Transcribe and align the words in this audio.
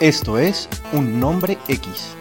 Esto 0.00 0.38
es 0.38 0.68
Un 0.92 1.20
Nombre 1.20 1.58
X. 1.68 2.16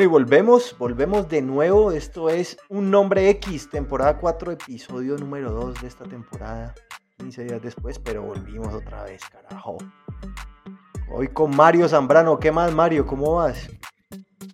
Y 0.00 0.06
volvemos, 0.06 0.76
volvemos 0.78 1.28
de 1.28 1.42
nuevo. 1.42 1.90
Esto 1.90 2.30
es 2.30 2.56
Un 2.68 2.88
Nombre 2.88 3.30
X, 3.30 3.68
temporada 3.68 4.16
4, 4.18 4.52
episodio 4.52 5.16
número 5.16 5.50
2 5.50 5.80
de 5.80 5.88
esta 5.88 6.04
temporada. 6.04 6.72
15 7.16 7.44
días 7.44 7.60
después, 7.60 7.98
pero 7.98 8.22
volvimos 8.22 8.72
otra 8.72 9.02
vez, 9.02 9.20
carajo. 9.24 9.78
Hoy 11.10 11.26
con 11.26 11.56
Mario 11.56 11.88
Zambrano. 11.88 12.38
¿Qué 12.38 12.52
más, 12.52 12.72
Mario? 12.72 13.06
¿Cómo 13.06 13.34
vas? 13.34 13.68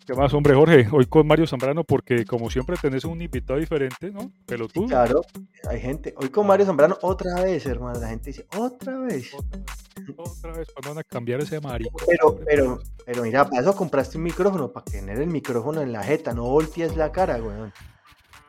¿Qué 0.07 0.13
más, 0.13 0.35
hombre, 0.35 0.55
Jorge? 0.55 0.87
Hoy 0.93 1.07
con 1.07 1.27
Mario 1.27 1.47
Zambrano, 1.47 1.83
porque 1.83 2.27
como 2.27 2.51
siempre 2.51 2.77
tenés 2.77 3.07
un 3.07 3.23
invitado 3.23 3.59
diferente, 3.59 4.11
¿no? 4.11 4.31
tú. 4.69 4.87
Claro, 4.87 5.23
hay 5.67 5.81
gente. 5.81 6.15
Hoy 6.19 6.29
con 6.29 6.47
Mario 6.47 6.67
Zambrano, 6.67 6.99
otra 7.01 7.43
vez, 7.43 7.65
hermano. 7.65 7.99
La 7.99 8.09
gente 8.09 8.31
dice, 8.31 8.47
otra 8.59 8.99
vez. 8.99 9.33
Otra, 9.35 10.53
vez, 10.53 10.69
¿cuándo 10.75 10.91
van 10.91 10.99
a 10.99 11.05
cambiar 11.05 11.41
ese 11.41 11.59
Mario? 11.59 11.89
Pero, 12.07 12.37
pero, 12.45 12.81
pero 13.07 13.23
mira, 13.23 13.49
para 13.49 13.63
eso 13.63 13.75
compraste 13.75 14.19
un 14.19 14.25
micrófono, 14.25 14.71
para 14.71 14.85
tener 14.85 15.19
el 15.19 15.29
micrófono 15.29 15.81
en 15.81 15.93
la 15.93 16.03
jeta. 16.03 16.35
No 16.35 16.45
voltees 16.45 16.97
la 16.97 17.11
cara, 17.11 17.37
weón. 17.37 17.73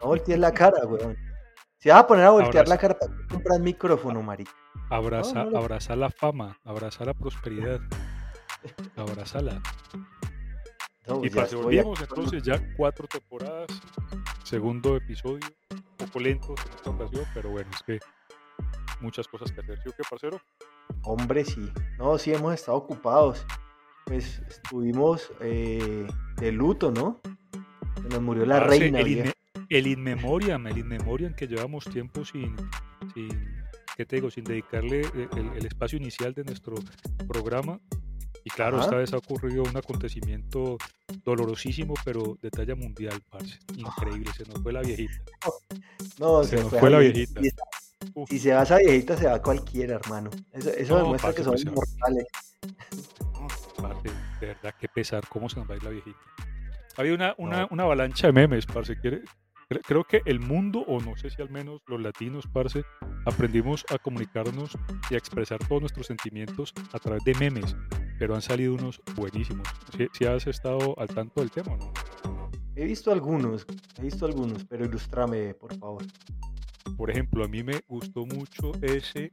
No 0.01 0.07
voltees 0.07 0.39
la 0.39 0.51
cara, 0.51 0.85
weón. 0.85 1.15
Se 1.77 1.89
va 1.89 1.99
a 1.99 2.07
poner 2.07 2.25
a 2.25 2.31
voltear 2.31 2.67
la 2.67 2.77
cara 2.77 2.99
para 2.99 3.13
comprar 3.29 3.61
micrófono, 3.61 4.21
marica. 4.21 4.51
Abraza, 4.89 5.95
la 5.95 6.09
fama, 6.09 6.59
abrazar 6.65 7.07
la 7.07 7.13
prosperidad. 7.13 7.79
Abrazala. 8.97 9.61
Y 11.23 11.29
para 11.29 11.47
volvimos 11.55 12.01
entonces 12.01 12.43
ya 12.43 12.61
cuatro 12.75 13.07
temporadas, 13.07 13.69
segundo 14.43 14.95
episodio, 14.95 15.47
un 15.71 15.97
poco 15.97 16.19
lento 16.19 16.55
en 16.65 16.73
esta 16.75 16.89
ocasión, 16.89 17.25
pero 17.33 17.49
bueno, 17.51 17.69
es 17.73 17.83
que 17.83 17.99
muchas 19.01 19.27
cosas 19.27 19.51
que 19.51 19.61
hacer. 19.61 19.79
¿Sí 19.83 19.89
o 19.89 19.91
qué, 19.91 20.03
parcero? 20.09 20.41
Hombre, 21.03 21.45
sí. 21.45 21.71
No, 21.97 22.17
sí 22.17 22.33
hemos 22.33 22.53
estado 22.53 22.77
ocupados. 22.77 23.45
Pues 24.05 24.39
estuvimos 24.47 25.31
eh, 25.41 26.07
de 26.37 26.51
luto, 26.51 26.91
¿no? 26.91 27.21
Se 28.01 28.07
nos 28.09 28.21
murió 28.21 28.45
la 28.45 28.59
reina 28.59 29.01
el 29.69 29.87
inmemoriam, 29.87 30.67
el 30.67 30.77
inmemoriam 30.77 31.33
que 31.33 31.47
llevamos 31.47 31.85
tiempo 31.85 32.23
sin, 32.23 32.55
sin 33.13 33.65
¿qué 33.97 34.05
te 34.05 34.17
digo? 34.17 34.29
Sin 34.29 34.43
dedicarle 34.43 35.01
el, 35.01 35.65
espacio 35.65 35.97
inicial 35.97 36.33
de 36.33 36.43
nuestro 36.43 36.75
programa. 37.27 37.79
Y 38.47 38.51
claro, 38.51 38.79
esta 38.79 38.95
vez 38.95 39.11
ha 39.11 39.17
ocurrido 39.17 39.63
un 39.63 39.75
acontecimiento 39.75 40.77
dolorosísimo, 41.23 41.95
pero 42.05 42.37
de 42.43 42.51
talla 42.51 42.75
mundial, 42.75 43.19
parce. 43.27 43.57
Increíble, 43.75 44.31
se 44.37 44.45
nos 44.45 44.61
fue 44.61 44.71
la 44.71 44.81
viejita. 44.81 45.13
No, 46.19 46.43
se, 46.45 46.55
nos 46.55 46.69
fue, 46.69 46.89
la 46.89 46.99
viejita. 46.99 47.41
Si 48.29 48.39
se 48.39 48.53
va 48.53 48.63
esa 48.63 48.77
viejita, 48.77 49.17
se 49.17 49.27
va 49.27 49.41
cualquiera, 49.41 49.95
hermano. 49.95 50.29
Eso, 50.53 50.69
eso 50.69 50.97
demuestra 50.97 51.33
que 51.33 51.43
son 51.43 51.57
inmortales. 51.57 52.25
de 54.39 54.47
verdad, 54.47 54.75
qué 54.79 54.87
pesar, 54.87 55.27
cómo 55.27 55.49
se 55.49 55.59
nos 55.59 55.69
va 55.69 55.73
a 55.73 55.77
ir 55.77 55.83
la 55.83 55.89
viejita. 55.89 56.19
Había 56.95 57.15
una, 57.15 57.35
una, 57.37 57.67
una 57.69 57.83
avalancha 57.83 58.27
de 58.27 58.33
memes, 58.33 58.65
parce. 58.65 58.97
¿Quiere, 58.97 59.23
Creo 59.67 60.03
que 60.03 60.21
el 60.25 60.39
mundo, 60.39 60.81
o 60.87 61.01
no 61.01 61.17
sé 61.17 61.31
si 61.31 61.41
al 61.41 61.49
menos 61.49 61.81
los 61.87 61.99
latinos, 61.99 62.45
parce, 62.53 62.85
aprendimos 63.25 63.83
a 63.89 63.97
comunicarnos 63.97 64.77
y 65.09 65.15
a 65.15 65.17
expresar 65.17 65.57
todos 65.67 65.81
nuestros 65.81 66.05
sentimientos 66.05 66.71
a 66.93 66.99
través 66.99 67.23
de 67.23 67.33
memes, 67.35 67.75
pero 68.17 68.35
han 68.35 68.41
salido 68.41 68.73
unos 68.73 69.01
buenísimos. 69.15 69.67
Si, 70.13 70.25
has 70.25 70.47
estado 70.47 70.97
al 70.99 71.07
tanto 71.07 71.41
del 71.41 71.51
tema, 71.51 71.75
¿no? 71.77 71.91
He 72.75 72.85
visto 72.85 73.11
algunos, 73.11 73.65
he 73.97 74.01
visto 74.01 74.25
algunos, 74.25 74.65
pero 74.65 74.85
ilustrame, 74.85 75.53
por 75.53 75.77
favor. 75.77 76.03
Por 76.97 77.09
ejemplo, 77.09 77.43
a 77.43 77.47
mí 77.47 77.63
me 77.63 77.79
gustó 77.87 78.25
mucho 78.25 78.73
ese, 78.81 79.31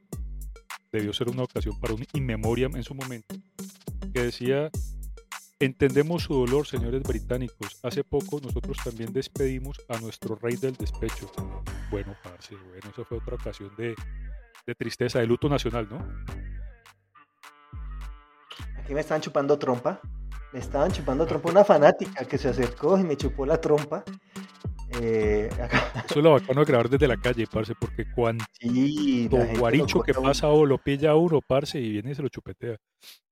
debió 0.93 1.13
ser 1.13 1.29
una 1.29 1.43
ocasión 1.43 1.79
para 1.81 1.95
un 1.95 2.05
inmemoriam 2.13 2.77
en 2.77 2.85
su 2.85 2.95
momento, 2.95 3.35
que 4.15 4.23
decía 4.23 4.71
Entendemos 5.63 6.25
su 6.25 6.35
dolor, 6.35 6.67
señores 6.67 7.05
británicos. 7.05 7.79
Hace 7.85 8.03
poco 8.03 8.41
nosotros 8.43 8.77
también 8.83 9.13
despedimos 9.13 9.81
a 9.89 9.97
nuestro 10.01 10.35
rey 10.35 10.57
del 10.57 10.75
despecho. 10.75 11.31
Bueno, 11.89 12.17
parce, 12.21 12.57
bueno, 12.57 12.91
eso 12.91 13.05
fue 13.05 13.19
otra 13.19 13.37
ocasión 13.37 13.71
de, 13.77 13.95
tristeza, 14.75 15.21
de 15.21 15.29
luto 15.29 15.49
nacional, 15.49 15.87
¿no? 15.89 16.05
Aquí 18.83 18.95
me 18.95 19.01
estaban 19.01 19.21
chupando 19.21 19.59
trompa. 19.59 20.01
Me 20.53 20.59
estaban 20.59 20.91
chupando 20.91 21.25
trompa 21.25 21.51
una 21.51 21.65
fanática 21.65 22.25
que 22.25 22.37
se 22.37 22.49
acercó 22.49 22.99
y 22.99 23.05
me 23.05 23.17
chupó 23.17 23.47
la 23.47 23.61
trompa. 23.61 24.03
Eh, 25.01 25.49
Eso 26.05 26.19
es 26.19 26.23
lo 26.23 26.33
bacano 26.33 26.61
de 26.61 26.67
grabar 26.67 26.91
desde 26.91 27.09
la 27.09 27.17
calle, 27.17 27.47
parce, 27.51 27.75
porque 27.75 28.05
cuando 28.15 28.45
sí, 28.53 29.29
guaricho 29.59 30.01
que 30.01 30.13
pasa 30.13 30.49
o 30.49 30.67
lo 30.67 30.79
pilla 30.79 31.15
uno, 31.15 31.41
parce, 31.41 31.81
y 31.81 31.93
viene 31.93 32.11
y 32.11 32.15
se 32.15 32.23
lo 32.23 32.29
chupetea. 32.29 32.77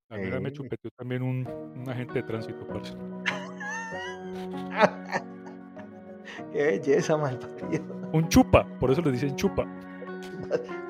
A 0.08 0.16
mí 0.16 0.30
me 0.40 0.52
chupeteó 0.52 0.90
también 0.96 1.22
un, 1.22 1.46
agente 1.88 2.14
de 2.14 2.22
tránsito, 2.22 2.66
parce. 2.66 2.94
Qué 6.52 6.62
belleza, 6.62 7.16
mal 7.16 7.38
Un 8.12 8.28
chupa, 8.28 8.66
por 8.78 8.90
eso 8.90 9.02
le 9.02 9.12
dicen 9.12 9.36
chupa. 9.36 9.66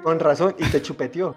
Con 0.03 0.21
razón, 0.21 0.55
y 0.59 0.65
te 0.65 0.81
chupeteó. 0.81 1.35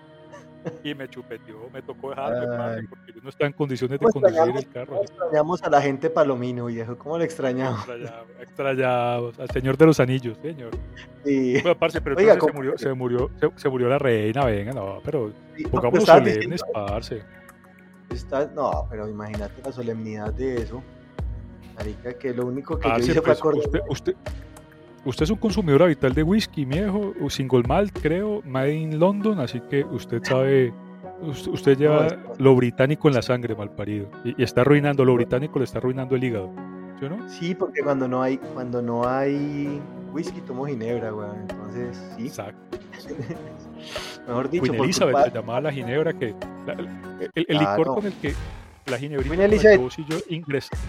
Y 0.84 0.94
me 0.96 1.08
chupeteó, 1.08 1.70
me 1.72 1.82
tocó 1.82 2.10
dejarme, 2.10 2.88
porque 2.88 3.14
yo 3.14 3.22
no 3.22 3.30
estaba 3.30 3.48
en 3.48 3.54
condiciones 3.54 4.00
de 4.00 4.06
conducir 4.06 4.58
el 4.58 4.70
carro. 4.70 5.02
Extrañamos 5.02 5.64
a 5.64 5.70
la 5.70 5.82
gente 5.82 6.10
palomino, 6.10 6.66
viejo, 6.66 6.98
¿cómo 6.98 7.18
le 7.18 7.26
extrañamos? 7.26 7.80
Extrañamos, 7.80 8.28
extrañamos 8.42 9.40
al 9.40 9.50
señor 9.50 9.78
de 9.78 9.86
los 9.86 10.00
anillos, 10.00 10.38
señor. 10.42 10.72
Sí. 11.24 11.54
Bueno, 11.62 11.78
parce, 11.78 12.02
pero 12.02 12.18
Oiga, 12.18 12.38
se 12.40 12.52
murió, 12.52 12.78
se 12.78 12.94
murió, 12.94 13.32
se, 13.56 13.70
murió 13.70 13.88
la 13.88 14.00
reina, 14.00 14.46
venga, 14.46 14.74
no, 14.74 15.00
pero 15.04 15.32
sí, 15.56 15.64
pongámonos 15.64 16.06
solemnes, 16.06 16.62
parce 16.74 17.24
no, 18.56 18.88
pero 18.90 19.08
imagínate 19.10 19.62
la 19.64 19.72
solemnidad 19.72 20.34
de 20.34 20.62
eso. 20.62 20.84
Marica, 21.76 22.14
que 22.14 22.34
lo 22.34 22.46
único 22.46 22.78
que 22.78 22.88
yo 22.88 22.98
hice 22.98 23.22
fue 23.22 23.36
pues, 23.36 23.66
usted, 23.66 23.80
usted, 23.90 24.16
usted, 25.06 25.24
es 25.24 25.30
un 25.30 25.38
consumidor 25.38 25.84
habitual 25.84 26.14
de 26.14 26.24
whisky, 26.24 26.66
viejo, 26.66 27.14
single 27.30 27.64
malt, 27.68 27.98
creo, 28.02 28.42
made 28.46 28.74
in 28.74 29.00
London, 29.00 29.40
así 29.40 29.62
que 29.70 29.84
usted 29.84 30.24
sabe, 30.24 30.74
usted 31.22 31.78
lleva 31.78 32.08
lo 32.38 32.56
británico 32.56 33.08
en 33.08 33.16
la 33.16 33.22
sangre, 33.22 33.56
mal 33.56 33.72
parido, 33.72 34.08
y, 34.24 34.42
está 34.42 34.62
arruinando, 34.62 35.06
lo 35.06 35.14
británico 35.16 35.60
le 35.60 35.66
está 35.66 35.80
arruinando 35.80 36.16
el 36.16 36.24
hígado. 36.24 36.52
¿Sí, 37.00 37.10
no? 37.10 37.30
sí 37.30 37.56
porque 37.56 37.82
cuando 37.82 38.08
no 38.08 38.22
hay, 38.22 38.38
cuando 38.38 38.82
no 38.82 39.08
hay 39.08 39.82
whisky 40.14 40.40
tomo 40.42 40.66
ginebra, 40.66 41.14
weón, 41.14 41.42
entonces 41.42 42.16
sí. 42.16 42.28
Exacto. 42.28 42.78
Mejor 44.28 44.50
dicho, 44.50 44.64
Queen 44.64 44.84
Elizabeth 44.84 45.26
se 45.26 45.32
llamaba 45.32 45.62
la 45.62 45.72
ginebra 45.72 46.14
que 46.14 46.34
el, 47.36 47.58
licor 47.58 47.88
con 47.88 48.06
el 48.06 48.14
que 48.14 48.34
la 48.86 48.98
ginebrita 48.98 49.36
con 49.36 49.52
la 49.52 49.58
que 49.58 49.78
vos 49.78 50.00
y 50.00 50.06
yo 50.06 50.18
ingresamos 50.30 50.86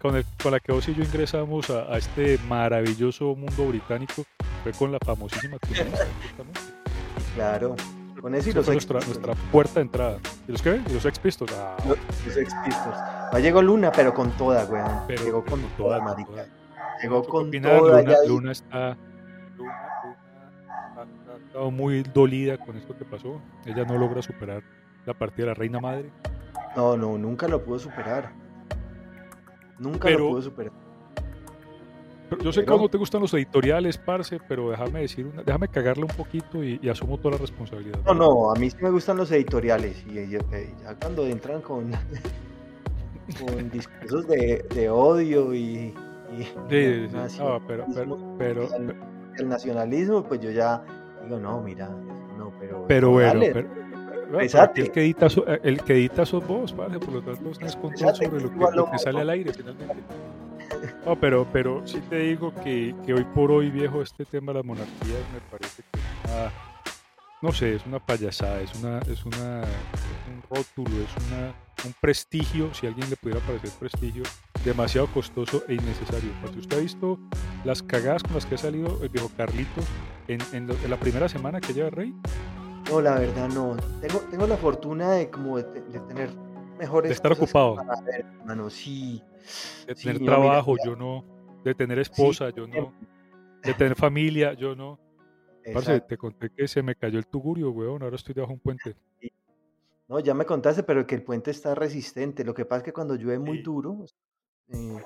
con, 0.00 0.22
con, 0.42 0.52
la 0.52 0.60
que 0.60 0.72
vos 0.72 0.88
y 0.88 0.94
yo 0.94 1.02
ingresamos 1.02 1.70
a, 1.70 1.96
este 1.96 2.38
maravilloso 2.48 3.34
mundo 3.34 3.68
británico 3.68 4.24
fue 4.62 4.72
con 4.72 4.92
la 4.92 4.98
famosísima 5.04 5.58
Claro, 7.34 7.76
con 8.20 8.34
eso 8.34 8.50
y 8.50 8.52
los 8.54 8.66
nuestra, 8.66 9.00
nuestra, 9.00 9.34
puerta 9.52 9.74
de 9.74 9.80
entrada. 9.82 10.18
¿Y 10.48 10.52
los 10.52 10.62
qué? 10.62 10.80
¿Y 10.88 10.92
los 10.92 11.04
Ex 11.04 11.18
Pistols? 11.18 11.52
Ah. 11.54 11.76
Los, 11.86 12.36
Ex 12.36 12.54
Pistols. 12.64 12.96
No 13.32 13.38
llegó 13.38 13.60
Luna, 13.60 13.92
pero 13.92 14.14
con 14.14 14.30
toda, 14.38 14.64
weón. 14.64 15.06
llegó 15.08 15.44
con, 15.44 15.60
toda, 15.76 16.00
marica. 16.00 16.46
Llegó 17.02 17.22
con 17.24 17.50
toda. 17.50 18.02
Luna, 18.02 18.14
Luna 18.26 18.52
está 18.52 18.96
muy 21.70 22.02
dolida 22.02 22.58
con 22.58 22.76
esto 22.76 22.96
que 22.96 23.04
pasó. 23.04 23.40
Ella 23.64 23.84
no 23.84 23.98
logra 23.98 24.22
superar 24.22 24.62
la 25.04 25.14
partida 25.14 25.46
de 25.46 25.48
la 25.48 25.54
reina 25.54 25.80
madre. 25.80 26.10
No, 26.76 26.96
no, 26.96 27.16
nunca 27.18 27.48
lo 27.48 27.64
pudo 27.64 27.78
superar. 27.78 28.32
Nunca 29.78 30.10
lo 30.10 30.30
pudo 30.30 30.42
superar. 30.42 30.72
yo 32.42 32.52
sé 32.52 32.64
que 32.64 32.70
no 32.70 32.88
te 32.88 32.98
gustan 32.98 33.20
los 33.20 33.32
editoriales, 33.34 33.98
parce, 33.98 34.38
pero 34.48 34.70
déjame 34.70 35.00
decir, 35.00 35.26
una, 35.26 35.42
déjame 35.42 35.68
cagarle 35.68 36.04
un 36.04 36.16
poquito 36.16 36.62
y, 36.62 36.88
asumo 36.88 37.18
toda 37.18 37.32
la 37.32 37.38
responsabilidad. 37.38 37.98
No, 38.04 38.14
no, 38.14 38.50
a 38.50 38.54
mí 38.54 38.70
sí 38.70 38.76
me 38.80 38.90
gustan 38.90 39.16
los 39.16 39.30
editoriales 39.30 40.04
y 40.06 40.28
ya, 40.28 40.40
cuando 41.00 41.26
entran 41.26 41.60
con, 41.60 41.90
con 43.40 43.70
discursos 43.70 44.26
de, 44.28 44.88
odio 44.90 45.54
y, 45.54 45.94
sí, 46.68 47.08
pero, 47.66 47.86
pero, 48.38 48.68
el 49.38 49.48
nacionalismo, 49.48 50.24
pues 50.24 50.40
yo 50.40 50.50
ya 50.50 50.82
digo, 51.22 51.38
no, 51.38 51.60
mira, 51.60 51.88
no, 52.38 52.52
pero. 52.58 52.84
Pero 52.88 53.10
bueno, 53.10 53.40
Exacto. 54.40 54.80
El 54.80 54.90
que, 54.90 55.00
edita, 55.00 55.28
el 55.62 55.82
que 55.82 55.92
edita 55.94 56.26
sos 56.26 56.46
vos, 56.46 56.74
¿vale? 56.74 56.98
por 56.98 57.12
lo 57.12 57.22
tanto 57.22 57.50
es 57.50 57.76
control 57.76 58.14
sobre 58.14 58.40
lo 58.40 58.50
que, 58.50 58.76
lo 58.76 58.90
que 58.90 58.98
sale 58.98 59.20
al 59.20 59.30
aire 59.30 59.52
finalmente. 59.52 59.94
No, 61.04 61.16
pero, 61.18 61.46
pero 61.52 61.86
sí 61.86 62.00
te 62.08 62.18
digo 62.18 62.52
que, 62.54 62.94
que, 63.04 63.14
hoy 63.14 63.24
por 63.24 63.52
hoy, 63.52 63.70
viejo, 63.70 64.02
este 64.02 64.24
tema 64.24 64.52
de 64.52 64.58
las 64.58 64.66
monarquías 64.66 65.22
me 65.32 65.40
parece 65.50 65.82
que 65.92 65.98
es 65.98 66.30
una, 66.30 66.52
no 67.42 67.52
sé, 67.52 67.76
es 67.76 67.86
una 67.86 67.98
payasada, 67.98 68.60
es 68.60 68.74
una, 68.74 68.98
es 69.00 69.24
una, 69.24 69.62
un 70.28 70.42
rótulo, 70.50 70.90
es 70.96 71.26
una, 71.28 71.54
un 71.84 71.94
prestigio, 72.00 72.72
si 72.74 72.86
a 72.86 72.88
alguien 72.88 73.08
le 73.08 73.16
pudiera 73.16 73.40
parecer 73.40 73.70
prestigio, 73.78 74.24
demasiado 74.64 75.06
costoso 75.08 75.62
e 75.68 75.74
innecesario. 75.74 76.30
Porque 76.42 76.58
usted 76.58 76.78
ha 76.78 76.80
visto 76.80 77.18
las 77.64 77.82
cagadas 77.82 78.22
con 78.22 78.34
las 78.34 78.46
que 78.46 78.56
ha 78.56 78.58
salido 78.58 78.98
el 79.02 79.08
viejo 79.10 79.30
Carlito 79.36 79.80
en, 80.28 80.40
en, 80.52 80.68
la 80.90 80.96
primera 80.96 81.28
semana 81.28 81.60
que 81.60 81.72
lleva 81.72 81.90
Rey. 81.90 82.14
No, 82.90 83.00
la 83.00 83.18
verdad 83.18 83.48
no. 83.48 83.76
Tengo, 84.00 84.20
tengo 84.30 84.46
la 84.46 84.56
fortuna 84.56 85.12
de 85.12 85.30
como 85.30 85.56
de, 85.56 85.64
tener 86.00 86.30
mejores. 86.78 87.08
De 87.08 87.14
estar 87.14 87.32
ocupado. 87.32 87.76
hermano, 88.06 88.70
sí. 88.70 89.22
De 89.86 89.94
tener 89.94 90.24
trabajo, 90.24 90.76
yo 90.84 90.94
no. 90.94 91.24
De 91.64 91.74
tener 91.74 91.98
esposa, 91.98 92.50
yo 92.50 92.66
no. 92.66 92.92
De 93.62 93.74
tener 93.74 93.96
familia, 93.96 94.52
yo 94.54 94.76
no. 94.76 94.98
Parce, 95.72 96.00
te 96.02 96.16
conté 96.16 96.50
que 96.50 96.68
se 96.68 96.82
me 96.82 96.94
cayó 96.94 97.18
el 97.18 97.26
tugurio, 97.26 97.70
weón. 97.70 98.02
Ahora 98.02 98.16
estoy 98.16 98.34
debajo 98.34 98.52
de 98.52 98.54
un 98.54 98.60
puente. 98.60 98.96
No, 100.08 100.20
ya 100.20 100.34
me 100.34 100.44
contaste, 100.44 100.84
pero 100.84 101.04
que 101.06 101.16
el 101.16 101.24
puente 101.24 101.50
está 101.50 101.74
resistente. 101.74 102.44
Lo 102.44 102.54
que 102.54 102.64
pasa 102.64 102.78
es 102.78 102.84
que 102.84 102.92
cuando 102.92 103.16
llueve 103.16 103.40
muy 103.40 103.62
duro. 103.62 104.04
Eh, 104.68 104.98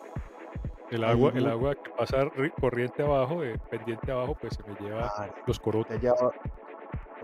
el 0.91 1.05
agua, 1.05 1.33
el 1.35 1.47
agua 1.47 1.75
que 1.77 1.91
pasa 1.91 2.31
corriente 2.61 3.03
abajo, 3.03 3.43
eh, 3.43 3.59
pendiente 3.71 4.13
abajo, 4.13 4.37
pues 4.39 4.55
se 4.55 4.63
me 4.65 4.79
lleva 4.81 5.33
los 5.47 5.59
corotos. 5.59 5.99
Te 5.99 6.07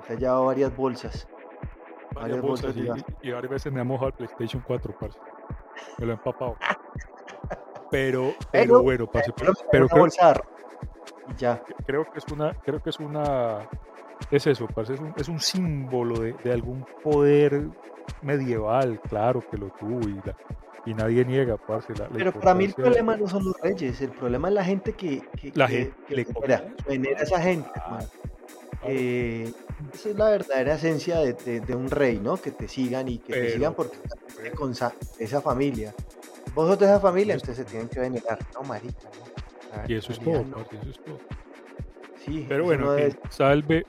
ha 0.08 0.14
llevado 0.14 0.46
varias 0.46 0.76
bolsas. 0.76 1.28
Varias, 2.14 2.40
bolsas, 2.40 2.74
y, 3.22 3.30
varias 3.30 3.50
veces 3.50 3.72
me 3.72 3.80
ha 3.80 3.84
mojado 3.84 4.08
el 4.08 4.14
PlayStation 4.14 4.62
4, 4.66 4.96
parce. 4.98 5.18
Me 5.98 6.06
lo 6.06 6.12
he 6.12 6.14
empapado. 6.14 6.56
Pero, 7.90 8.34
pero, 8.50 8.82
bueno, 8.82 9.06
parce, 9.06 9.32
pero, 9.32 9.52
pero, 9.70 9.88
creo, 9.88 10.08
ya. 11.38 11.62
creo 11.86 12.04
que 12.04 12.18
es 12.18 12.24
una, 12.32 12.52
creo 12.54 12.82
que 12.82 12.90
es 12.90 12.98
una, 12.98 13.68
es 14.28 14.44
eso, 14.48 14.66
parce, 14.66 14.94
es 14.94 15.00
un, 15.00 15.14
es 15.16 15.28
un 15.28 15.38
símbolo 15.38 16.18
de, 16.18 16.32
de, 16.32 16.52
algún 16.52 16.84
poder 17.04 17.68
medieval, 18.22 19.00
claro 19.08 19.40
que 19.48 19.56
lo 19.56 19.68
tuvo 19.68 20.00
y, 20.00 20.20
y 20.90 20.94
nadie 20.94 21.24
niega, 21.24 21.56
parce. 21.56 21.94
La, 21.94 22.08
pero 22.08 22.32
para 22.32 22.54
mí 22.54 22.64
el 22.64 22.74
problema 22.74 23.16
no 23.16 23.28
son 23.28 23.44
los 23.44 23.60
reyes, 23.60 24.00
el 24.00 24.10
problema 24.10 24.48
es 24.48 24.54
la 24.54 24.64
gente 24.64 24.92
que, 24.92 25.22
que, 25.40 25.52
la 25.54 25.68
gente, 25.68 25.94
que, 26.08 26.26
venera, 26.88 27.20
a 27.20 27.22
esa 27.22 27.40
gente, 27.40 27.70
eh, 28.82 29.52
esa 29.92 30.08
es 30.10 30.16
la 30.16 30.30
verdadera 30.30 30.74
esencia 30.74 31.18
de, 31.20 31.60
de, 31.60 31.74
un 31.74 31.90
rey, 31.90 32.18
¿no? 32.18 32.36
Que 32.36 32.50
te 32.50 32.68
sigan 32.68 33.08
y 33.08 33.18
que 33.18 33.32
te 33.32 33.52
sigan 33.52 33.74
porque 33.74 33.96
con 34.54 34.72
esa 34.72 35.40
familia. 35.40 35.94
Vos 36.54 36.68
sos 36.68 36.78
de 36.78 36.86
esa 36.86 37.00
familia, 37.00 37.36
ustedes 37.36 37.58
se 37.58 37.64
tienen 37.64 37.88
que 37.88 38.00
venerar, 38.00 38.38
no, 38.54 38.62
marica. 38.62 39.08
Y 39.86 39.94
eso 39.94 40.12
es 40.12 40.18
todo, 40.18 40.40
eso 40.40 40.90
es 40.90 40.98
todo. 41.04 41.18
Sí, 42.24 42.46
Pero 42.48 42.64
bueno, 42.64 42.96
salve, 43.30 43.86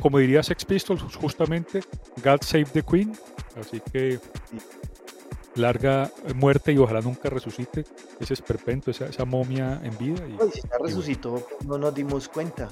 como, 0.00 0.18
diría 0.18 0.42
Sex 0.42 0.64
Pistols, 0.64 1.02
justamente, 1.14 1.80
God 2.22 2.40
Save 2.42 2.66
the 2.72 2.82
Queen. 2.82 3.12
Así 3.58 3.80
que 3.80 4.18
larga 5.56 6.10
muerte 6.34 6.72
y 6.72 6.78
ojalá 6.78 7.00
nunca 7.00 7.28
resucite 7.30 7.84
ese 8.20 8.34
esperpento, 8.34 8.90
esa, 8.90 9.06
esa 9.06 9.24
momia 9.24 9.80
en 9.82 9.96
vida. 9.98 10.26
Y, 10.26 10.50
si 10.52 10.60
ya 10.62 10.78
resucitó, 10.80 11.46
no 11.66 11.78
nos 11.78 11.94
dimos 11.94 12.28
cuenta. 12.28 12.68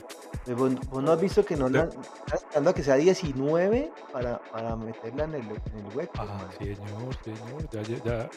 ¿Vos, 0.56 0.72
no 0.92 1.12
has 1.12 1.20
visto 1.20 1.44
que 1.44 1.56
no 1.56 1.68
la 1.68 1.88
están 2.32 2.68
a 2.68 2.72
que 2.72 2.82
sea 2.82 2.96
19 2.96 3.90
para, 4.12 4.38
para 4.38 4.76
meterla 4.76 5.24
en 5.24 5.34
el, 5.34 5.42
en 5.42 5.86
el 5.86 5.96
hueco? 5.96 6.12
Ah, 6.18 6.48
señor, 6.58 6.78
señor, 7.24 7.70
ya, 7.70 7.82
ya, 7.82 8.04
ya, 8.04 8.30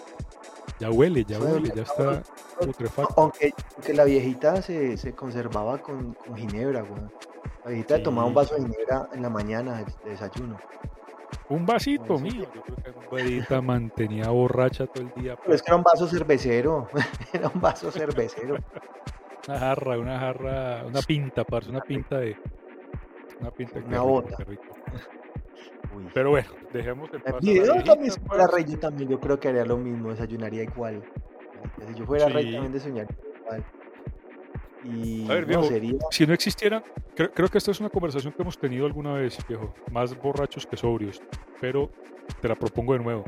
ya 0.79 0.91
huele, 0.91 1.25
ya 1.25 1.39
huele, 1.39 1.71
ya 1.75 1.83
está 1.83 2.23
putrefacto. 2.59 3.13
Aunque, 3.17 3.53
aunque, 3.75 3.94
la 3.94 4.05
viejita 4.05 4.61
se, 4.61 4.97
se 4.97 5.13
conservaba 5.13 5.79
con, 5.79 6.13
con 6.13 6.38
ginebra, 6.38 6.81
güey. 6.81 7.01
La 7.65 7.71
viejita 7.71 8.01
tomaba 8.01 8.27
un 8.27 8.33
vaso 8.33 8.55
de 8.55 8.61
ginebra 8.61 9.09
en 9.13 9.21
la 9.21 9.29
mañana 9.29 9.83
de 9.83 10.11
desayuno. 10.11 10.57
Un 11.50 11.65
vasito 11.65 12.18
mío. 12.19 12.47
Yo 12.53 12.62
creo 12.62 12.75
que 12.77 12.89
un 12.91 13.25
viejita 13.27 13.62
mantenía 13.62 14.29
borracha 14.29 14.88
todo 14.88 15.03
el 15.03 15.13
día. 15.21 15.35
Pero 15.35 15.53
es 15.53 15.62
que 15.62 15.69
era 15.69 15.77
un 15.77 15.83
vaso 15.83 16.07
cervecero. 16.07 16.88
era 17.33 17.50
un 17.53 17.62
vaso 17.62 17.91
cervecero. 17.91 18.57
una 19.47 19.59
jarra, 19.59 19.97
una 19.97 20.19
jarra, 20.19 20.85
una 20.85 21.01
pinta, 21.01 21.44
parce, 21.44 21.69
una 21.69 21.81
pinta 21.81 22.19
de. 22.19 22.35
Una 23.39 23.51
pinta 23.51 23.79
Una 23.79 24.01
bota. 24.01 24.38
Pero 26.13 26.29
bueno, 26.29 26.50
dejemos 26.71 27.09
el 27.13 27.21
paso. 27.21 27.39
Yo 27.41 27.83
también, 27.83 28.12
si 28.12 28.19
fuera 28.19 28.45
rey, 28.47 28.65
yo 28.65 28.77
también, 28.77 29.09
yo 29.09 29.19
creo 29.19 29.39
que 29.39 29.47
haría 29.47 29.65
lo 29.65 29.77
mismo, 29.77 30.09
desayunaría 30.09 30.63
igual. 30.63 31.01
Si 31.88 31.95
yo 31.95 32.06
fuera 32.06 32.27
rey, 32.27 32.51
también 32.51 32.71
desayunaría 32.71 33.18
igual. 33.41 33.65
Y 34.89 35.25
a 35.30 35.34
ver, 35.34 35.45
viejo, 35.45 35.69
si 36.12 36.25
no 36.25 36.34
existiera, 36.34 36.81
creo, 37.13 37.50
que 37.50 37.57
esta 37.57 37.72
es 37.72 37.80
una 37.81 37.89
conversación 37.89 38.31
que 38.31 38.42
hemos 38.42 38.57
tenido 38.57 38.86
alguna 38.86 39.13
vez, 39.13 39.38
viejo, 39.48 39.74
más 39.92 40.18
borrachos 40.18 40.66
que 40.66 40.78
sobrios, 40.78 41.22
pero 41.60 41.92
te 42.42 42.48
la 42.48 42.56
propongo 42.56 42.94
de 42.94 43.00
nuevo. 43.00 43.25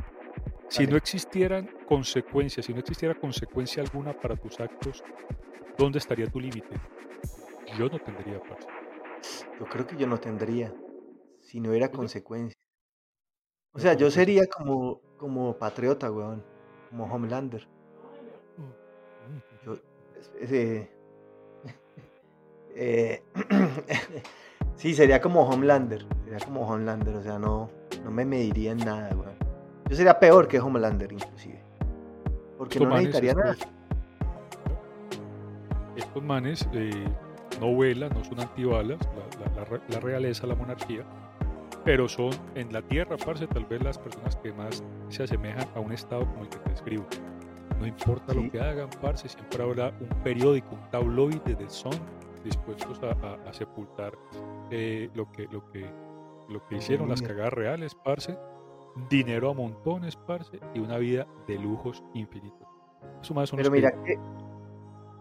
Si 0.69 0.87
no 0.87 0.95
existieran 0.95 1.69
consecuencias, 1.85 2.65
si 2.65 2.73
no 2.73 2.79
existiera 2.79 3.13
consecuencia 3.13 3.83
alguna 3.83 4.13
para 4.13 4.37
tus 4.37 4.57
actos, 4.59 5.03
¿dónde 5.77 5.99
estaría 5.99 6.27
tu 6.27 6.39
límite? 6.39 6.79
Yo 7.77 7.89
no 7.89 7.99
tendría 7.99 8.39
paz. 8.39 8.65
Yo 9.59 9.65
creo 9.65 9.85
que 9.85 9.97
yo 9.97 10.07
no 10.07 10.17
tendría, 10.17 10.73
si 11.41 11.59
no 11.59 11.71
hubiera 11.71 11.91
consecuencia. 11.91 12.55
O 13.73 13.79
sea, 13.79 13.95
yo 13.95 14.09
sería 14.09 14.47
como, 14.47 15.01
como 15.17 15.57
patriota, 15.57 16.09
weón, 16.09 16.45
como 16.89 17.03
Homelander. 17.05 17.67
Mm, 18.57 19.33
mm, 19.33 19.41
yo, 19.65 19.77
ese, 20.39 20.98
eh, 22.81 23.21
sí, 24.75 24.93
sería 24.93 25.19
como 25.19 25.41
Homelander. 25.41 26.05
Sería 26.23 26.39
como 26.39 26.61
Homelander, 26.61 27.15
o 27.17 27.21
sea, 27.21 27.37
no, 27.37 27.69
no 28.03 28.11
me 28.11 28.23
mediría 28.23 28.71
en 28.71 28.77
nada, 28.77 29.09
Yo 29.89 29.95
sería 29.95 30.17
peor 30.17 30.47
que 30.47 30.61
Homelander, 30.61 31.11
inclusive. 31.11 31.61
Porque 32.57 32.79
no 32.79 32.89
necesitaría 32.95 33.33
nada. 33.33 33.57
Estos 35.97 36.23
manes 36.23 36.69
eh, 36.71 37.05
no 37.59 37.73
vuelan, 37.73 38.11
no 38.13 38.23
son 38.23 38.39
antibalas, 38.39 38.99
la, 39.89 39.99
realeza, 39.99 40.47
la 40.47 40.55
monarquía, 40.55 41.03
pero 41.83 42.07
son 42.07 42.31
en 42.55 42.71
la 42.71 42.81
tierra, 42.81 43.17
parce, 43.17 43.45
tal 43.47 43.65
vez 43.65 43.83
las 43.83 43.97
personas 43.97 44.37
que 44.37 44.53
más 44.53 44.81
se 45.09 45.23
asemejan 45.23 45.67
a 45.75 45.81
un 45.81 45.91
estado 45.91 46.25
como 46.25 46.43
el 46.43 46.49
que 46.49 46.57
te 46.59 46.69
describo. 46.69 47.05
No 47.77 47.85
importa 47.85 48.33
lo 48.33 48.49
que 48.49 48.61
hagan, 48.61 48.89
parce, 49.01 49.27
siempre 49.27 49.61
habrá 49.61 49.91
un 49.99 50.23
periódico, 50.23 50.75
un 50.75 50.91
tabloide 50.91 51.55
de 51.55 51.69
son 51.69 51.93
dispuestos 52.43 53.01
a, 53.03 53.53
sepultar 53.53 54.17
eh, 54.71 55.09
lo, 55.13 55.31
que, 55.31 55.47
lo, 55.51 55.69
que, 55.69 55.89
lo 56.49 56.65
que 56.67 56.77
hicieron 56.77 57.09
las 57.09 57.21
cagadas 57.21 57.53
reales, 57.53 57.95
parce, 57.95 58.37
dinero 59.09 59.51
a 59.51 59.53
montones, 59.53 60.15
parce, 60.15 60.59
y 60.73 60.79
una 60.79 60.97
vida 60.97 61.27
de 61.47 61.57
lujos 61.57 62.03
infinitos. 62.13 62.67
Eso 63.21 63.33
más 63.33 63.51
Pero 63.51 63.71
mira 63.71 63.91
que, 64.03 64.17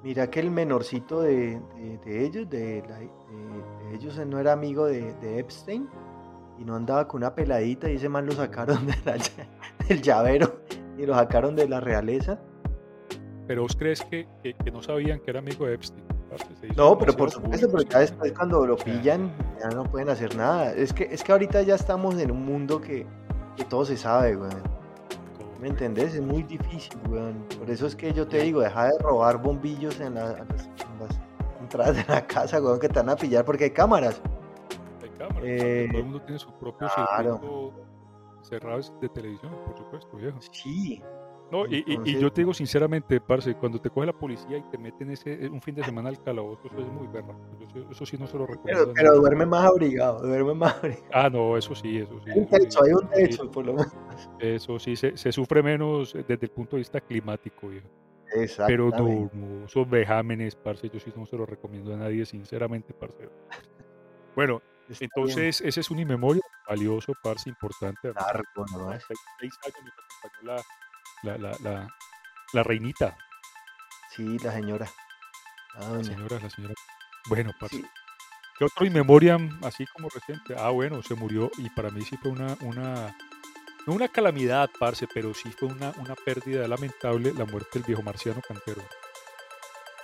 mira 0.02 0.30
que 0.30 0.40
el 0.40 0.50
menorcito 0.50 1.22
de, 1.22 1.60
de, 2.04 2.24
ellos, 2.24 2.48
de, 2.48 2.82
ellos 3.92 4.18
no 4.26 4.38
era 4.38 4.52
amigo 4.52 4.86
de, 4.86 5.38
Epstein 5.38 5.88
y 6.58 6.64
no 6.64 6.74
andaba 6.74 7.06
con 7.06 7.22
una 7.22 7.34
peladita 7.34 7.90
y 7.90 7.96
ese 7.96 8.08
man 8.08 8.26
lo 8.26 8.32
sacaron 8.32 8.86
de 9.04 9.20
del 9.88 10.02
llavero 10.02 10.60
y 10.96 11.06
lo 11.06 11.14
sacaron 11.14 11.54
de 11.54 11.68
la 11.68 11.80
realeza. 11.80 12.40
Pero 13.46 13.62
vos 13.62 13.76
crees 13.76 14.04
que, 14.04 14.28
que, 14.42 14.54
que 14.54 14.70
no 14.70 14.82
sabían 14.82 15.20
que 15.20 15.30
era 15.30 15.38
amigo 15.38 15.64
de 15.64 15.74
Epstein? 15.74 16.17
No, 16.76 16.98
pero 16.98 17.14
por 17.14 17.30
supuesto, 17.30 17.70
porque 17.70 17.88
ya 17.88 18.00
después 18.00 18.32
cuando 18.32 18.66
lo 18.66 18.76
pillan 18.76 19.32
ya 19.60 19.68
no 19.70 19.84
pueden 19.84 20.10
hacer 20.10 20.36
nada. 20.36 20.72
Es 20.72 20.92
que, 20.92 21.04
es 21.04 21.22
que 21.22 21.32
ahorita 21.32 21.62
ya 21.62 21.74
estamos 21.74 22.18
en 22.18 22.30
un 22.30 22.44
mundo 22.44 22.80
que, 22.80 23.06
que 23.56 23.64
todo 23.64 23.84
se 23.84 23.96
sabe, 23.96 24.36
güey. 24.36 24.50
¿Me 25.60 25.68
entendés? 25.68 26.14
Es 26.14 26.22
muy 26.22 26.42
difícil, 26.42 26.98
güey. 27.08 27.32
Por 27.58 27.68
eso 27.70 27.86
es 27.86 27.96
que 27.96 28.12
yo 28.12 28.28
te 28.28 28.38
digo, 28.42 28.60
deja 28.60 28.86
de 28.86 28.98
robar 29.00 29.42
bombillos 29.42 29.98
en, 30.00 30.14
las, 30.14 30.36
entradas 31.60 31.96
de 31.96 32.04
la 32.12 32.26
casa, 32.26 32.58
güey, 32.58 32.78
que 32.78 32.88
te 32.88 33.00
van 33.00 33.10
a 33.10 33.16
pillar 33.16 33.44
porque 33.44 33.64
hay 33.64 33.70
cámaras. 33.70 34.20
Hay 35.02 35.10
cámaras. 35.10 35.42
Eh, 35.44 35.88
todo 35.90 35.98
el 35.98 36.04
mundo 36.04 36.22
tiene 36.22 36.38
su 36.38 36.52
propio 36.52 36.88
claro. 36.94 37.72
cerrado 38.42 38.80
de 39.00 39.08
televisión, 39.08 39.52
por 39.66 39.76
supuesto, 39.76 40.16
viejo. 40.16 40.38
Sí, 40.52 41.02
no, 41.50 41.66
y, 41.66 41.82
y, 42.04 42.18
yo 42.18 42.30
te 42.30 42.42
digo 42.42 42.52
sinceramente, 42.52 43.20
parce, 43.20 43.54
cuando 43.54 43.80
te 43.80 43.88
coge 43.88 44.06
la 44.06 44.12
policía 44.12 44.58
y 44.58 44.62
te 44.70 44.76
meten 44.76 45.10
ese, 45.10 45.32
eh, 45.32 45.48
un 45.48 45.62
fin 45.62 45.74
de 45.74 45.82
semana 45.82 46.10
al 46.10 46.22
calabozo, 46.22 46.66
eso 46.66 46.78
es 46.78 46.88
muy 46.88 47.06
berra. 47.06 47.34
Eso, 47.90 48.04
sí 48.04 48.18
no 48.18 48.26
se 48.26 48.36
lo 48.36 48.46
recomiendo. 48.46 48.92
Pero, 48.94 49.14
duerme 49.16 49.46
más 49.46 49.64
abrigado, 49.64 50.26
duerme 50.26 50.54
más 50.54 50.76
abrigado. 50.76 51.04
Ah, 51.12 51.30
no, 51.30 51.56
eso 51.56 51.74
sí, 51.74 51.98
eso 51.98 52.20
sí. 52.22 52.30
Hay 52.30 52.40
un 52.40 52.46
techo, 52.48 52.84
hay 52.84 52.92
un 52.92 53.08
techo, 53.08 53.50
por 53.50 53.64
lo 53.64 53.74
menos. 53.74 53.92
Eso 54.38 54.78
sí, 54.78 54.94
se, 54.94 55.16
se, 55.16 55.32
sufre 55.32 55.62
menos 55.62 56.12
desde 56.12 56.46
el 56.46 56.50
punto 56.50 56.76
de 56.76 56.80
vista 56.80 57.00
climático, 57.00 57.68
viejo. 57.68 57.88
Pero 58.66 58.90
no, 58.90 59.64
esos 59.64 59.88
vejámenes, 59.88 60.54
parce, 60.54 60.90
yo 60.90 61.00
sí 61.00 61.10
no 61.16 61.24
se 61.24 61.36
lo 61.36 61.46
recomiendo 61.46 61.94
a 61.94 61.96
nadie, 61.96 62.26
sinceramente, 62.26 62.92
parce. 62.92 63.28
Bueno, 64.36 64.60
Está 64.88 65.00
bien. 65.00 65.10
Entonces, 65.14 65.60
ese 65.60 65.80
es 65.80 65.90
un 65.90 65.98
inmemoria 65.98 66.42
valioso, 66.66 67.12
parce, 67.22 67.48
importante. 67.48 68.12
Largo, 68.12 68.64
¿no? 68.72 68.86
36 68.86 69.52
años 69.64 69.84
nos 69.84 69.94
acompañó 70.18 70.54
la, 70.54 70.62
la, 71.22 71.38
la, 71.38 71.52
la, 71.60 71.88
la 72.52 72.62
reinita, 72.62 73.16
Sí, 74.18 74.36
la 74.40 74.52
señora. 74.52 74.90
La 75.78 76.02
señora, 76.02 76.40
la 76.40 76.50
señora. 76.50 76.74
Bueno, 77.28 77.52
parce. 77.60 77.76
Sí, 77.76 77.84
¿Qué 78.58 78.64
otro 78.64 78.84
inmemoriam 78.84 79.60
así 79.62 79.86
como 79.86 80.08
reciente? 80.08 80.56
Ah, 80.58 80.70
bueno, 80.70 81.00
se 81.04 81.14
murió 81.14 81.48
y 81.58 81.70
para 81.70 81.90
mí 81.90 82.02
sí 82.02 82.16
fue 82.16 82.32
una, 82.32 82.56
una 82.62 83.16
no 83.86 83.92
una 83.92 84.08
calamidad, 84.08 84.68
parce, 84.80 85.06
pero 85.14 85.32
sí 85.32 85.52
fue 85.52 85.68
una, 85.68 85.92
una 86.00 86.16
pérdida 86.16 86.66
lamentable 86.66 87.32
la 87.32 87.44
muerte 87.44 87.70
del 87.74 87.84
viejo 87.84 88.02
marciano 88.02 88.40
cantero. 88.40 88.82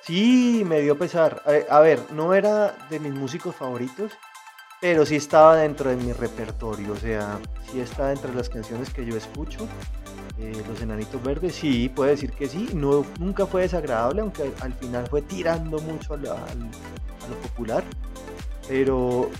Sí, 0.02 0.62
me 0.64 0.80
dio 0.80 0.96
pesar. 0.96 1.42
A, 1.44 1.76
a 1.76 1.80
ver, 1.80 2.12
no 2.12 2.32
era 2.34 2.70
de 2.88 3.00
mis 3.00 3.12
músicos 3.12 3.56
favoritos, 3.56 4.12
pero 4.80 5.04
sí 5.04 5.16
estaba 5.16 5.56
dentro 5.56 5.90
de 5.90 5.96
mi 5.96 6.12
repertorio. 6.12 6.92
O 6.92 6.96
sea, 6.96 7.40
sí 7.72 7.80
está 7.80 8.12
entre 8.12 8.32
las 8.32 8.48
canciones 8.48 8.90
que 8.90 9.04
yo 9.04 9.16
escucho. 9.16 9.66
Eh, 10.38 10.62
Los 10.68 10.80
Enanitos 10.82 11.22
Verdes, 11.22 11.54
sí, 11.54 11.88
puedo 11.88 12.10
decir 12.10 12.32
que 12.32 12.48
sí. 12.48 12.68
No, 12.74 13.04
nunca 13.18 13.46
fue 13.46 13.62
desagradable, 13.62 14.20
aunque 14.20 14.42
al, 14.42 14.52
al 14.60 14.72
final 14.74 15.06
fue 15.06 15.22
tirando 15.22 15.78
mucho 15.78 16.14
a, 16.14 16.16
lo 16.16 17.36
popular. 17.42 17.84
Pero, 18.68 19.30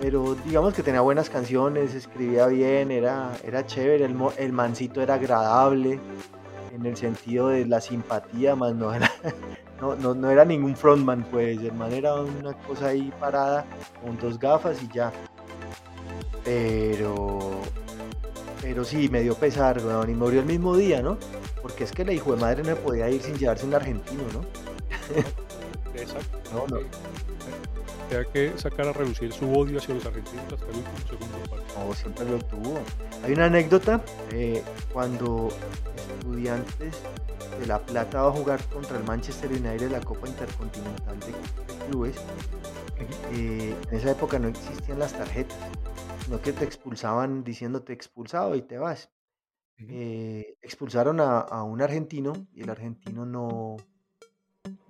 pero 0.00 0.36
digamos 0.44 0.74
que 0.74 0.82
tenía 0.82 1.00
buenas 1.00 1.28
canciones, 1.28 1.94
escribía 1.94 2.46
bien, 2.46 2.90
era, 2.90 3.32
era 3.44 3.66
chévere. 3.66 4.04
El, 4.04 4.16
el 4.38 4.52
mancito 4.52 5.02
era 5.02 5.14
agradable 5.14 5.98
en 6.74 6.86
el 6.86 6.96
sentido 6.96 7.48
de 7.48 7.66
la 7.66 7.80
simpatía, 7.80 8.54
más 8.56 8.74
no 8.74 8.92
era 8.92 9.10
no, 9.80 9.94
no, 9.96 10.14
no 10.14 10.30
era 10.30 10.44
ningún 10.44 10.76
frontman, 10.76 11.24
pues 11.30 11.58
el 11.60 11.72
man 11.72 11.92
era 11.92 12.14
una 12.14 12.52
cosa 12.52 12.88
ahí 12.88 13.12
parada 13.18 13.64
con 14.02 14.18
dos 14.18 14.38
gafas 14.38 14.82
y 14.82 14.88
ya. 14.92 15.12
Pero, 16.44 17.43
pero 18.74 18.84
sí, 18.84 19.08
me 19.08 19.22
dio 19.22 19.36
pesar, 19.36 19.78
weón, 19.86 20.10
y 20.10 20.14
murió 20.14 20.40
el 20.40 20.46
mismo 20.46 20.76
día, 20.76 21.00
¿no? 21.00 21.16
Porque 21.62 21.84
es 21.84 21.92
que 21.92 22.04
la 22.04 22.12
hijo 22.12 22.34
de 22.34 22.40
madre 22.40 22.64
no 22.64 22.74
podía 22.74 23.08
ir 23.08 23.22
sin 23.22 23.36
llevarse 23.36 23.64
un 23.64 23.72
argentino, 23.72 24.24
¿no? 24.32 24.40
Exacto. 25.94 26.40
No, 26.52 26.66
no. 26.66 26.80
Tenía 28.08 28.24
que 28.32 28.52
sacar 28.58 28.88
a 28.88 28.92
reducir 28.92 29.32
su 29.32 29.48
odio 29.56 29.78
hacia 29.78 29.94
los 29.94 30.04
argentinos 30.04 30.44
hasta 30.52 30.66
el 30.66 30.76
último 30.78 30.98
segundo. 31.08 31.38
No, 31.86 31.94
siempre 31.94 32.24
lo 32.24 32.38
tuvo. 32.38 32.80
Hay 33.22 33.32
una 33.34 33.44
anécdota 33.44 34.02
eh, 34.32 34.60
cuando 34.92 35.50
Estudiantes 36.18 36.96
de 37.60 37.66
La 37.68 37.78
Plata 37.78 38.22
va 38.22 38.28
a 38.30 38.32
jugar 38.32 38.60
contra 38.64 38.98
el 38.98 39.04
Manchester 39.04 39.52
United 39.52 39.88
la 39.88 40.00
Copa 40.00 40.26
Intercontinental 40.26 41.20
de, 41.20 41.26
de 41.26 41.86
Clubes. 41.88 42.16
eh, 43.34 43.76
en 43.88 43.96
esa 43.96 44.10
época 44.10 44.40
no 44.40 44.48
existían 44.48 44.98
las 44.98 45.12
tarjetas, 45.12 45.56
sino 46.24 46.40
que 46.40 46.52
te 46.52 46.64
expulsaban 46.64 47.44
diciéndote 47.44 47.92
expulsado 47.92 48.54
y 48.54 48.62
te 48.62 48.78
vas. 48.78 49.10
Eh, 49.78 50.56
expulsaron 50.62 51.20
a, 51.20 51.40
a 51.40 51.62
un 51.64 51.82
argentino 51.82 52.32
y 52.52 52.62
el 52.62 52.70
argentino 52.70 53.26
no, 53.26 53.76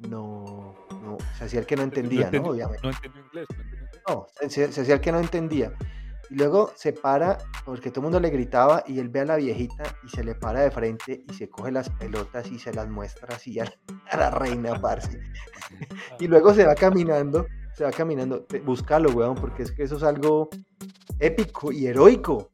no, 0.09 0.75
no, 1.03 1.17
se 1.38 1.45
hacía 1.45 1.61
el 1.61 1.67
que 1.67 1.76
no 1.76 1.83
entendía, 1.83 2.31
¿no? 2.31 2.43
Obviamente. 2.50 2.83
no 2.83 2.91
entendió 2.91 3.23
inglés. 3.25 3.47
no. 4.07 4.14
No, 4.14 4.26
se, 4.49 4.71
se- 4.71 4.81
hacía 4.83 4.95
el 4.95 5.00
que 5.00 5.12
no 5.12 5.19
entendía. 5.19 5.73
Y 6.31 6.37
luego 6.37 6.73
se 6.76 6.93
para, 6.93 7.38
porque 7.64 7.91
todo 7.91 8.00
el 8.00 8.05
mundo 8.05 8.21
le 8.21 8.31
gritaba, 8.31 8.83
y 8.87 8.99
él 8.99 9.09
ve 9.09 9.21
a 9.21 9.25
la 9.25 9.37
viejita 9.37 9.85
y 10.05 10.09
se 10.09 10.25
le 10.25 10.35
para 10.35 10.61
de 10.61 10.71
frente 10.71 11.25
y 11.29 11.33
se 11.35 11.49
coge 11.49 11.71
las 11.73 11.88
pelotas 11.91 12.50
y 12.50 12.59
se 12.59 12.73
las 12.73 12.88
muestra 12.88 13.35
así 13.35 13.59
a, 13.61 13.64
la 14.17 14.31
reina, 14.31 14.81
parce. 14.81 15.19
Y 16.21 16.29
luego 16.29 16.53
se 16.55 16.67
va 16.67 16.75
caminando, 16.75 17.47
se 17.75 17.85
va 17.85 17.91
caminando. 17.91 18.47
Búscalo, 18.64 19.11
weón, 19.11 19.35
porque 19.35 19.62
es 19.64 19.73
que 19.73 19.83
eso 19.85 19.97
es 19.97 20.03
algo 20.03 20.49
épico 21.19 21.73
y 21.73 21.87
heroico. 21.87 22.51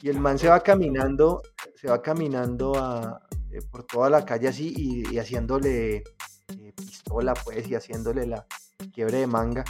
Y 0.00 0.08
el 0.08 0.20
man 0.20 0.38
se 0.38 0.48
va 0.48 0.60
caminando, 0.60 1.42
se 1.74 1.88
va 1.88 2.00
caminando 2.02 2.74
a- 2.76 3.20
eh, 3.50 3.60
por 3.70 3.84
toda 3.84 4.10
la 4.10 4.24
calle 4.24 4.48
así 4.48 4.72
y, 4.76 5.18
haciéndole 5.18 5.96
eh, 5.96 6.72
pistola, 6.76 7.34
pues, 7.34 7.68
y 7.68 7.74
haciéndole 7.74 8.26
la 8.26 8.46
quiebre 8.92 9.18
de 9.18 9.26
manga. 9.26 9.64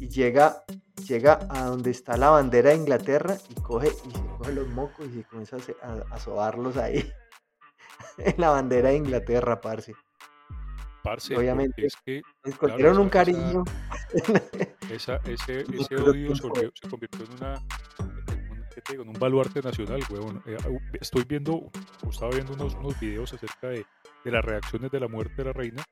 Y 0.00 0.08
llega, 0.08 0.64
llega 1.06 1.46
a 1.50 1.64
donde 1.66 1.90
está 1.90 2.16
la 2.16 2.30
bandera 2.30 2.70
de 2.70 2.76
Inglaterra 2.76 3.36
y 3.48 3.54
coge, 3.62 3.88
y 4.06 4.10
se 4.10 4.26
coge 4.38 4.52
los 4.52 4.68
mocos 4.68 5.06
y 5.08 5.18
se 5.18 5.24
comienza 5.24 5.56
a, 5.82 5.92
a, 5.92 6.04
a 6.14 6.18
sobarlos 6.18 6.76
ahí. 6.76 7.10
en 8.18 8.34
la 8.38 8.50
bandera 8.50 8.90
de 8.90 8.96
Inglaterra, 8.96 9.60
parce. 9.60 9.94
Parce, 11.06 11.36
obviamente, 11.36 11.86
es 11.86 11.94
que 12.04 12.20
Les 12.44 12.56
cogieron 12.56 12.98
un 12.98 13.08
cariño. 13.08 13.62
esa, 14.90 15.20
ese, 15.24 15.60
ese 15.72 15.96
odio 15.96 16.34
se, 16.34 16.42
convirtió 16.88 17.24
en 17.24 17.32
una 17.34 17.54
en 18.00 18.50
un, 18.50 18.64
¿qué 18.74 18.80
te 18.80 18.92
digo? 18.94 19.04
en 19.04 19.10
un 19.10 19.18
baluarte 19.20 19.62
nacional, 19.62 20.00
huevón. 20.10 20.42
Eh, 20.46 20.56
au- 20.64 20.80
estoy 21.00 21.22
viendo, 21.22 21.70
estaba 22.10 22.32
viendo 22.32 22.54
unos, 22.54 22.74
unos 22.74 22.98
videos 22.98 23.32
acerca 23.32 23.68
de, 23.68 23.86
de 24.24 24.30
las 24.32 24.44
reacciones 24.44 24.90
de 24.90 24.98
la 24.98 25.06
muerte 25.06 25.34
de 25.36 25.44
la 25.44 25.52
reina 25.52 25.84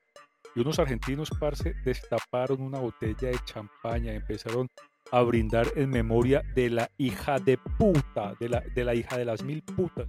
y 0.53 0.59
unos 0.59 0.79
argentinos, 0.79 1.29
parce, 1.39 1.73
destaparon 1.85 2.61
una 2.61 2.79
botella 2.79 3.29
de 3.29 3.39
champaña 3.45 4.11
empezaron 4.11 4.67
a 5.13 5.21
brindar 5.21 5.67
en 5.77 5.91
memoria 5.91 6.41
de 6.55 6.69
la 6.71 6.89
hija 6.97 7.39
de 7.39 7.57
puta, 7.57 8.33
de 8.37 8.49
la, 8.49 8.59
de 8.59 8.83
la 8.83 8.93
hija 8.93 9.17
de 9.17 9.23
las 9.23 9.43
mil 9.43 9.63
putas. 9.63 10.07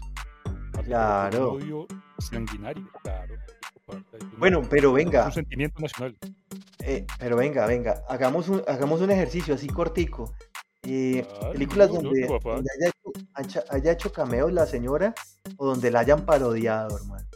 Claro. 0.85 1.53
Un 1.53 1.63
odio 1.63 1.87
sanguinario, 2.19 2.89
claro. 3.05 3.35
Bueno, 4.39 4.63
pero 4.69 4.93
venga, 4.93 5.27
un 5.27 5.33
sentimiento 5.33 5.81
nacional. 5.81 6.17
eh, 6.81 7.07
pero 7.19 7.37
venga, 7.37 7.67
venga, 7.67 8.03
hagamos 8.09 8.49
un, 8.49 8.63
hagamos 8.67 9.01
un 9.01 9.11
ejercicio 9.11 9.55
así 9.55 9.69
cortico. 9.69 10.35
Eh, 10.83 11.25
Claro, 11.29 11.53
películas 11.53 11.89
donde, 11.91 12.27
haya, 12.71 12.93
hecho, 13.39 13.65
haya- 13.71 13.93
hecho 13.93 14.13
cameos 14.13 14.53
la 14.53 14.67
señora 14.67 15.15
o 15.57 15.67
donde 15.67 15.91
la 15.91 16.01
hayan 16.01 16.25
parodiado, 16.25 16.97
hermano. 16.97 17.27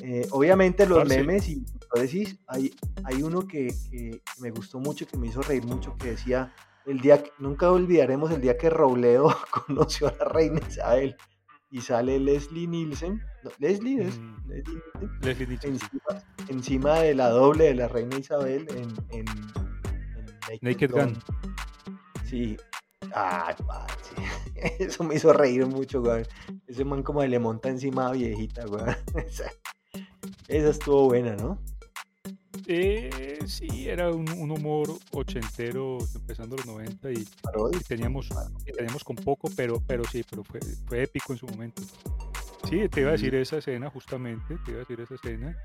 Eh, 0.00 0.26
obviamente 0.30 0.86
los 0.86 0.98
memes 1.18 1.48
y 1.48 1.64
lo 1.94 2.00
decís, 2.00 2.36
hay, 2.46 2.74
hay 3.04 3.22
uno 3.22 3.46
que, 3.46 3.68
que 3.90 4.22
me 4.38 4.50
gustó 4.50 4.78
mucho, 4.80 5.06
que 5.06 5.16
me 5.18 5.26
hizo 5.28 5.42
reír 5.42 5.64
mucho, 5.64 5.96
que 5.96 6.10
decía, 6.12 6.52
el 6.86 7.00
día 7.00 7.22
que- 7.22 7.30
nunca 7.38 7.70
olvidaremos 7.70 8.30
el 8.30 8.40
día 8.40 8.56
que 8.58 8.70
Robledo 8.70 9.28
conoció 9.66 10.08
a 10.08 10.14
la 10.18 10.24
reina 10.26 10.60
Isabel 10.68 11.16
y 11.74 11.80
sale 11.80 12.20
Leslie 12.20 12.68
Nielsen, 12.68 13.20
no, 13.42 13.50
Leslie 13.58 14.00
es, 14.06 14.16
Mm. 14.16 14.48
Leslie 14.48 14.74
Nielsen, 14.94 15.20
Leslie 15.22 15.46
Nielsen, 15.48 15.78
sí. 15.80 15.86
encima, 15.90 16.22
encima 16.48 16.98
de 17.00 17.14
la 17.16 17.28
doble 17.30 17.64
de 17.64 17.74
la 17.74 17.88
reina 17.88 18.16
Isabel 18.16 18.64
en, 18.70 18.94
en, 19.10 19.24
en 20.50 20.58
Naked 20.62 20.92
Gun. 20.92 21.18
Sí. 22.26 22.56
Ay, 23.12 23.56
parce. 23.66 24.14
Eso 24.78 25.02
me 25.02 25.16
hizo 25.16 25.32
reír 25.32 25.66
mucho, 25.66 26.00
güey. 26.00 26.22
Ese 26.68 26.84
man 26.84 27.02
como 27.02 27.24
le 27.24 27.38
monta 27.40 27.68
encima 27.70 28.06
a 28.06 28.12
viejita, 28.12 28.64
güey. 28.66 28.84
Esa, 29.26 29.50
esa 30.46 30.70
estuvo 30.70 31.06
buena, 31.06 31.34
¿no? 31.34 31.58
Eh, 32.66 33.38
sí, 33.46 33.88
era 33.88 34.10
un, 34.10 34.28
un 34.30 34.50
humor 34.50 34.88
ochentero, 35.12 35.98
empezando 36.14 36.56
los 36.56 36.66
90 36.66 37.12
y, 37.12 37.24
teníamos, 37.86 38.28
y 38.66 38.72
teníamos 38.72 39.04
con 39.04 39.16
poco, 39.16 39.50
pero, 39.56 39.82
pero 39.86 40.04
sí, 40.04 40.22
pero 40.28 40.42
fue, 40.44 40.60
fue 40.86 41.02
épico 41.02 41.32
en 41.32 41.38
su 41.38 41.46
momento. 41.46 41.82
Sí, 42.68 42.88
te 42.88 43.00
iba 43.02 43.10
a 43.10 43.12
decir 43.12 43.34
esa 43.34 43.58
escena 43.58 43.90
justamente, 43.90 44.56
te 44.64 44.70
iba 44.70 44.78
a 44.80 44.84
decir 44.84 45.00
esa 45.00 45.14
escena. 45.14 45.56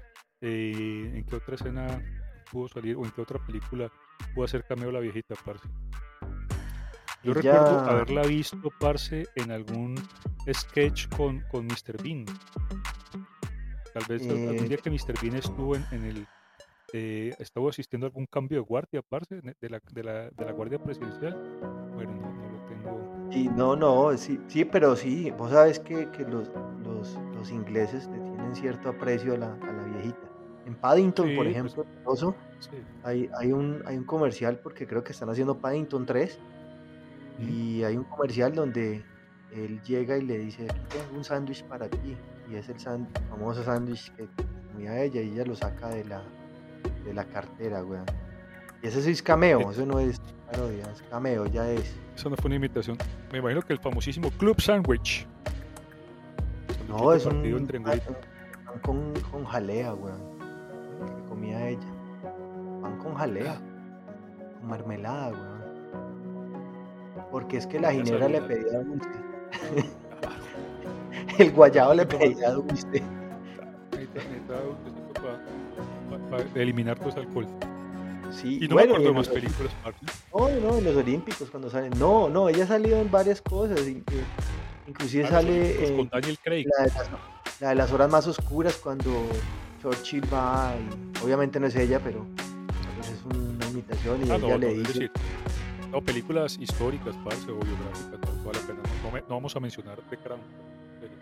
eh, 0.41 1.11
¿En 1.15 1.25
qué 1.25 1.35
otra 1.37 1.55
escena 1.55 2.03
pudo 2.51 2.67
salir 2.67 2.95
o 2.97 3.05
en 3.05 3.11
qué 3.11 3.21
otra 3.21 3.39
película 3.45 3.89
pudo 4.35 4.45
hacer 4.45 4.65
cameo 4.67 4.91
la 4.91 4.99
viejita, 4.99 5.35
parce? 5.45 5.67
Yo 7.23 7.33
recuerdo 7.33 7.79
haberla 7.79 8.21
visto, 8.23 8.71
parce, 8.79 9.25
en 9.35 9.51
algún 9.51 9.95
sketch 10.53 11.07
con, 11.15 11.41
con 11.51 11.65
Mr. 11.65 12.01
Bean. 12.01 12.25
Tal 13.93 14.03
vez 14.07 14.21
algún 14.29 14.55
Eh, 14.55 14.67
día 14.67 14.77
que 14.77 14.89
Mr. 14.89 15.13
Bean 15.21 15.35
estuvo 15.35 15.75
en, 15.75 15.85
en 15.91 16.03
el... 16.05 16.27
eh, 16.93 17.35
estuvo 17.39 17.69
asistiendo 17.69 18.05
a 18.05 18.09
algún 18.09 18.25
cambio 18.25 18.57
de 18.59 18.63
guardia, 18.65 19.01
parce, 19.01 19.41
de 19.41 19.69
la, 19.69 19.81
de 19.91 20.03
la, 20.03 20.29
de 20.29 20.45
la 20.45 20.51
guardia 20.51 20.77
presidencial. 20.81 21.33
Bueno, 21.93 22.13
no, 22.15 22.31
no 22.33 22.49
lo 22.49 22.65
tengo... 22.67 23.29
Sí, 23.31 23.49
no, 23.55 23.75
no, 23.75 24.17
sí, 24.17 24.39
sí, 24.47 24.65
pero 24.65 24.95
sí, 24.95 25.31
vos 25.31 25.51
sabes 25.51 25.79
que, 25.79 26.09
que 26.11 26.23
los, 26.23 26.49
los, 26.83 27.19
los 27.35 27.51
ingleses 27.51 28.07
le 28.07 28.19
tienen 28.19 28.55
cierto 28.55 28.89
aprecio 28.89 29.33
a 29.35 29.37
la, 29.37 29.53
a 29.53 29.71
la 29.73 29.83
viejita. 29.83 30.17
En 30.65 30.75
Paddington, 30.75 31.25
por 31.25 31.29
Sí, 31.29 31.35
pues- 31.37 31.47
ejemplo, 31.49 31.85
oso, 32.05 32.35
Sí. 32.59 32.71
hay, 33.03 33.29
hay, 33.39 33.51
un, 33.53 33.81
hay 33.85 33.95
un 33.97 34.03
comercial 34.03 34.59
porque 34.61 34.85
creo 34.85 35.03
que 35.03 35.13
están 35.13 35.29
haciendo 35.29 35.57
Paddington 35.59 36.05
3 36.05 36.37
Ujú. 37.39 37.47
y 37.49 37.83
hay 37.83 37.95
un 37.95 38.03
comercial 38.03 38.53
donde 38.53 39.03
él 39.53 39.81
llega 39.83 40.17
y 40.17 40.21
le 40.23 40.37
dice, 40.39 40.67
"Aquí 40.69 40.81
tengo 40.89 41.17
un 41.17 41.23
sándwich 41.23 41.63
para 41.63 41.87
ti 41.89 42.17
y 42.51 42.55
es 42.55 42.67
el 42.69 42.75
famoso 43.29 43.63
sándwich 43.63 44.11
que 44.15 44.27
comía 44.73 45.01
ella 45.01 45.21
y 45.21 45.31
ella 45.31 45.45
lo 45.45 45.55
saca 45.55 45.87
de 45.89 46.03
la, 46.05 46.21
de 47.05 47.13
la 47.13 47.23
cartera, 47.25 47.83
weón. 47.83 48.05
Y 48.81 48.87
ese 48.87 49.01
sí 49.01 49.11
es 49.11 49.21
cameo, 49.21 49.71
eso 49.71 49.85
no 49.85 49.99
es 49.99 50.19
parodia, 50.51 50.89
es 50.91 51.01
cameo, 51.09 51.45
ya 51.47 51.69
es. 51.69 51.95
Eso 52.15 52.29
no 52.29 52.35
fue 52.37 52.47
una 52.47 52.55
imitación. 52.55 52.97
Me 53.31 53.39
imagino 53.39 53.61
que 53.61 53.73
el 53.73 53.79
famosísimo 53.79 54.29
Club 54.31 54.59
Sandwich. 54.61 55.27
No, 56.87 57.13
es 57.13 57.25
un 57.25 57.43
pan 57.83 57.99
con, 58.81 59.13
con 59.31 59.45
jalea, 59.45 59.93
weón, 59.93 60.19
que 61.15 61.29
comía 61.29 61.69
ella. 61.69 61.87
Pan 62.81 62.97
con 62.97 63.13
jalea, 63.15 63.59
con 64.59 64.69
mermelada, 64.69 65.29
weón. 65.29 65.59
Porque 67.31 67.57
es 67.57 67.67
que 67.67 67.79
la 67.79 67.91
ginebra 67.91 68.27
le 68.27 68.41
pedía 68.41 68.79
dulce. 68.79 69.09
El 71.37 71.51
guayabo 71.51 71.93
le 71.93 72.05
pedía 72.05 72.51
dulce. 72.51 72.87
necesita- 72.87 73.97
necesita 73.97 74.61
dulcecito 74.61 74.98
para 76.29 76.43
eliminar 76.55 76.99
ese 77.07 77.19
alcohol. 77.19 77.47
Sí, 78.31 78.59
Y 78.61 78.67
no 78.67 78.75
bueno, 78.75 78.89
me 78.91 78.97
acuerdo 78.97 79.13
más 79.15 79.27
los- 79.27 79.35
películas. 79.35 79.71
No, 80.33 80.49
no, 80.71 80.77
en 80.77 80.83
los 80.83 80.95
Olímpicos 80.95 81.49
cuando 81.49 81.69
salen. 81.69 81.91
No, 81.97 82.29
no, 82.29 82.47
ella 82.47 82.63
ha 82.65 82.67
salido 82.67 82.99
en 83.01 83.09
varias 83.09 83.41
cosas. 83.41 83.79
eh, 83.81 84.03
Inclusive 84.87 85.23
Ah, 85.25 85.31
los 85.31 85.41
sale 85.43 85.83
eh, 85.93 85.95
con 85.97 86.09
Daniel 86.09 86.37
Craig. 86.43 86.65
la, 86.77 86.83
de 86.85 86.91
las, 86.91 87.09
la 87.61 87.69
de 87.69 87.75
las 87.75 87.91
horas 87.91 88.09
más 88.09 88.27
oscuras 88.27 88.75
cuando 88.75 89.11
Churchill 89.81 90.23
va 90.33 90.73
y 90.77 91.23
obviamente 91.25 91.59
no 91.59 91.67
es 91.67 91.75
ella, 91.75 91.99
pero 92.03 92.25
pues 92.97 93.09
es 93.09 93.23
una 93.25 93.65
imitación 93.67 94.19
y 94.25 94.29
Ah, 94.31 94.35
ella 94.35 94.37
no, 94.39 94.47
no, 94.49 94.57
le 94.57 94.71
es 94.71 94.77
dice. 94.79 94.93
decir, 94.93 95.11
no, 95.91 96.01
películas 96.01 96.57
históricas, 96.59 97.15
parce, 97.23 97.49
o 97.51 97.55
biográficas, 97.59 98.19
no 98.35 98.43
vale 98.43 98.59
la 98.61 98.67
pena. 98.67 98.79
No, 99.03 99.11
me- 99.11 99.21
no 99.21 99.27
vamos 99.29 99.55
a 99.55 99.59
mencionar 99.59 99.99
The 100.09 100.17
Crown. 100.17 100.41
Pero, 101.01 101.13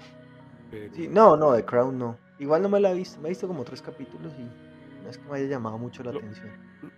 pero- 0.72 0.94
Sí, 0.96 1.08
no, 1.10 1.38
no, 1.38 1.54
The 1.54 1.64
Crown 1.66 1.98
no. 1.98 2.18
Igual 2.40 2.62
no 2.62 2.70
me 2.70 2.80
la 2.80 2.92
he 2.92 2.94
visto, 2.94 3.20
me 3.22 3.28
he 3.28 3.30
visto 3.30 3.48
como 3.48 3.64
tres 3.64 3.82
capítulos 3.82 4.32
y 4.38 4.46
no 5.04 5.10
es 5.10 5.18
que 5.18 5.30
me 5.30 5.38
haya 5.38 5.48
llamado 5.48 5.77
mucho 5.77 6.04
la 6.04 6.12
Lo- 6.12 6.20
atención. 6.20 6.50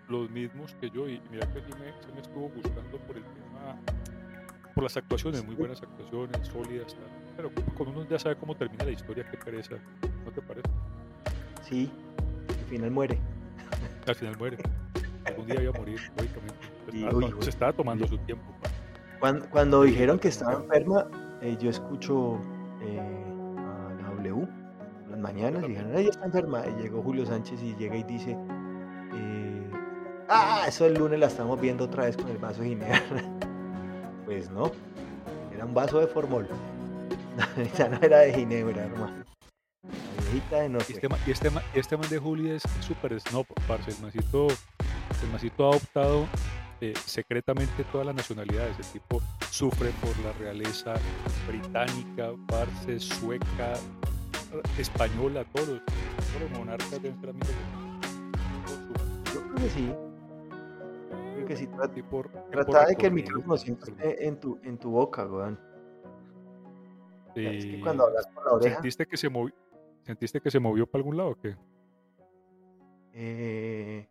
los 0.07 0.29
mismos 0.29 0.75
que 0.81 0.89
yo, 0.89 1.07
y 1.07 1.21
mira 1.31 1.47
que 1.53 1.61
sí 1.61 1.69
me, 1.79 1.91
sí 2.01 2.11
me 2.13 2.21
estuvo 2.21 2.49
gustando 2.49 2.97
por 2.99 3.17
el 3.17 3.23
tema, 3.23 3.75
por 4.73 4.83
las 4.83 4.97
actuaciones, 4.97 5.45
muy 5.45 5.55
buenas 5.55 5.81
actuaciones, 5.81 6.47
sólidas, 6.47 6.93
tal. 6.95 7.03
pero 7.35 7.51
cuando 7.75 7.99
uno 7.99 8.09
ya 8.09 8.19
sabe 8.19 8.35
cómo 8.35 8.55
termina 8.55 8.85
la 8.85 8.91
historia, 8.91 9.25
qué 9.29 9.37
pereza, 9.37 9.75
¿no 10.25 10.31
te 10.31 10.41
parece? 10.41 10.69
Sí, 11.63 11.91
al 12.49 12.65
final 12.65 12.91
muere. 12.91 13.17
Al 14.07 14.15
final 14.15 14.37
muere. 14.37 14.57
Algún 15.25 15.45
día 15.45 15.61
iba 15.61 15.71
a 15.75 15.79
morir, 15.79 15.99
lógicamente. 16.17 16.55
Se 16.85 16.91
Sí, 16.91 16.97
estaba, 17.03 17.17
uy, 17.17 17.29
to- 17.29 17.35
uy. 17.37 17.43
se 17.43 17.49
estaba 17.49 17.73
tomando 17.73 18.07
su 18.07 18.17
tiempo. 18.19 18.45
pa. 18.61 18.69
Cuando, 19.19 19.49
cuando 19.49 19.83
dijeron 19.83 20.17
que 20.17 20.31
sí, 20.31 20.39
estaba 20.39 20.61
enferma, 20.63 21.05
eh, 21.41 21.57
yo 21.59 21.69
escucho 21.69 22.39
eh, 22.81 22.99
a 22.99 23.93
la 24.01 24.09
W 24.15 24.47
mañanas 25.19 25.63
y 25.65 25.69
dijeron, 25.69 25.95
ella 25.97 26.09
está 26.09 26.25
enferma. 26.25 26.63
Y 26.67 26.81
llegó 26.81 27.01
Julio 27.03 27.25
Sánchez 27.25 27.61
y 27.63 27.75
llega 27.75 27.95
y 27.95 28.03
dice, 28.03 28.37
eh, 29.13 29.71
ah, 30.29 30.65
eso 30.67 30.85
el 30.85 30.95
lunes 30.95 31.19
la 31.19 31.27
estamos 31.27 31.59
viendo 31.59 31.85
otra 31.85 32.05
vez 32.05 32.17
con 32.17 32.29
el 32.29 32.37
vaso 32.37 32.61
de 32.61 32.69
ginebra. 32.69 33.01
Pues 34.25 34.49
no, 34.51 34.71
era 35.51 35.65
un 35.65 35.73
vaso 35.73 35.99
de 35.99 36.07
formol. 36.07 36.47
ya 37.77 37.89
no 37.89 37.97
era 38.01 38.19
de 38.19 38.33
ginebra, 38.33 38.83
hermano. 38.85 39.25
De 40.51 40.69
no 40.69 40.79
Y 40.87 40.93
sé. 40.93 40.93
este, 40.93 41.07
y 41.25 41.31
este, 41.31 41.49
y 41.73 41.79
este 41.79 41.97
man 41.97 42.09
de 42.09 42.19
Juli 42.19 42.51
es 42.51 42.63
súper 42.79 43.19
snob, 43.19 43.47
parce. 43.67 43.91
El 43.91 43.99
mancito, 43.99 44.47
el 45.23 45.29
mancito 45.31 45.65
ha 45.65 45.69
adoptado 45.71 46.27
eh, 46.81 46.93
secretamente 47.05 47.83
todas 47.85 48.05
las 48.05 48.15
nacionalidades. 48.15 48.77
El 48.77 48.85
tipo 48.85 49.21
sufre 49.49 49.89
por 50.01 50.17
la 50.19 50.31
realeza 50.33 50.93
británica, 51.47 52.31
parce, 52.47 52.99
sueca, 52.99 53.73
española, 54.77 55.45
todos 55.53 55.67
todos 55.67 56.41
los 56.49 56.59
monarcas 56.59 56.91
deben 57.01 57.19
ser 57.19 57.29
amigos 57.29 57.47
de. 57.49 59.33
Yo 59.33 59.41
creo 59.43 59.55
que 59.55 59.69
sí. 59.69 59.93
Creo 61.35 61.45
que 61.45 61.55
sí. 61.55 61.69
Trata, 62.51 62.85
de 62.87 62.95
que 62.95 63.07
el 63.07 63.13
micrófono 63.13 63.57
siempre 63.57 63.91
esté 63.91 64.27
en 64.27 64.39
tu, 64.39 64.59
en 64.63 64.77
tu 64.77 64.91
boca, 64.91 65.25
weón. 65.25 65.59
Es 67.35 67.65
que 67.65 67.77
y- 67.77 67.81
cuando 67.81 68.05
hablas 68.05 68.27
por 68.27 68.45
la 68.45 68.51
oreja, 68.53 68.75
¿Sentiste 68.75 69.05
que 69.07 69.17
se 69.17 69.29
movió? 69.29 69.53
¿Sentiste 70.03 70.41
que 70.41 70.49
se 70.51 70.59
movió 70.59 70.85
para 70.87 70.99
algún 71.01 71.17
lado 71.17 71.29
o 71.29 71.35
qué? 71.35 71.55
Eh, 73.13 74.07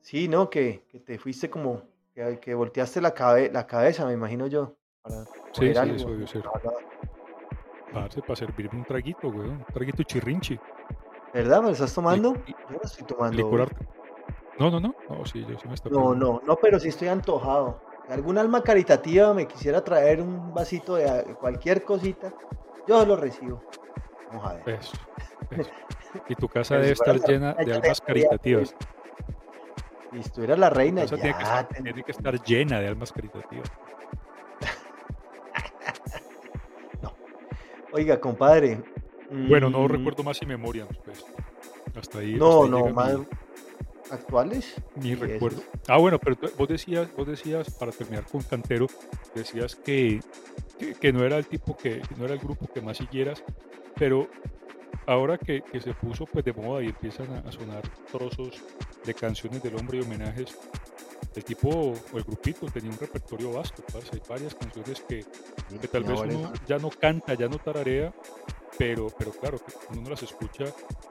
sí, 0.00 0.28
¿no? 0.28 0.48
Que, 0.50 0.84
que 0.90 1.00
te 1.00 1.18
fuiste 1.18 1.50
como, 1.50 1.82
que, 2.14 2.38
que 2.40 2.54
volteaste 2.54 3.00
la, 3.00 3.14
cabe- 3.14 3.50
la 3.52 3.66
cabeza, 3.66 4.06
me 4.06 4.12
imagino 4.14 4.46
yo, 4.46 4.76
para 5.02 5.24
Sí, 5.52 5.72
sí, 5.72 5.76
algo. 5.76 5.94
eso 5.96 6.10
debió 6.10 6.26
ser. 6.26 6.42
Parce, 7.92 8.20
para 8.22 8.36
servirme 8.36 8.78
un 8.78 8.84
traguito. 8.84 9.28
Un 9.28 9.64
traguito 9.72 10.02
chirrinchi. 10.02 10.58
¿Verdad? 11.32 11.60
¿Me 11.60 11.66
lo 11.66 11.72
estás 11.72 11.94
tomando? 11.94 12.34
Yo 12.34 12.54
no 12.70 12.80
estoy 12.82 13.06
tomando. 13.06 13.66
No, 14.58 14.70
no, 14.70 14.80
no. 14.80 14.94
No, 15.08 15.24
sí, 15.24 15.44
yo 15.48 15.58
sí 15.58 15.68
me 15.68 15.74
está 15.74 15.88
No, 15.88 16.14
no, 16.14 16.40
no, 16.44 16.56
pero 16.56 16.80
sí 16.80 16.88
estoy 16.88 17.08
antojado. 17.08 17.80
Algún 18.08 18.38
alma 18.38 18.62
caritativa 18.62 19.34
me 19.34 19.46
quisiera 19.46 19.84
traer 19.84 20.20
un 20.20 20.54
vasito 20.54 20.96
de 20.96 21.36
cualquier 21.38 21.84
cosita, 21.84 22.32
yo 22.86 23.04
lo 23.04 23.16
recibo. 23.16 23.62
Vamos 24.30 24.46
a 24.50 24.54
ver. 24.54 24.68
Eso, 24.80 24.96
eso. 25.50 25.70
Y 26.28 26.34
tu 26.34 26.48
casa 26.48 26.76
debe 26.76 26.92
estar 26.92 27.18
la 27.20 27.26
llena 27.26 27.54
de 27.54 27.74
almas 27.74 28.00
caritativas. 28.00 28.74
Si 30.10 30.18
estuviera 30.20 30.56
la 30.56 30.70
Tu 30.70 30.76
reina, 30.76 31.02
casa 31.02 31.16
tiene 31.16 31.32
que, 31.36 31.44
ya. 31.44 31.60
estar, 31.60 31.68
tiene 31.68 32.02
que 32.02 32.12
estar 32.12 32.42
llena 32.42 32.80
de 32.80 32.88
almas 32.88 33.12
caritativas. 33.12 33.70
Oiga, 37.92 38.20
compadre. 38.20 38.80
Bueno, 39.30 39.70
no 39.70 39.86
mm, 39.86 39.88
recuerdo 39.90 40.22
más 40.22 40.36
si 40.38 40.46
memoria, 40.46 40.86
pues. 41.04 41.24
Hasta 41.94 42.18
ahí. 42.20 42.34
No, 42.34 42.64
hasta 42.64 42.76
ahí 42.76 42.82
no, 42.82 42.88
más 42.94 43.18
mi- 43.18 43.26
actuales. 44.10 44.74
Eso 45.02 45.24
recuerdo. 45.24 45.62
Ah, 45.86 45.98
bueno, 45.98 46.18
pero 46.18 46.36
vos 46.56 46.68
decías, 46.68 47.08
vos 47.16 47.26
decías, 47.26 47.70
para 47.74 47.92
terminar 47.92 48.24
con 48.24 48.42
Cantero, 48.42 48.86
decías 49.34 49.74
que, 49.76 50.20
que, 50.78 50.94
que 50.94 51.12
no 51.12 51.24
era 51.24 51.36
el 51.38 51.46
tipo 51.46 51.76
que, 51.76 52.00
que 52.00 52.14
no 52.16 52.24
era 52.24 52.34
el 52.34 52.40
grupo 52.40 52.66
que 52.72 52.80
más 52.80 52.96
siguieras, 52.96 53.42
pero 53.96 54.28
ahora 55.06 55.36
que, 55.38 55.62
que 55.62 55.80
se 55.80 55.92
puso 55.94 56.24
pues 56.26 56.44
de 56.44 56.52
moda 56.52 56.82
y 56.82 56.86
empiezan 56.86 57.26
a, 57.32 57.38
a 57.48 57.52
sonar 57.52 57.82
trozos 58.10 58.62
de 59.04 59.14
canciones 59.14 59.62
del 59.62 59.76
hombre 59.76 59.98
y 59.98 60.02
homenajes, 60.02 60.56
el 61.38 61.44
tipo 61.44 61.68
o 61.68 62.16
el 62.18 62.24
grupito 62.24 62.66
tenía 62.66 62.90
un 62.90 62.98
repertorio 62.98 63.52
vasto, 63.52 63.82
parce. 63.92 64.10
hay 64.12 64.22
varias 64.28 64.54
canciones 64.54 65.00
que, 65.08 65.24
que 65.80 65.88
tal 65.88 66.04
vez 66.04 66.18
uno 66.20 66.52
ya 66.66 66.78
no 66.78 66.90
canta, 66.90 67.34
ya 67.34 67.48
no 67.48 67.58
tararea, 67.58 68.12
pero, 68.76 69.08
pero 69.18 69.30
claro, 69.32 69.58
que 69.58 69.72
cuando 69.72 70.00
uno 70.00 70.10
las 70.10 70.22
escucha, 70.22 70.64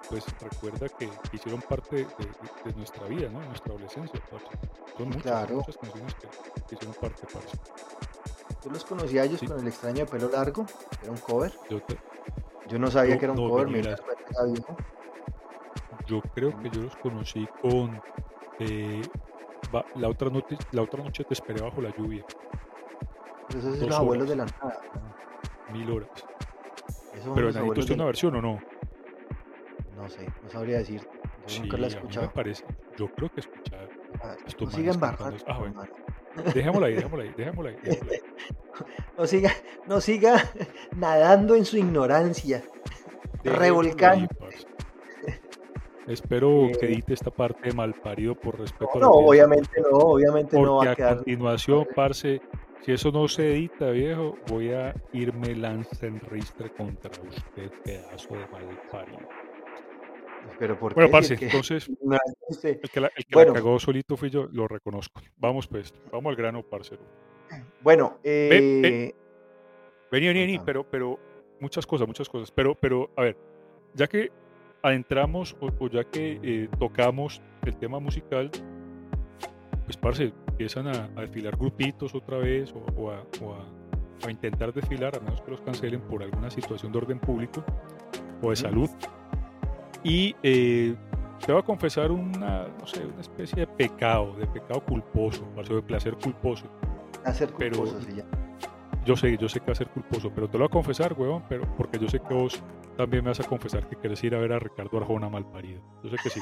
pues 0.09 0.23
recuerda 0.39 0.87
que 0.89 1.09
hicieron 1.33 1.61
parte 1.61 1.95
de, 1.97 2.03
de- 2.03 2.69
de 2.71 2.73
nuestra 2.77 3.07
vida, 3.07 3.29
¿no? 3.29 3.39
De 3.39 3.47
nuestra 3.47 3.73
adolescencia, 3.73 4.19
parce. 4.29 4.47
Son 4.97 5.07
muchas, 5.07 5.23
Claro. 5.23 5.55
muchas 5.55 5.77
canciones 5.77 6.13
que, 6.15 6.27
que 6.67 6.75
hicieron 6.75 6.95
parte, 6.95 7.21
parce. 7.33 7.57
Yo 8.63 8.71
los 8.71 8.83
conocí 8.85 9.17
a 9.17 9.23
ellos 9.23 9.39
Sí. 9.39 9.47
con 9.47 9.59
el 9.59 9.67
extraño 9.67 9.99
de 9.99 10.05
pelo 10.05 10.29
largo, 10.29 10.65
era 11.01 11.11
un 11.11 11.17
cover. 11.17 11.53
Yo, 11.69 11.81
te- 11.81 11.97
Yo 12.67 12.79
no 12.79 12.89
sabía 12.91 13.17
que 13.17 13.25
era 13.25 13.33
un 13.33 13.41
no, 13.43 13.49
cover, 13.49 13.67
viejo. 13.67 13.95
yo 16.07 16.21
creo 16.33 16.57
que 16.61 16.69
yo 16.69 16.81
los 16.83 16.95
conocí 16.97 17.47
con 17.61 18.01
eh, 18.59 19.01
va- 19.73 19.85
la, 19.95 20.09
otra 20.09 20.29
noche, 20.29 20.57
la 20.71 20.81
otra 20.83 21.03
noche 21.03 21.23
te 21.23 21.33
esperé 21.33 21.61
bajo 21.61 21.81
la 21.81 21.95
lluvia, 21.95 22.23
son 23.51 23.61
Dos 23.61 23.79
los 23.81 23.95
abuelos 23.95 24.29
horas. 24.29 24.29
de 24.29 24.35
la 24.35 24.45
nada. 24.45 24.81
mil 25.71 25.91
horas. 25.91 26.09
Son 27.23 27.33
Pero 27.35 27.47
abuelos 27.49 27.73
tiene 27.85 27.87
de 27.87 27.93
una 27.95 28.05
versión 28.05 28.35
o 28.35 28.41
no? 28.41 28.59
No 29.95 30.09
sé, 30.09 30.27
no 30.43 30.49
sabría 30.49 30.77
decir. 30.79 31.01
Yo 31.01 31.09
Sí, 31.47 31.61
nunca 31.61 31.77
la 31.77 31.83
he 31.83 31.85
a 31.85 31.89
mí 31.89 31.95
me 31.95 31.99
escuchado. 32.01 32.31
parece. 32.33 32.63
Yo 32.97 33.07
creo 33.09 33.29
que 33.31 33.39
escuchaba. 33.39 33.83
Ah, 34.21 34.35
estos 34.45 34.67
No 34.69 34.71
siga 34.77 34.93
manes 34.93 34.95
embarrando. 34.95 35.37
cantando. 35.37 35.53
Ah, 35.53 35.57
bueno. 35.59 35.83
Dejémosla 36.53 36.87
ahí, 36.87 36.93
dejémosla 36.95 37.23
ahí, 37.23 37.33
dejémosla 37.37 37.69
ahí. 37.71 37.77
dejémosla 37.83 38.11
ahí. 38.13 38.19
No 39.17 39.25
siga, 39.25 39.51
no 39.87 39.99
siga 40.01 40.35
nadando 40.95 41.55
en 41.55 41.65
su 41.65 41.77
ignorancia. 41.77 42.61
Revolcando. 43.43 44.27
Parce. 46.07 46.13
Espero 46.13 46.69
que 46.79 46.85
Eh, 46.85 46.89
edite 46.93 47.13
esta 47.13 47.31
parte 47.31 47.71
mal 47.73 47.93
parido 48.01 48.35
por 48.35 48.59
respeto 48.59 48.91
a 48.95 48.99
No, 48.99 48.99
la 49.01 49.07
audiencia, 49.07 49.27
obviamente 49.29 49.81
no, 49.81 49.97
obviamente 49.97 50.55
no 50.55 50.61
Porque 50.63 50.85
va 50.85 50.89
a 50.89 50.93
a 50.93 50.95
quedar. 50.95 51.15
continuación, 51.17 51.85
parce, 51.95 52.41
si 52.81 52.91
eso 52.93 53.11
no 53.11 53.27
se 53.27 53.51
edita, 53.53 53.91
viejo, 53.91 54.37
voy 54.47 54.71
a 54.71 54.93
irme 55.11 55.51
en 55.51 56.19
ristre 56.21 56.69
contra 56.77 57.11
usted, 57.21 57.69
pedazo 57.83 58.33
de 58.35 58.47
mal 58.51 58.79
parido. 58.91 59.19
Pero 60.59 60.79
¿por 60.79 60.93
Bueno, 60.93 61.07
qué? 61.07 61.11
parce, 61.11 61.27
Si 61.27 61.33
el 61.33 61.39
que- 61.39 61.45
entonces, 61.47 61.89
no, 62.01 62.17
este, 62.49 62.79
el 62.81 62.89
que, 62.89 62.99
la, 63.01 63.07
el 63.15 63.25
que 63.25 63.33
Bueno. 63.35 63.53
la 63.53 63.59
cagó 63.59 63.79
solito 63.79 64.15
fui 64.15 64.29
yo, 64.29 64.47
lo 64.51 64.67
reconozco. 64.67 65.21
Vamos 65.37 65.67
pues, 65.67 65.93
vamos 66.11 66.29
al 66.29 66.35
grano, 66.35 66.63
parcero. 66.63 67.01
Bueno, 67.81 68.17
eh, 68.23 69.13
Vení, 70.09 70.27
vení, 70.27 70.27
vení, 70.39 70.57
Contame. 70.57 70.65
pero, 70.65 70.83
pero 70.89 71.19
muchas 71.59 71.85
cosas, 71.85 72.07
muchas 72.07 72.29
cosas. 72.29 72.51
Pero, 72.51 72.75
pero, 72.75 73.09
a 73.17 73.21
ver, 73.23 73.37
ya 73.93 74.07
que 74.07 74.29
adentramos 74.81 75.55
o, 75.59 75.69
o 75.79 75.87
ya 75.89 76.03
que 76.03 76.39
eh, 76.43 76.69
tocamos 76.79 77.41
el 77.65 77.75
tema 77.77 77.99
musical, 77.99 78.49
pues, 79.85 79.97
parce, 79.97 80.33
empiezan 80.47 80.87
a, 80.87 81.09
a 81.15 81.21
desfilar 81.21 81.55
grupitos 81.57 82.13
otra 82.15 82.37
vez 82.37 82.73
o, 82.73 82.79
o 83.01 83.11
a, 83.11 83.21
o 83.41 83.53
a- 83.53 83.65
a 84.27 84.31
intentar 84.31 84.73
desfilar, 84.73 85.15
a 85.15 85.19
menos 85.19 85.41
que 85.41 85.51
los 85.51 85.61
cancelen 85.61 86.01
por 86.01 86.23
alguna 86.23 86.49
situación 86.49 86.91
de 86.91 86.97
orden 86.97 87.19
público 87.19 87.63
o 88.41 88.49
de 88.49 88.55
salud. 88.55 88.89
Y 90.03 90.35
eh, 90.41 90.95
te 91.45 91.51
voy 91.51 91.61
a 91.61 91.63
confesar 91.65 92.11
una, 92.11 92.65
no 92.79 92.87
sé, 92.87 93.05
una 93.05 93.21
especie 93.21 93.57
de 93.59 93.67
pecado, 93.67 94.33
de 94.33 94.47
pecado 94.47 94.81
culposo, 94.83 95.43
parce, 95.55 95.71
de 95.73 95.81
placer 95.83 96.15
culposo. 96.15 96.65
hacer 97.25 97.49
pero- 97.59 97.77
culposo 97.77 98.01
se 98.01 98.11
llama. 98.11 98.29
Yo 99.05 99.15
sé, 99.15 99.37
yo 99.37 99.47
sé 99.47 99.59
que 99.59 99.67
va 99.67 99.71
a 99.73 99.75
ser 99.75 99.87
culposo, 99.89 100.31
pero 100.33 100.49
te 100.49 100.57
lo 100.57 100.63
voy 100.65 100.67
a 100.67 100.71
confesar, 100.71 101.13
huevón, 101.13 101.43
pero 101.47 101.63
porque 101.77 101.97
yo 101.99 102.09
sé 102.09 102.19
que 102.19 102.33
vos 102.33 102.61
también 102.97 103.23
me 103.23 103.29
vas 103.29 103.39
a 103.39 103.43
confesar 103.43 103.87
que 103.87 103.95
querés 103.95 104.23
ir 104.23 104.35
a 104.35 104.39
ver 104.39 104.51
a 104.53 104.59
Ricardo 104.59 104.97
Arjona 104.97 105.29
mal 105.29 105.45
parido. 105.49 105.81
Yo 106.03 106.09
sé 106.09 106.17
que 106.23 106.29
sí. 106.29 106.39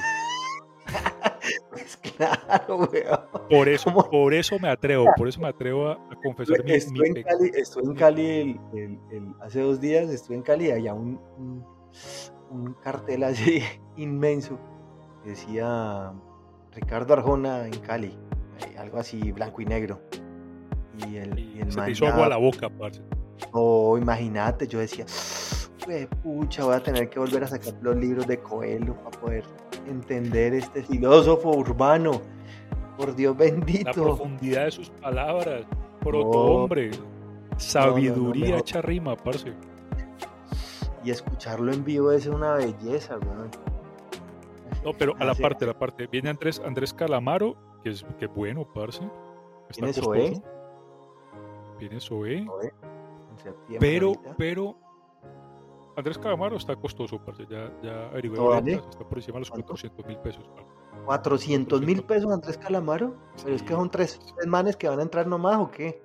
Pues 1.70 1.96
claro, 1.98 2.78
weón. 2.78 3.20
Por 3.48 3.68
eso, 3.68 3.92
por 4.10 4.34
eso 4.34 4.58
me 4.58 4.68
atrevo, 4.68 5.06
por 5.16 5.28
eso 5.28 5.40
me 5.40 5.48
atrevo 5.48 5.90
a, 5.90 5.98
confesar 6.24 6.64
mi, 6.64 6.72
estuve, 6.72 7.08
en 7.08 7.22
Cali, 7.22 7.50
estuve 7.54 7.84
en 7.84 7.94
Cali 7.94 8.60
el, 8.74 9.34
hace 9.40 9.60
dos 9.60 9.80
días, 9.80 10.10
estuve 10.10 10.36
en 10.36 10.42
Cali, 10.42 10.70
allá 10.72 10.94
un, 10.94 11.20
un, 12.50 12.74
cartel 12.82 13.22
así 13.22 13.62
inmenso 13.96 14.58
decía 15.24 16.12
Ricardo 16.72 17.12
Arjona 17.12 17.66
en 17.66 17.78
Cali, 17.80 18.18
eh, 18.66 18.78
algo 18.78 18.98
así 18.98 19.30
blanco 19.32 19.60
y 19.60 19.66
negro. 19.66 20.00
Y 21.06 21.16
el, 21.16 21.38
y 21.38 21.60
el 21.60 21.70
se 21.70 21.80
te 21.80 21.90
hizo 21.90 22.06
agua 22.06 22.26
a 22.26 22.30
la 22.30 22.38
boca, 22.38 22.70
parce. 22.70 23.02
Oh, 23.52 23.98
imagínate, 23.98 24.66
yo 24.66 24.78
decía, 24.78 25.04
pucha, 26.22 26.64
voy 26.64 26.74
a 26.74 26.82
tener 26.82 27.08
que 27.08 27.18
volver 27.18 27.44
a 27.44 27.46
sacar 27.46 27.74
los 27.80 27.96
libros 27.96 28.26
de 28.26 28.38
Coelho 28.38 28.94
para 28.96 29.20
poder 29.20 29.44
entender 29.88 30.54
este 30.54 30.82
filósofo 30.82 31.50
urbano. 31.50 32.20
Por 32.96 33.14
Dios 33.14 33.36
bendito. 33.36 33.84
La 33.84 33.92
profundidad 33.92 34.64
de 34.64 34.70
sus 34.70 34.90
palabras, 34.90 35.64
protohombre, 36.00 36.90
sabiduría 37.58 38.58
hecha 38.58 38.80
rima, 38.80 39.16
parce. 39.16 39.52
Y 41.04 41.10
escucharlo 41.10 41.72
en 41.72 41.84
vivo 41.84 42.10
es 42.10 42.26
una 42.26 42.54
belleza, 42.54 43.18
No, 44.82 44.92
pero 44.98 45.14
a 45.18 45.24
la 45.24 45.34
parte, 45.34 45.64
a 45.64 45.68
la 45.68 45.78
parte. 45.78 46.06
Viene 46.06 46.30
Andrés, 46.30 46.60
Andrés 46.64 46.92
Calamaro, 46.92 47.56
que 47.84 47.90
es 47.90 48.04
que 48.18 48.26
bueno, 48.26 48.66
parce. 48.72 49.08
Viene 49.76 49.92
Zoé. 49.92 50.42
Viene 51.78 52.00
Zoé. 52.00 52.46
Pero, 53.78 54.14
pero 54.38 54.76
Andrés 55.96 56.18
Calamaro 56.18 56.56
está 56.56 56.76
costoso, 56.76 57.18
parce. 57.18 57.46
Ya, 57.48 57.72
ya 57.82 58.10
está 58.14 59.08
por 59.08 59.18
encima 59.18 59.36
de 59.36 59.40
los 59.40 59.50
400 59.50 60.06
mil 60.06 60.18
pesos. 60.18 60.44
400 61.06 61.80
mil 61.82 62.02
pesos 62.02 62.30
Andrés 62.30 62.58
Calamaro. 62.58 63.16
Pero 63.42 63.56
es 63.56 63.62
que 63.62 63.72
son 63.72 63.90
tres, 63.90 64.20
manes 64.46 64.76
que 64.76 64.88
van 64.88 65.00
a 65.00 65.02
entrar 65.02 65.26
nomás 65.26 65.58
o 65.58 65.70
qué? 65.70 66.02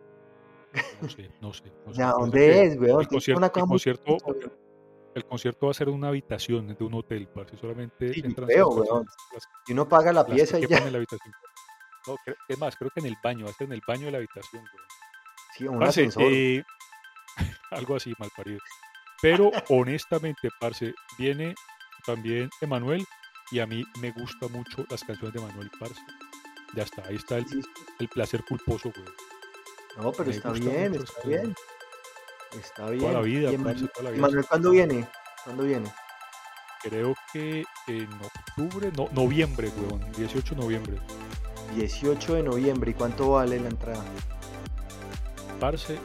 No 1.01 1.09
sé, 1.09 1.29
no 1.41 1.53
sé. 1.53 1.65
ya, 1.91 2.11
¿dónde 2.11 2.63
es, 2.63 2.79
weón? 2.79 3.01
El 3.01 3.07
concierto, 3.07 4.17
el 5.13 5.25
concierto, 5.25 5.65
va 5.65 5.71
a 5.71 5.73
ser 5.73 5.89
una 5.89 6.07
habitación 6.07 6.67
de 6.67 6.83
un 6.85 6.93
hotel, 6.93 7.27
parce. 7.27 7.57
Solamente 7.57 8.13
sí, 8.13 8.23
veo, 8.47 8.69
weón. 8.69 9.05
y 9.67 9.73
uno 9.73 9.89
paga 9.89 10.13
la 10.13 10.25
pieza 10.25 10.57
y 10.57 10.67
ya. 10.67 10.77
En 10.77 10.93
la 10.93 10.97
habitación. 10.99 11.33
No, 12.07 12.15
es 12.47 12.57
más, 12.57 12.77
creo 12.77 12.89
que 12.91 13.01
en 13.01 13.07
el 13.07 13.17
baño, 13.21 13.43
va 13.43 13.51
a 13.51 13.53
ser 13.53 13.67
en 13.67 13.73
el 13.73 13.81
baño 13.85 14.05
de 14.05 14.11
la 14.11 14.17
habitación, 14.19 14.63
weón. 14.63 14.87
Sí, 15.57 15.67
un 15.67 15.83
ascensor. 15.83 16.23
Eh, 16.25 16.63
algo 17.71 17.97
así, 17.97 18.13
mal 18.17 18.29
parido. 18.35 18.59
Pero 19.21 19.51
honestamente, 19.69 20.49
parce, 20.59 20.93
viene 21.17 21.53
también 22.05 22.49
Emanuel 22.59 23.05
y 23.51 23.59
a 23.59 23.67
mí 23.67 23.83
me 23.99 24.11
gustan 24.11 24.51
mucho 24.51 24.85
las 24.89 25.03
canciones 25.03 25.33
de 25.33 25.39
Emanuel, 25.39 25.69
parce. 25.79 26.01
Ya 26.73 26.83
está, 26.83 27.03
ahí 27.07 27.15
está 27.15 27.37
el, 27.37 28.07
placer 28.07 28.43
culposo, 28.45 28.91
güey. 28.95 29.07
No, 29.97 30.11
pero 30.11 30.31
está 30.31 30.51
bien, 30.53 30.95
está 30.95 31.27
bien. 31.27 31.55
Está 32.57 32.89
bien. 32.89 33.01
Toda 33.01 33.13
la 33.13 33.21
vida, 33.21 33.51
parce, 33.63 33.87
toda 33.87 34.03
la 34.03 34.09
vida. 34.11 34.19
Emanuel, 34.19 34.45
¿cuándo 34.45 34.71
viene? 34.71 35.07
¿Cuándo 35.43 35.63
viene? 35.63 35.91
Creo 36.81 37.15
que 37.31 37.63
en 37.87 38.09
octubre, 38.23 38.91
no, 38.97 39.07
noviembre, 39.11 39.69
weón, 39.77 40.11
18 40.13 40.55
de 40.55 40.61
noviembre. 40.61 40.97
18 41.75 42.35
de 42.35 42.43
noviembre, 42.43 42.91
¿y 42.91 42.93
cuánto 42.95 43.31
vale 43.31 43.59
la 43.59 43.69
entrada? 43.69 44.03
Parce, 45.59 45.99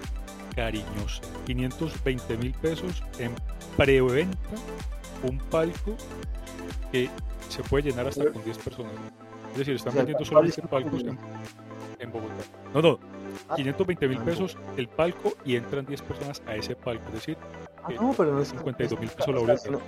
cariñosa. 0.57 1.23
520 1.47 2.37
mil 2.38 2.53
pesos 2.55 3.05
en 3.21 3.33
preventa, 3.77 4.57
un 5.23 5.38
palco 5.38 5.95
que 6.90 7.09
se 7.49 7.62
puede 7.62 7.90
llenar 7.90 8.09
hasta 8.09 8.33
con 8.33 8.42
10 8.42 8.59
personas. 8.59 8.92
Es 9.53 9.59
decir, 9.59 9.75
están 9.77 9.95
vendiendo 9.95 10.25
solamente 10.25 10.62
palcos 10.62 11.03
en, 11.03 11.19
en, 11.99 12.12
Bogotá. 12.12 12.35
No, 12.75 12.83
no, 12.83 12.99
520 13.55 14.09
mil 14.09 14.19
pesos 14.21 14.57
el 14.77 14.88
palco 14.88 15.35
y 15.45 15.57
entran 15.57 15.87
10 15.87 16.03
personas 16.03 16.42
a 16.47 16.57
ese 16.57 16.75
palco. 16.75 17.07
Es 17.09 17.14
decir, 17.14 17.37
ah, 17.85 17.88
no, 18.01 18.12
pero 18.16 18.35
no 18.35 18.45
52 18.45 18.99
mil 18.99 19.11
pesos 19.11 19.35
la 19.35 19.40
boleta. 19.40 19.79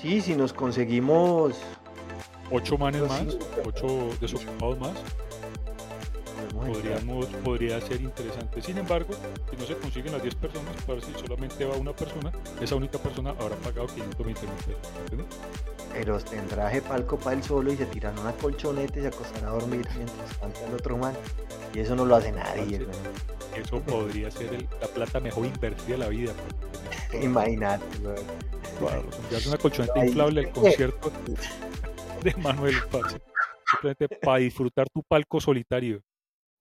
Sí, 0.00 0.20
si 0.20 0.36
nos 0.36 0.52
conseguimos 0.52 1.60
8 2.50 2.78
manes 2.78 3.02
más, 3.02 3.36
8 3.64 4.10
desocupados 4.20 4.78
más, 4.78 4.94
podríamos, 6.60 7.26
podría 7.44 7.80
ser 7.80 8.00
interesante. 8.00 8.62
Sin 8.62 8.78
embargo, 8.78 9.14
si 9.50 9.56
no 9.56 9.64
se 9.64 9.76
consiguen 9.76 10.12
las 10.12 10.22
10 10.22 10.34
personas, 10.36 10.82
para 10.86 11.00
si 11.00 11.12
solamente 11.14 11.64
va 11.64 11.76
una 11.76 11.94
persona, 11.94 12.32
esa 12.60 12.74
única 12.74 12.98
persona 12.98 13.30
habrá 13.30 13.56
pagado 13.56 13.86
520 13.86 14.40
mil 14.46 14.56
pesos. 14.56 15.26
Pero 15.92 16.18
tendrá 16.18 16.70
ese 16.70 16.82
palco 16.82 17.18
para 17.18 17.36
él 17.36 17.42
solo 17.42 17.72
y 17.72 17.76
se 17.76 17.86
tiran 17.86 18.18
una 18.18 18.32
colchoneta 18.32 18.98
y 18.98 19.02
se 19.02 19.08
acostará 19.08 19.48
a 19.48 19.52
dormir 19.52 19.86
mientras 19.96 20.36
canta 20.38 20.66
el 20.66 20.74
otro 20.74 20.96
man. 20.96 21.14
Y 21.74 21.80
eso 21.80 21.96
no 21.96 22.04
lo 22.04 22.16
hace 22.16 22.32
nadie. 22.32 22.86
Eso 23.56 23.80
podría 23.80 24.30
ser 24.30 24.66
la 24.80 24.86
plata 24.88 25.20
mejor 25.20 25.46
invertida 25.46 25.88
de 25.88 25.98
la 25.98 26.08
vida. 26.08 26.32
Imagínate, 27.22 27.84
Claro, 28.78 29.08
una 29.48 29.58
colchoneta 29.58 30.06
inflable 30.06 30.40
al 30.40 30.50
concierto 30.52 31.12
de 32.22 32.34
Manuel 32.36 32.76
Paz. 32.90 33.16
Simplemente 33.70 34.08
para 34.08 34.38
disfrutar 34.38 34.88
tu 34.88 35.02
palco 35.02 35.40
solitario. 35.40 36.00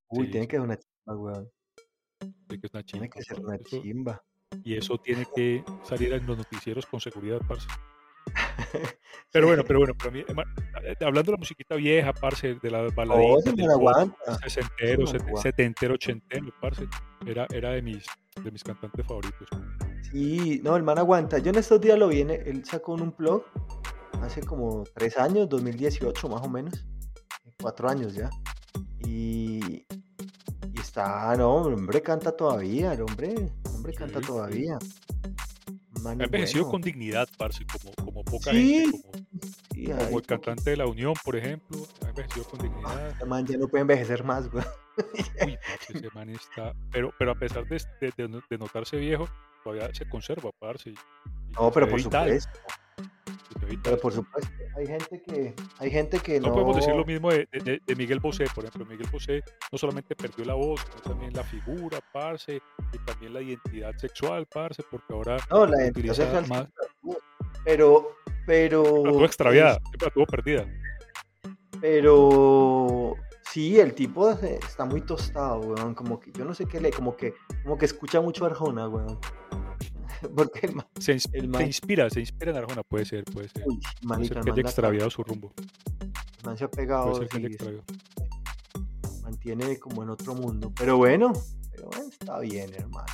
Uy, 0.10 0.30
tiene 0.32 0.48
que 0.48 0.58
ser 0.58 0.62
una 0.62 0.78
chimba, 0.78 1.18
weón. 1.18 1.52
Tiene 2.48 2.62
que, 2.62 2.84
tiene 2.84 3.10
que 3.10 3.22
ser 3.22 3.40
una 3.40 3.60
chimba. 3.60 4.24
Y 4.64 4.76
eso 4.76 4.98
tiene 4.98 5.26
que 5.36 5.64
salir 5.84 6.14
en 6.14 6.26
los 6.26 6.38
noticieros 6.38 6.86
con 6.86 7.00
seguridad, 7.00 7.42
parce. 7.48 7.68
Pero 9.32 9.48
bueno, 9.48 9.64
pero 9.66 9.80
bueno, 9.80 9.94
pero 9.98 10.12
mí, 10.12 10.20
eh, 10.20 10.96
hablando 11.02 11.32
de 11.32 11.32
la 11.34 11.38
musiquita 11.38 11.76
vieja, 11.76 12.14
parce, 12.14 12.56
de 12.56 12.72
la 12.72 12.88
baladita, 12.96 13.52
oh, 13.76 14.40
sesentero, 14.42 15.06
setentero, 15.42 15.96
ochentero, 15.96 16.48
parce, 16.62 16.88
era, 17.26 17.46
era 17.54 17.72
de 17.72 17.82
mis, 17.82 18.06
de 18.42 18.52
mis 18.52 18.64
cantantes 18.64 19.06
favoritos. 19.06 19.48
Sí, 20.12 20.62
no, 20.64 20.78
el 20.78 20.84
man 20.84 20.98
aguanta. 20.98 21.40
Yo 21.40 21.50
en 21.50 21.58
estos 21.58 21.82
días 21.82 22.00
lo 22.00 22.08
vi, 22.08 22.22
él 22.22 22.64
sacó 22.64 22.94
un 22.94 23.14
blog 23.18 23.44
hace 24.22 24.42
como 24.42 24.84
tres 24.96 25.18
años, 25.18 25.50
2018 25.50 26.30
más 26.30 26.42
o 26.42 26.50
menos, 26.50 26.88
cuatro 27.62 27.90
años 27.90 28.14
ya. 28.14 28.30
Y, 29.00 29.86
está, 30.80 31.36
no, 31.36 31.68
el 31.68 31.74
hombre 31.74 32.02
canta 32.02 32.32
todavía, 32.32 32.94
el 32.94 33.02
hombre, 33.02 33.34
el 33.34 33.52
hombre 33.74 33.94
canta 33.94 34.22
todavía. 34.22 34.78
ha 36.06 36.12
envejecido 36.12 36.70
con 36.70 36.82
dignidad, 36.82 37.28
parce, 37.38 37.66
como, 37.66 37.94
como 37.96 38.24
poca 38.24 38.52
gente, 38.52 39.00
como, 40.06 40.20
el 40.20 40.26
cantante 40.26 40.72
de 40.72 40.78
la 40.78 40.88
Unión, 40.88 41.14
por 41.24 41.36
ejemplo, 41.36 41.78
ha 42.06 42.10
envejecido 42.10 42.46
con 42.46 42.60
dignidad. 42.60 43.16
Ah, 43.22 43.26
man 43.26 43.46
ya 43.46 43.58
no 43.58 43.68
puede 43.68 43.82
envejecer 43.82 44.24
más, 44.24 44.50
güey. 44.50 44.66
Uy, 45.46 45.58
ese 45.90 46.10
man 46.16 46.30
está, 46.30 46.74
pero, 46.92 47.14
pero 47.20 47.32
a 47.32 47.36
pesar 47.36 47.68
de, 47.68 47.80
de, 48.00 48.58
notarse 48.58 48.98
viejo, 48.98 49.28
todavía 49.64 49.94
se 49.94 50.08
conserva, 50.10 50.52
parce. 50.60 50.94
no, 51.52 51.72
pero 51.72 51.88
por 51.88 52.02
supuesto. 52.02 52.50
Pero 53.84 53.98
por 54.00 54.14
supuesto, 54.14 54.50
hay 54.78 54.88
gente 54.88 55.22
que, 55.22 55.54
hay 55.80 55.92
gente 55.92 56.20
que 56.20 56.40
no, 56.40 56.48
no 56.48 56.54
podemos 56.54 56.76
decir 56.78 56.96
lo 56.96 57.06
mismo 57.06 57.32
de, 57.32 57.48
de, 57.86 57.96
Miguel 57.96 58.20
Bosé, 58.20 58.46
por 58.54 58.66
ejemplo. 58.66 58.86
Miguel 58.86 59.08
Bosé 59.12 59.44
no 59.72 59.78
solamente 59.78 60.16
perdió 60.16 60.46
la 60.46 60.54
voz, 60.54 60.82
sino 60.82 61.02
también 61.02 61.34
la 61.34 61.44
figura, 61.44 62.00
parce, 62.14 62.62
y 62.94 62.98
también 63.06 63.34
la 63.34 63.42
identidad 63.42 63.96
sexual, 63.98 64.46
parce, 64.54 64.84
porque 64.90 65.14
ahora 65.14 65.38
no, 65.50 65.66
la 65.66 65.84
identidad 65.84 66.14
sexual 66.14 66.48
más. 66.48 66.68
Pero, 67.66 68.16
pero. 68.46 68.84
La 68.84 69.12
tuvo 69.12 69.26
extraviada, 69.26 69.80
la 70.02 70.10
tuvo 70.12 70.26
perdida. 70.26 70.66
Pero 71.82 73.16
sí, 73.52 73.80
el 73.80 73.94
tipo 73.94 74.30
está 74.30 74.86
muy 74.86 75.02
tostado, 75.02 75.60
weón. 75.60 75.94
Como 75.94 76.20
que 76.20 76.32
yo 76.32 76.46
no 76.46 76.54
sé 76.54 76.66
qué 76.66 76.80
le, 76.80 76.92
como 76.92 77.16
que, 77.16 77.34
como 77.64 77.78
que 77.78 77.86
escucha 77.86 78.22
mucho 78.22 78.46
Arjona, 78.46 78.88
weón. 78.88 79.20
Porque 80.36 80.74
se, 81.00 81.14
inspira, 81.14 82.10
se 82.10 82.20
inspira 82.20 82.52
en 82.52 82.58
Arjona, 82.58 82.84
puede 82.84 83.06
ser, 83.06 83.24
puede 83.26 83.50
ser. 83.50 83.64
Uy, 83.66 83.80
puede 84.06 84.26
ser 84.26 84.40
que 84.42 84.52
haya 84.52 84.62
extraviado 84.62 85.10
su 85.10 85.24
rumbo. 85.24 85.54
man 86.44 86.58
se 86.58 86.64
ha 86.64 86.72
pegado. 86.72 87.20
mantiene 89.24 89.78
como 89.80 90.04
en 90.04 90.10
otro 90.10 90.36
mundo. 90.36 90.72
Pero 90.76 90.98
bueno, 90.98 91.34
pero 91.72 91.90
bueno, 91.90 92.10
está 92.10 92.40
bien, 92.40 92.74
hermano. 92.74 93.06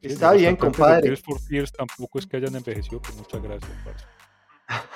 Está 0.00 0.32
bien, 0.32 0.56
compadre. 0.56 1.02
Tears 1.02 1.22
for 1.22 1.38
Fears 1.40 1.72
tampoco 1.72 2.18
es 2.18 2.26
que 2.26 2.36
hayan 2.36 2.56
envejecido 2.56 3.00
con 3.00 3.16
mucha 3.16 3.38
gracia, 3.38 3.68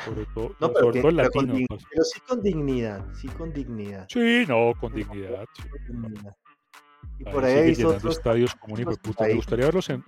Sobre 0.05 0.26
todo, 0.35 0.57
no, 0.61 0.72
pero 0.72 0.81
sobre 0.81 1.00
todo 1.00 1.09
el 1.11 1.16
latino. 1.16 1.66
pero 1.68 2.05
sí 2.05 2.20
con 2.26 2.42
dignidad, 2.42 3.05
sí 3.14 3.29
con 3.29 3.52
dignidad. 3.52 4.07
Sí, 4.09 4.44
no, 4.48 4.72
con 4.81 4.92
dignidad. 4.92 5.44
Con 5.88 6.02
dignidad. 6.02 6.37
Y 7.18 7.24
por 7.24 7.44
ahí, 7.44 7.55
hay 7.55 7.85
otros 7.85 8.16
estadios 8.16 8.55
como 8.57 8.76
Me 8.76 9.35
gustaría 9.35 9.66
verlos 9.66 9.88
en, 9.90 10.05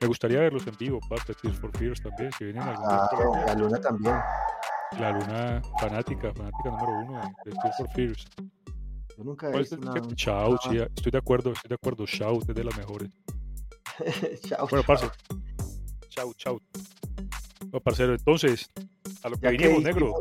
me 0.00 0.06
gustaría 0.06 0.40
verlos 0.40 0.66
en 0.66 0.76
vivo, 0.78 0.98
parte 1.08 1.34
Tears 1.34 1.58
for 1.58 1.76
Fears 1.76 2.02
también, 2.02 2.30
si 2.38 2.44
vienen 2.44 2.62
algún 2.62 2.86
ah, 2.88 3.44
La 3.46 3.54
Luna 3.54 3.80
también. 3.80 4.14
La 4.98 5.12
Luna 5.12 5.62
fanática, 5.78 6.32
fanática 6.34 6.70
número 6.70 6.92
uno 7.06 7.34
de 7.44 7.52
Tears 7.52 7.76
for 7.76 7.90
Fears. 7.90 8.26
Yo 9.16 9.24
nunca 9.24 9.50
he 9.50 9.58
visto 9.58 9.76
una, 9.76 9.92
Shout, 10.14 10.60
sí, 10.62 10.78
estoy 10.78 11.12
de 11.12 11.18
acuerdo, 11.18 11.52
estoy 11.52 11.68
de 11.68 11.74
acuerdo. 11.74 12.06
Shout 12.06 12.48
es 12.48 12.54
de 12.54 12.64
las 12.64 12.76
mejores. 12.76 13.10
Shout. 14.44 14.70
Bueno, 14.70 14.84
parce. 14.86 15.10
Shout, 16.08 16.36
shout. 16.38 16.62
No, 17.70 17.80
parcero, 17.80 18.14
entonces, 18.14 18.70
a 19.22 19.28
lo 19.28 19.36
que 19.38 19.50
vinimos, 19.50 19.82
negro. 19.82 20.14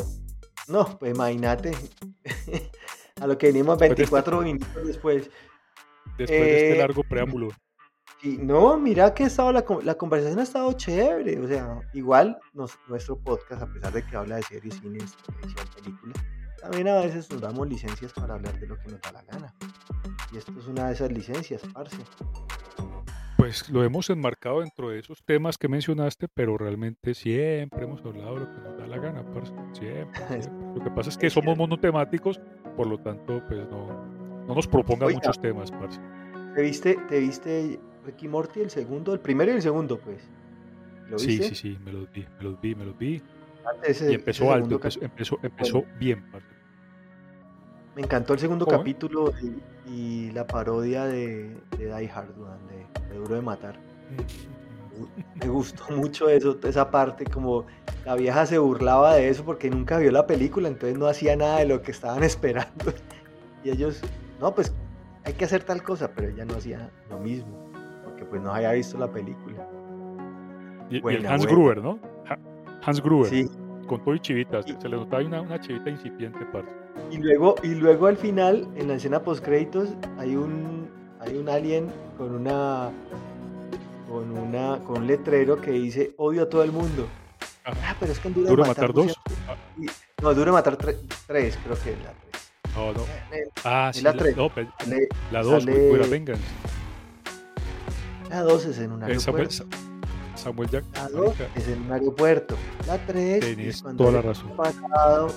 No, 0.67 0.99
pues 0.99 1.15
imagínate. 1.15 1.71
a 3.21 3.27
lo 3.27 3.37
que 3.37 3.47
venimos 3.47 3.77
24 3.79 4.37
Pues 4.37 4.45
minutos 4.45 4.85
después. 4.85 5.29
Después 6.17 6.29
de 6.29 6.57
este 6.57 6.73
Eh, 6.73 6.77
largo 6.77 7.03
preámbulo. 7.03 7.49
Y 8.21 8.37
no, 8.37 8.77
mira 8.77 9.13
que 9.13 9.23
ha 9.23 9.27
estado 9.27 9.51
la, 9.53 9.63
la 9.83 9.95
conversación 9.95 10.39
ha 10.39 10.43
estado 10.43 10.73
chévere. 10.73 11.39
O 11.39 11.47
sea, 11.47 11.79
igual 11.93 12.37
nos- 12.53 12.77
nuestro 12.87 13.17
podcast, 13.17 13.61
a 13.61 13.67
pesar 13.71 13.93
de 13.93 14.05
que 14.05 14.15
habla 14.17 14.35
de 14.37 14.43
series, 14.43 14.75
cines, 14.75 15.15
televisión, 15.25 15.65
películas, 15.75 16.17
también 16.61 16.87
a 16.89 16.95
veces 16.99 17.29
nos 17.31 17.39
damos 17.39 17.67
licencias 17.69 18.11
para 18.11 18.33
hablar 18.33 18.59
de 18.59 18.67
lo 18.67 18.77
que 18.77 18.89
nos 18.89 18.99
da 19.01 19.11
la 19.13 19.21
gana. 19.23 19.53
Y 20.33 20.37
esto 20.37 20.51
es 20.59 20.67
una 20.67 20.87
de 20.87 20.93
esas 20.93 21.11
licencias, 21.11 21.61
parce. 21.73 21.95
Pues 23.37 23.69
lo 23.69 23.83
hemos 23.85 24.09
enmarcado 24.09 24.59
dentro 24.59 24.89
de 24.89 24.99
esos 24.99 25.23
temas 25.23 25.57
que 25.57 25.69
mencionaste, 25.69 26.27
pero 26.27 26.57
realmente 26.57 27.13
siempre 27.13 27.85
hemos 27.85 28.03
hablado 28.05 28.33
de 28.35 28.39
lo 28.41 28.51
que 28.53 28.61
nos 28.61 28.77
da 28.77 28.85
la 28.87 28.97
gana, 28.97 29.23
parce. 29.33 29.53
Siempre, 29.71 30.27
siempre. 30.27 30.67
Lo 30.75 30.83
que 30.83 30.91
pasa 30.91 31.09
es 31.09 31.17
que 31.17 31.29
somos 31.29 31.57
monotemáticos, 31.57 32.41
por 32.75 32.87
lo 32.87 32.97
tanto, 32.99 33.41
pues 33.47 33.65
no, 33.69 33.87
no 34.45 34.53
nos 34.55 34.67
propongan 34.67 35.07
Oiga. 35.07 35.19
muchos 35.19 35.39
temas, 35.39 35.71
parce. 35.71 36.01
¿Te 36.53 36.61
viste, 36.63 36.97
¿Te 37.07 37.19
viste 37.19 37.79
Ricky 38.09 38.27
Morty 38.27 38.61
el 38.61 38.69
segundo? 38.69 39.13
El 39.13 39.19
primero 39.19 39.51
y 39.51 39.55
el 39.55 39.61
segundo, 39.61 39.97
pues. 39.99 40.21
¿Lo 41.09 41.17
Sí, 41.19 41.27
viste? 41.27 41.49
sí, 41.49 41.55
sí, 41.55 41.79
me 41.83 41.91
los 41.91 42.11
vi, 42.11 42.25
me 42.37 42.43
los 42.43 42.61
vi, 42.61 42.75
me 42.75 42.85
los 42.85 42.97
vi. 42.97 43.21
Ese- 43.83 44.11
Y 44.11 44.15
empezó 44.15 44.51
alto, 44.51 44.75
empezó, 44.75 44.99
empezó, 45.01 45.39
empezó 45.43 45.83
bien, 45.99 46.23
parce. 46.31 46.47
Me 47.95 48.01
encantó 48.03 48.33
el 48.33 48.39
segundo 48.39 48.65
¿Cómo? 48.65 48.77
capítulo 48.77 49.33
y, 49.41 49.91
y 49.91 50.31
la 50.31 50.47
parodia 50.47 51.05
de, 51.05 51.55
de 51.77 51.85
Die 51.85 52.09
Hard, 52.13 52.29
de, 52.69 53.09
de 53.13 53.15
Duro 53.19 53.35
de 53.35 53.41
Matar. 53.41 53.77
Me 55.35 55.47
gustó 55.47 55.83
mucho 55.95 56.29
eso, 56.29 56.57
esa 56.63 56.89
parte, 56.91 57.25
como 57.25 57.65
la 58.05 58.15
vieja 58.15 58.45
se 58.45 58.57
burlaba 58.57 59.15
de 59.15 59.29
eso 59.29 59.43
porque 59.43 59.69
nunca 59.69 59.97
vio 59.97 60.11
la 60.11 60.25
película, 60.27 60.67
entonces 60.67 60.97
no 60.97 61.07
hacía 61.07 61.35
nada 61.35 61.59
de 61.59 61.65
lo 61.65 61.81
que 61.81 61.91
estaban 61.91 62.23
esperando. 62.31 62.93
Y 63.63 63.69
ellos, 63.71 64.01
no, 64.39 64.53
pues 64.55 64.73
hay 65.25 65.33
que 65.33 65.45
hacer 65.45 65.63
tal 65.63 65.83
cosa, 65.83 66.11
pero 66.15 66.29
ella 66.29 66.45
no 66.45 66.55
hacía 66.55 66.89
lo 67.09 67.19
mismo, 67.19 67.68
porque 68.19 68.25
pues 68.31 68.41
no 68.41 68.53
había 68.53 68.71
visto 68.73 68.97
la 68.97 69.09
película. 69.11 69.67
Y, 70.89 70.95
y 70.97 71.15
el 71.15 71.25
Hans 71.25 71.45
buena. 71.45 71.51
Gruber, 71.51 71.81
¿no? 71.83 71.99
Ha- 72.29 72.37
Hans 72.85 73.01
Gruber, 73.01 73.29
Sí, 73.29 73.49
con 73.87 74.03
todo 74.03 74.15
y 74.15 74.19
chivitas. 74.19 74.65
Y- 74.67 74.73
Se 74.79 74.89
le 74.89 74.97
notaba 74.97 75.23
una, 75.23 75.41
una 75.41 75.59
chivita 75.59 75.89
incipiente, 75.89 76.39
parce. 76.51 76.69
y 77.11 77.17
luego, 77.17 77.55
y 77.63 77.69
luego 77.75 78.07
al 78.07 78.17
final, 78.17 78.67
en 78.75 78.87
la 78.87 78.95
escena 78.95 79.21
post 79.21 79.43
créditos, 79.43 79.89
hay 80.17 80.35
un, 80.35 80.89
hay 81.19 81.37
un 81.37 81.47
alien 81.49 81.87
con 82.17 82.33
una, 82.35 82.89
con 84.09 84.31
una, 84.37 84.79
con 84.85 84.97
un 84.99 85.07
letrero 85.07 85.61
que 85.61 85.71
dice 85.71 86.13
odio 86.17 86.43
a 86.43 86.49
todo 86.49 86.63
el 86.63 86.71
mundo. 86.71 87.07
Ajá. 87.63 87.77
Ah, 87.91 87.95
pero 87.99 88.11
es 88.11 88.19
que 88.19 88.27
en 88.29 88.33
de 88.33 88.43
de 88.43 88.55
matar 88.55 88.87
no 88.89 88.93
dos. 89.03 89.11
siempre- 89.13 89.93
No, 90.21 90.33
Duro 90.33 90.45
de 90.47 90.51
Matar 90.51 90.75
3, 90.75 90.97
creo 91.27 91.77
que 91.81 91.91
es 91.93 91.97
la 92.03 92.11
3. 92.31 92.51
No, 92.75 92.93
no. 92.93 92.99
Ah, 93.63 93.91
sí, 93.93 94.01
la 94.01 94.11
la, 94.11 94.17
tres. 94.17 94.35
no, 94.35 94.49
la 95.31 95.41
2, 95.43 95.63
sale- 95.63 95.89
fuera 95.89 96.07
Vengeance. 96.07 96.43
La 98.29 98.41
2 98.43 98.65
es 98.65 98.79
en 98.79 98.91
un 98.91 99.03
aeropuerto. 99.03 99.65
Samuel 100.35 100.69
Jack. 100.69 100.85
La 100.95 101.09
2 101.09 101.25
marica, 101.39 101.47
es 101.55 101.67
en 101.67 101.81
un 101.81 101.91
aeropuerto. 101.91 102.55
La 102.87 102.97
3 103.05 103.39
Tenés 103.41 103.67
es 103.75 103.81
cuando 103.81 104.03
toda 104.05 104.15
la 104.15 104.21
razón. 104.21 104.55
pasado. 104.55 105.27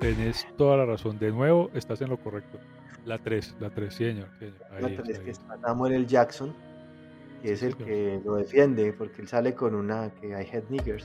Tenés 0.00 0.46
toda 0.56 0.76
la 0.76 0.86
razón. 0.86 1.18
De 1.18 1.30
nuevo, 1.30 1.70
estás 1.74 2.00
en 2.02 2.10
lo 2.10 2.18
correcto. 2.18 2.58
La 3.04 3.18
3, 3.18 3.56
la 3.58 3.70
3, 3.70 3.92
señor. 3.94 4.28
señor. 4.38 4.54
La 4.80 4.88
Ahí, 4.88 4.94
3 4.96 4.98
está 4.98 5.02
que 5.02 5.18
bien. 5.18 5.30
está 5.30 5.58
Samuel 5.60 5.92
L. 5.94 6.06
Jackson, 6.06 6.54
que 7.42 7.52
es 7.52 7.60
Sí, 7.60 7.66
el 7.66 7.72
señor. 7.72 7.88
que 7.88 8.20
lo 8.24 8.34
defiende, 8.36 8.92
porque 8.92 9.22
él 9.22 9.28
sale 9.28 9.54
con 9.54 9.74
una 9.74 10.10
que 10.20 10.28
I 10.28 10.34
hate 10.34 10.70
niggers. 10.70 11.04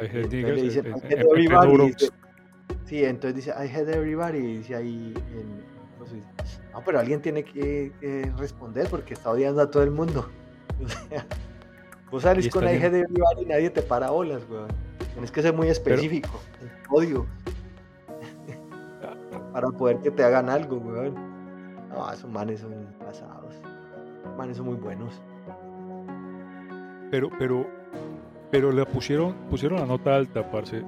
I 0.00 0.04
entonces 0.06 0.32
niggers 0.32 0.56
le 0.56 0.62
dice, 0.62 0.78
en- 0.80 0.86
"I 0.86 0.88
en- 0.90 0.94
hate 0.96 1.12
en 1.12 1.20
everybody", 1.20 1.72
Bronx. 1.74 1.96
dice- 1.96 2.12
Sí, 2.84 3.04
entonces 3.04 3.36
dice, 3.36 3.50
I 3.58 3.68
hate 3.74 3.94
everybody, 3.94 4.38
y 4.38 4.56
dice 4.58 4.74
ahí 4.74 5.14
en... 5.32 5.73
no 6.04 6.44
sé, 6.44 6.60
No, 6.72 6.82
pero 6.84 6.98
alguien 6.98 7.20
tiene 7.22 7.44
que, 7.44 7.92
responder 8.36 8.88
porque 8.88 9.14
está 9.14 9.30
odiando 9.30 9.62
a 9.62 9.70
todo 9.70 9.82
el 9.82 9.90
mundo. 9.90 10.28
O 10.84 10.88
sea, 10.88 11.26
vos 12.10 12.22
sales 12.22 12.46
Y 12.46 12.50
con 12.50 12.64
I 12.64 12.72
bien. 12.72 12.82
hate 12.82 12.94
everybody 12.94 13.42
y 13.42 13.46
nadie 13.46 13.70
te 13.70 13.80
para 13.80 14.10
bolas, 14.10 14.42
weón. 14.50 14.68
Tienes 15.12 15.30
que 15.30 15.42
ser 15.42 15.54
muy 15.54 15.68
específico. 15.68 16.40
Odio. 16.90 17.26
para 19.52 19.68
poder 19.68 19.98
que 19.98 20.10
te 20.10 20.24
hagan 20.24 20.48
algo, 20.48 20.78
weón. 20.78 21.14
No, 21.88 22.12
esos 22.12 22.28
manes 22.28 22.60
son 22.60 22.72
pasados. 22.98 23.54
Esos 23.54 24.36
manes 24.36 24.56
son 24.56 24.66
muy 24.66 24.76
buenos. 24.76 25.22
Pero, 27.10 27.30
pero, 27.38 27.66
pero 28.50 28.72
le 28.72 28.84
pusieron, 28.86 29.34
pusieron 29.48 29.78
la 29.78 29.86
nota 29.86 30.16
alta, 30.16 30.50
parce. 30.50 30.82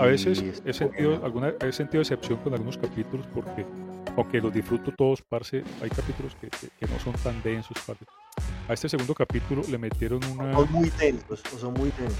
A 0.00 0.06
veces 0.06 0.40
es 0.40 0.62
he 0.64 0.72
sentido, 0.72 1.20
alguna, 1.24 1.52
he 1.60 1.72
sentido 1.72 2.00
decepción 2.00 2.38
con 2.38 2.54
algunos 2.54 2.78
capítulos 2.78 3.26
porque, 3.34 3.66
aunque 4.20 4.40
los 4.40 4.52
disfruto 4.52 4.92
todos, 4.92 5.22
parce, 5.22 5.62
hay 5.82 5.90
capítulos 5.90 6.34
que, 6.40 6.48
que- 6.48 6.68
que 6.78 6.86
no 6.92 6.98
son 7.00 7.12
tan 7.14 7.40
densos, 7.42 7.76
parce. 7.86 8.04
A 8.68 8.74
este 8.74 8.88
segundo 8.88 9.14
capítulo 9.14 9.62
le 9.70 9.78
metieron 9.78 10.20
una... 10.32 10.52
son 10.54 10.72
muy 10.72 10.90
densos, 10.90 11.42
o 11.54 11.58
son 11.58 11.74
muy 11.74 11.90
densos. 11.98 12.18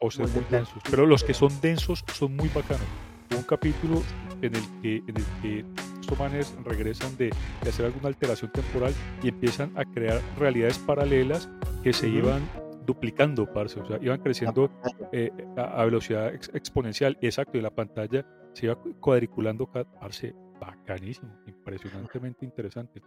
o 0.00 0.10
ser 0.10 0.26
muy 0.26 0.34
muy 0.34 0.44
de 0.50 0.56
densos. 0.56 0.82
Pero 0.90 1.06
los 1.06 1.22
que 1.22 1.34
son 1.34 1.60
densos 1.60 2.04
son 2.12 2.34
muy 2.36 2.48
bacanos. 2.48 2.86
Hubo 3.30 3.38
un 3.38 3.44
capítulo 3.44 4.02
en 4.42 4.54
el 4.56 4.62
que, 4.82 4.96
en 5.06 5.16
el 5.16 5.24
que 5.40 5.64
estos 6.00 6.18
manes 6.18 6.54
regresan 6.64 7.16
de, 7.16 7.30
de 7.62 7.68
hacer 7.70 7.86
alguna 7.86 8.08
alteración 8.08 8.50
temporal 8.50 8.92
y 9.22 9.28
empiezan 9.28 9.70
a 9.76 9.84
crear 9.84 10.20
realidades 10.38 10.78
paralelas 10.78 11.48
que 11.82 11.92
se 11.92 12.08
Ujú. 12.08 12.18
iban 12.18 12.42
duplicando, 12.84 13.46
parce. 13.52 13.78
O 13.80 13.86
sea, 13.86 13.98
iban 14.02 14.20
creciendo 14.20 14.70
eh, 15.12 15.30
a, 15.56 15.80
a 15.80 15.84
velocidad 15.84 16.34
ex- 16.34 16.50
exponencial. 16.52 17.16
Exacto, 17.22 17.56
y 17.56 17.60
la 17.60 17.70
pantalla 17.70 18.26
se 18.54 18.66
iba 18.66 18.74
cu- 18.74 18.94
cuadriculando, 19.00 19.66
parce, 20.00 20.34
bacanísimo, 20.66 21.36
impresionantemente 21.46 22.44
interesante. 22.44 23.02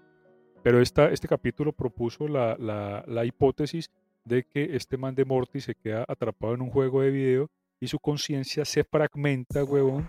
Pero 0.64 0.82
esta, 0.82 1.10
este 1.10 1.28
capítulo 1.28 1.72
propuso 1.72 2.28
la, 2.28 2.56
la, 2.60 3.04
la 3.08 3.24
hipótesis 3.24 3.90
de 4.26 4.44
que 4.44 4.76
este 4.76 4.98
man 4.98 5.16
de 5.16 5.24
Morty 5.26 5.62
se 5.62 5.76
queda 5.76 6.04
atrapado 6.08 6.54
en 6.56 6.62
un 6.62 6.70
juego 6.70 7.02
de 7.02 7.12
video 7.12 7.50
y 7.80 7.88
su 7.88 8.00
conciencia 8.00 8.66
se 8.66 8.84
fragmenta, 8.84 9.64
huevón, 9.64 10.08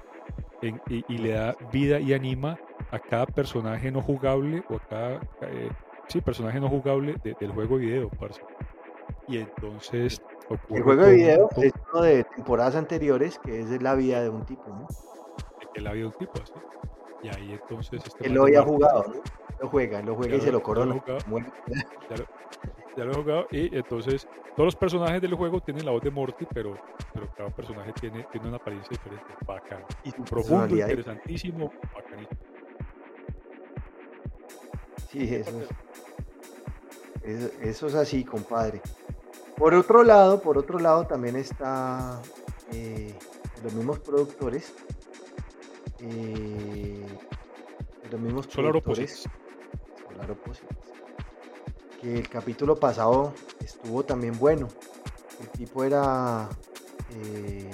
en- 0.62 0.80
y, 0.88 1.04
y 1.12 1.18
le 1.18 1.32
da 1.32 1.54
vida 1.72 2.00
y 2.00 2.14
anima 2.14 2.58
a 2.90 2.98
cada 2.98 3.26
personaje 3.26 3.90
no 3.90 4.00
jugable 4.00 4.62
o 4.68 4.76
a 4.76 4.80
cada 4.88 5.20
eh, 5.42 5.68
sí, 6.08 6.20
personaje 6.20 6.58
no 6.58 6.68
jugable 6.68 7.14
de- 7.22 7.36
del 7.38 7.52
juego 7.52 7.78
de 7.78 7.84
video, 7.86 8.08
parce. 8.10 8.40
Y 9.28 9.38
entonces 9.38 10.20
ocurre 10.48 10.78
El 10.78 10.82
juego 10.82 11.02
de 11.02 11.14
video 11.16 11.48
es 11.58 11.72
uno 11.92 12.02
de 12.02 12.24
temporadas 12.24 12.76
anteriores 12.76 13.38
que 13.40 13.60
es 13.60 13.82
la 13.82 13.94
vida 13.94 14.22
de 14.22 14.30
un 14.30 14.44
tipo, 14.46 14.66
¿no? 14.68 14.86
que 15.74 15.80
la 15.82 15.92
vida 15.92 16.04
de 16.04 16.08
un 16.08 16.18
tipo 16.18 16.40
así. 16.42 16.52
Y 17.22 17.28
ahí 17.28 17.52
entonces 17.52 18.00
este 18.06 18.28
man 18.28 18.34
lo 18.34 18.42
había 18.44 18.62
jugado, 18.62 19.04
¿no? 19.08 19.14
Lo 19.60 19.68
juega, 19.68 20.02
lo 20.02 20.14
juega 20.14 20.32
Ya 20.36 20.38
y 20.38 20.40
se 20.40 20.46
lo- 20.46 20.52
lo 20.52 20.58
lo 20.58 20.64
corona. 20.64 20.96
he 20.96 21.00
jugado. 21.00 21.18
Ya 22.10 22.16
lo, 22.16 22.24
ya 22.96 23.04
lo 23.04 23.12
he 23.12 23.14
jugado 23.14 23.46
y 23.50 23.74
entonces 23.76 24.26
todos 24.54 24.66
los 24.68 24.76
personajes 24.76 25.20
del 25.20 25.34
juego 25.34 25.60
tienen 25.60 25.84
la 25.84 25.90
voz 25.92 26.02
de 26.02 26.10
Morty, 26.10 26.46
pero, 26.52 26.74
pero 27.12 27.26
cada 27.36 27.50
personaje 27.50 27.92
tiene, 27.92 28.24
tiene 28.30 28.48
una 28.48 28.56
apariencia 28.56 28.96
diferente. 28.96 29.24
Bacán. 29.46 29.82
Y 30.04 30.12
Profundo, 30.12 30.76
interesantísimo, 30.76 31.72
bacanísimo. 31.94 32.40
Sí, 35.10 35.34
eso 35.34 35.60
es, 35.60 35.68
eso, 37.22 37.50
eso 37.62 37.86
es 37.88 37.94
así, 37.94 38.24
compadre. 38.24 38.80
Por 39.56 39.74
otro 39.74 40.02
lado, 40.02 40.40
por 40.40 40.58
otro 40.58 40.78
lado 40.78 41.06
también 41.06 41.36
está 41.36 42.20
eh, 42.72 43.14
los 43.62 43.72
mismos 43.74 43.98
productores. 44.00 44.74
Eh, 46.00 47.06
los 48.10 48.20
mismos 48.20 48.46
Solar 48.46 48.72
productores. 48.72 49.24
Solar 50.08 50.30
Opposites. 50.30 50.76
Que 52.00 52.14
el 52.18 52.28
capítulo 52.28 52.76
pasado 52.76 53.32
estuvo 53.60 54.04
también 54.04 54.38
bueno. 54.38 54.68
El 55.40 55.48
tipo 55.50 55.84
era 55.84 56.48
eh, 57.14 57.70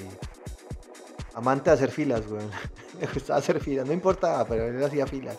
amante 1.34 1.70
de 1.70 1.74
hacer 1.74 1.90
filas, 1.90 2.22
weón. 2.30 2.50
Le 3.00 3.06
gustaba 3.06 3.38
hacer 3.38 3.60
filas, 3.60 3.86
no 3.86 3.92
importaba, 3.92 4.44
pero 4.46 4.66
él 4.66 4.82
hacía 4.82 5.06
filas. 5.06 5.38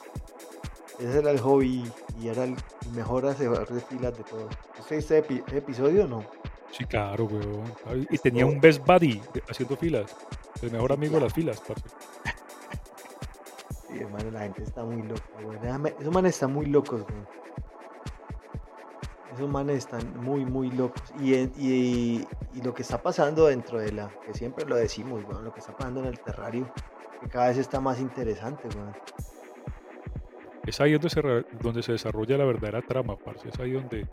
Ese 1.00 1.20
era 1.20 1.32
el 1.32 1.40
hobby 1.40 1.84
y 2.22 2.28
era 2.28 2.44
el 2.44 2.56
mejor 2.94 3.26
hacedor 3.28 3.68
de 3.68 3.82
filas 3.82 4.16
de 4.18 4.24
todos. 4.24 4.54
¿Usted 4.80 4.98
ese 4.98 5.24
epi- 5.28 5.44
episodio 5.54 6.06
o 6.06 6.08
no? 6.08 6.24
Sí, 6.72 6.86
claro, 6.86 7.26
weón. 7.26 7.64
Ay, 7.86 8.08
Y 8.10 8.18
tenía 8.18 8.46
un 8.46 8.60
best 8.60 8.86
buddy 8.86 9.22
haciendo 9.50 9.76
filas. 9.78 10.16
El 10.62 10.72
mejor 10.72 10.92
amigo 10.94 11.16
de 11.16 11.22
las 11.22 11.34
filas, 11.34 11.60
parce. 11.62 11.84
Hermano, 14.14 14.32
la 14.32 14.42
gente 14.42 14.64
está 14.64 14.84
muy 14.84 15.02
loca. 15.02 15.24
Déjame- 15.62 15.96
Esos 16.00 16.14
manes 16.14 16.34
están 16.36 16.54
muy 16.54 16.66
locos, 16.68 17.04
weón. 17.10 17.26
Esos 19.34 19.50
manes 19.50 19.78
están 19.78 20.22
muy, 20.22 20.46
muy 20.46 20.70
locos. 20.70 21.02
Y, 21.20 21.34
y, 21.34 22.28
y 22.54 22.62
lo 22.62 22.74
que 22.76 22.84
está 22.84 23.02
pasando 23.02 23.48
dentro 23.48 23.80
de 23.80 23.92
la, 23.92 24.12
que 24.28 24.34
siempre 24.36 24.66
lo 24.66 24.76
decimos, 24.76 25.24
weón, 25.28 25.44
lo 25.44 25.52
que 25.52 25.60
está 25.62 25.76
pasando 25.76 26.02
en 26.02 26.08
el 26.08 26.20
terrario, 26.20 26.72
que 27.22 27.28
cada 27.28 27.48
vez 27.48 27.58
está 27.58 27.80
más 27.80 28.00
interesante, 28.00 28.68
weón. 28.78 28.92
Es 30.68 30.80
ahí 30.80 30.94
donde 30.94 31.10
se, 31.10 31.22
donde 31.62 31.82
se 31.82 31.94
desarrolla 31.94 32.38
la 32.38 32.46
verdadera 32.46 32.82
trama, 32.82 33.16
parce. 33.18 33.50
Es 33.50 33.60
ahí 33.60 33.72
donde. 33.72 34.06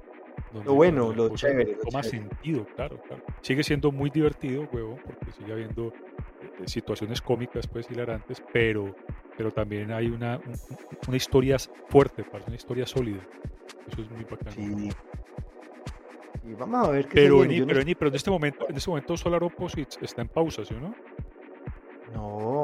donde 0.52 0.64
Lo 0.66 0.74
bueno, 0.74 1.12
lo 1.12 1.28
chévere, 1.36 1.76
Toma 1.76 2.00
chévere. 2.00 2.26
sentido, 2.28 2.64
claro, 2.74 2.96
claro. 3.06 3.22
Sigue 3.42 3.62
siendo 3.62 3.92
muy 3.92 4.08
divertido, 4.08 4.66
huevón, 4.72 4.98
porque 5.04 5.30
sigue 5.32 5.52
habiendo 5.52 5.92
situaciones 6.64 7.20
cómicas, 7.20 7.66
pues, 7.68 7.88
hilarantes, 7.90 8.42
pero, 8.52 8.94
pero 9.40 9.52
también 9.52 9.90
hay 9.90 10.08
una, 10.08 10.38
una 11.08 11.16
historia 11.16 11.56
fuerte, 11.88 12.26
una 12.46 12.54
historia 12.54 12.86
sólida. 12.86 13.26
Eso 13.88 14.02
es 14.02 14.10
muy 14.10 14.22
bacano. 14.24 14.50
Sí. 14.50 14.90
vamos 16.58 16.88
a 16.88 16.90
ver 16.90 17.08
qué 17.08 17.14
pero, 17.14 17.38
pero, 17.38 17.66
pero, 17.66 18.10
en 18.10 18.14
este 18.14 18.30
momento, 18.30 18.68
en 18.68 18.76
este 18.76 18.90
momento 18.90 19.16
Solar 19.16 19.42
Opposites 19.42 19.96
está 20.02 20.20
en 20.20 20.28
pausa, 20.28 20.62
¿sí 20.62 20.74
o 20.74 20.80
no? 20.80 20.94
No, 22.12 22.62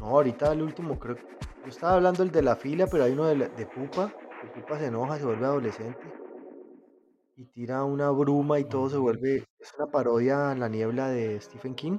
no, 0.00 0.06
ahorita 0.06 0.50
el 0.54 0.62
último 0.62 0.98
creo 0.98 1.16
yo 1.16 1.68
estaba 1.68 1.96
hablando 1.96 2.22
el 2.22 2.30
de 2.30 2.40
la 2.40 2.56
fila, 2.56 2.86
pero 2.90 3.04
hay 3.04 3.12
uno 3.12 3.26
de, 3.26 3.36
de 3.46 3.66
Pupa, 3.66 4.10
el 4.44 4.48
Pupa 4.48 4.78
se 4.78 4.86
enoja, 4.86 5.18
se 5.18 5.26
vuelve 5.26 5.44
adolescente 5.44 6.00
y 7.36 7.44
tira 7.44 7.84
una 7.84 8.10
bruma 8.10 8.58
y 8.58 8.64
todo 8.64 8.88
se 8.88 8.96
vuelve, 8.96 9.44
es 9.58 9.74
una 9.78 9.88
parodia 9.88 10.52
en 10.52 10.60
la 10.60 10.70
niebla 10.70 11.08
de 11.08 11.38
Stephen 11.38 11.74
King. 11.74 11.98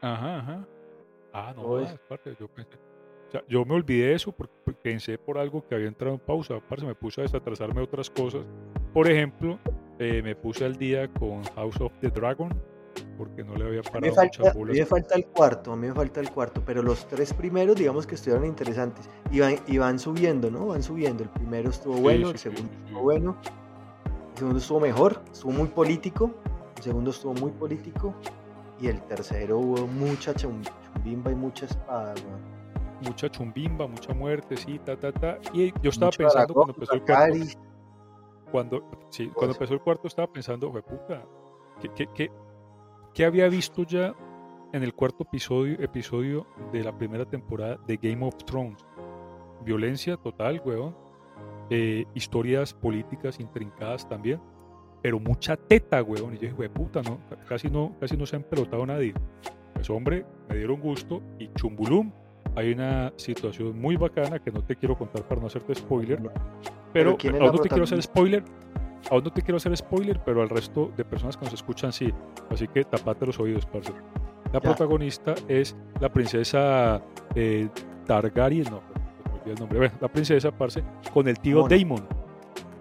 Ajá, 0.00 0.38
ajá. 0.38 0.68
Ah, 1.32 1.52
no, 1.56 1.80
es 1.80 1.92
parte, 2.08 2.36
yo 2.38 2.46
pensé. 2.46 2.85
Yo 3.48 3.64
me 3.64 3.74
olvidé 3.74 4.08
de 4.08 4.14
eso 4.14 4.32
porque 4.32 4.72
pensé 4.82 5.18
por 5.18 5.38
algo 5.38 5.66
que 5.66 5.74
había 5.74 5.88
entrado 5.88 6.14
en 6.14 6.20
pausa. 6.20 6.56
Aparte, 6.56 6.86
me 6.86 6.94
puse 6.94 7.20
a 7.20 7.24
desatrasarme 7.24 7.80
otras 7.82 8.10
cosas. 8.10 8.44
Por 8.92 9.10
ejemplo, 9.10 9.58
eh, 9.98 10.22
me 10.22 10.34
puse 10.36 10.64
al 10.64 10.76
día 10.76 11.08
con 11.08 11.44
House 11.54 11.80
of 11.80 11.92
the 12.00 12.10
Dragon 12.10 12.50
porque 13.18 13.44
no 13.44 13.54
le 13.56 13.64
había 13.64 13.82
parado 13.82 14.00
me 14.06 14.12
falta, 14.12 14.50
A 14.50 14.54
mí 14.54 14.78
me 14.78 14.86
falta 14.86 15.14
el 15.14 15.26
cuarto, 15.26 15.72
a 15.72 15.76
mí 15.76 15.86
me 15.88 15.94
falta 15.94 16.20
el 16.20 16.30
cuarto, 16.30 16.62
pero 16.64 16.82
los 16.82 17.06
tres 17.08 17.32
primeros, 17.34 17.76
digamos 17.76 18.06
que 18.06 18.14
estuvieron 18.14 18.46
interesantes. 18.46 19.08
Y 19.30 19.40
van, 19.40 19.56
y 19.66 19.78
van 19.78 19.98
subiendo, 19.98 20.50
¿no? 20.50 20.66
Van 20.66 20.82
subiendo. 20.82 21.22
El 21.22 21.30
primero 21.30 21.70
estuvo 21.70 21.96
bueno, 21.96 22.30
el 22.30 22.38
segundo 22.38 22.72
estuvo 22.72 23.02
bueno, 23.02 23.36
el 24.32 24.38
segundo 24.38 24.58
estuvo 24.58 24.80
mejor, 24.80 25.22
estuvo 25.32 25.52
muy 25.52 25.68
político. 25.68 26.34
El 26.76 26.82
segundo 26.82 27.10
estuvo 27.10 27.34
muy 27.34 27.52
político. 27.52 28.14
Y 28.80 28.88
el 28.88 29.00
tercero 29.02 29.58
hubo 29.58 29.86
mucha 29.86 30.34
chumbimba 30.34 31.32
y 31.32 31.34
mucha 31.34 31.64
espada, 31.64 32.14
Mucha 33.02 33.28
chumbimba, 33.28 33.86
mucha 33.86 34.14
muerte, 34.14 34.56
sí, 34.56 34.78
ta, 34.78 34.96
ta, 34.96 35.12
ta. 35.12 35.38
Y 35.52 35.72
yo 35.82 35.90
estaba 35.90 36.10
pensando 36.10 36.54
cuando 36.54 36.74
empezó 36.74 36.94
el 36.94 37.02
cuarto. 37.02 37.38
Cuando, 38.50 38.90
sí, 39.10 39.28
cuando 39.34 39.54
empezó 39.54 39.74
el 39.74 39.80
cuarto 39.80 40.08
estaba 40.08 40.32
pensando, 40.32 40.72
puta, 40.72 41.24
¿qué, 41.80 42.06
qué, 42.14 42.30
qué, 43.12 43.24
había 43.24 43.48
visto 43.48 43.82
ya 43.82 44.14
en 44.72 44.82
el 44.82 44.94
cuarto 44.94 45.24
episodio, 45.24 45.80
episodio 45.80 46.46
de 46.72 46.84
la 46.84 46.96
primera 46.96 47.24
temporada 47.24 47.78
de 47.86 47.96
Game 47.96 48.24
of 48.24 48.36
Thrones? 48.44 48.84
Violencia 49.64 50.16
total, 50.16 50.62
weón 50.64 51.06
eh, 51.68 52.04
historias 52.14 52.72
políticas 52.72 53.40
intrincadas 53.40 54.08
también, 54.08 54.40
pero 55.02 55.18
mucha 55.18 55.56
teta, 55.56 56.02
weón. 56.02 56.34
Y 56.34 56.38
yo 56.38 56.48
dije, 56.50 56.70
puta, 56.70 57.02
no, 57.02 57.18
casi 57.48 57.68
no, 57.68 57.96
casi 57.98 58.16
no 58.16 58.24
se 58.24 58.36
han 58.36 58.44
pelotado 58.44 58.86
nadie. 58.86 59.14
Pues 59.74 59.90
hombre, 59.90 60.24
me 60.48 60.56
dieron 60.56 60.80
gusto 60.80 61.22
y 61.38 61.48
chumbulum. 61.54 62.12
Hay 62.56 62.72
una 62.72 63.12
situación 63.16 63.78
muy 63.78 63.96
bacana 63.96 64.38
que 64.38 64.50
no 64.50 64.64
te 64.64 64.76
quiero 64.76 64.96
contar 64.96 65.22
para 65.28 65.42
no 65.42 65.46
hacerte 65.46 65.74
spoiler, 65.74 66.18
pero, 66.92 67.10
aún 67.10 67.52
no 67.52 67.58
te 67.58 67.68
quiero 67.68 67.84
hacer 67.84 68.02
spoiler, 68.02 68.42
aún 69.10 69.24
no 69.24 69.30
te 69.30 69.42
quiero 69.42 69.58
hacer 69.58 69.76
spoiler, 69.76 70.18
pero 70.24 70.40
al 70.40 70.48
resto 70.48 70.90
de 70.96 71.04
personas 71.04 71.36
que 71.36 71.44
nos 71.44 71.52
escuchan 71.52 71.92
sí. 71.92 72.12
Así 72.50 72.66
que 72.66 72.82
tapate 72.84 73.26
los 73.26 73.38
oídos, 73.38 73.66
parce. 73.66 73.92
La 74.54 74.60
protagonista 74.60 75.34
es 75.48 75.76
la 76.00 76.10
princesa 76.10 77.02
eh, 77.34 77.68
Targaryen, 78.06 78.64
no, 78.70 78.80
el 79.44 79.54
nombre, 79.56 79.92
la 80.00 80.08
princesa, 80.08 80.50
parce, 80.50 80.82
con 81.12 81.28
el 81.28 81.38
tío 81.38 81.68
Damon, 81.68 82.08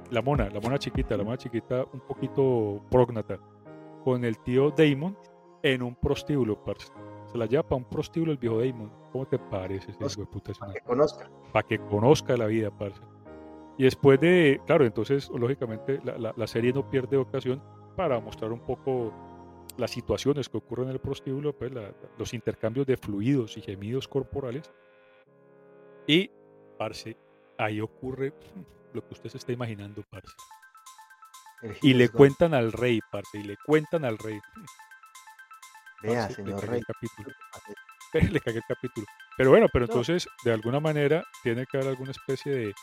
la 0.10 0.22
mona, 0.22 0.50
la 0.50 0.62
mona 0.62 0.80
chiquita, 0.80 1.18
la 1.18 1.26
mona 1.26 1.38
chiquita 1.38 1.86
un 1.92 2.00
poquito 2.00 2.82
prógnata, 2.90 3.38
con 4.06 4.24
el 4.24 4.38
tío 4.40 4.72
Damon 4.72 5.18
en 5.64 5.82
un 5.82 5.96
prostíbulo, 5.96 6.64
parce. 6.64 6.88
Se 7.36 7.40
la 7.40 7.48
lleva 7.48 7.64
para 7.64 7.76
un 7.76 7.84
prostíbulo 7.84 8.32
el 8.32 8.38
viejo 8.38 8.60
Damon. 8.60 8.90
¿Cómo 9.12 9.28
te 9.28 9.38
parece 9.38 9.92
ese 9.92 10.26
puta? 10.26 10.54
Para 10.58 10.72
que 10.72 10.80
conozca. 10.80 11.30
Para 11.52 11.68
que 11.68 11.80
conozca 11.80 12.38
la 12.38 12.46
vida, 12.46 12.72
parce. 12.72 13.02
Y 13.78 13.84
después 13.84 14.22
de, 14.22 14.62
claro, 14.66 14.86
entonces, 14.86 15.30
lógicamente, 15.32 16.00
la, 16.06 16.34
la, 16.34 16.48
serie 16.48 16.72
no 16.72 16.90
pierde 16.90 17.18
ocasión 17.18 17.62
para 17.98 18.22
mostrar 18.22 18.54
un 18.54 18.62
poco 18.62 19.12
las 19.76 19.92
situaciones 19.92 20.48
que 20.48 20.56
ocurren 20.56 20.88
en 20.88 20.94
el 20.94 21.00
prostíbulo, 21.02 21.52
pues, 21.52 21.74
los 22.18 22.34
intercambios 22.34 22.88
de 22.88 22.96
fluidos 22.96 23.58
y 23.58 23.62
gemidos 23.62 24.08
corporales. 24.08 24.72
Y 26.08 26.32
parce, 26.78 27.18
ahí 27.58 27.82
ocurre 27.82 28.34
lo 28.94 29.06
que 29.06 29.14
usted 29.14 29.30
se 29.30 29.40
está 29.40 29.52
imaginando, 29.52 30.04
parce. 30.10 30.32
Y 31.82 31.96
le 31.96 32.08
cuentan 32.08 32.54
al 32.54 32.72
rey, 32.72 33.02
parce, 33.12 33.38
y 33.40 33.44
le 33.44 33.58
cuentan 33.66 34.06
al 34.06 34.18
rey. 34.18 34.40
Vea, 36.02 36.30
señor 36.30 36.66
rey. 36.68 36.82
le 38.32 38.40
cagué 38.40 38.58
el 38.58 38.64
capítulo. 38.68 39.08
Pero 39.38 39.50
bueno, 39.50 39.68
pero 39.72 39.86
entonces, 39.86 40.28
de 40.44 40.54
alguna 40.54 40.80
manera, 40.80 41.24
tiene 41.44 41.66
que 41.66 41.78
haber 41.78 41.90
alguna 41.90 42.12
especie 42.12 42.52
de, 42.54 42.74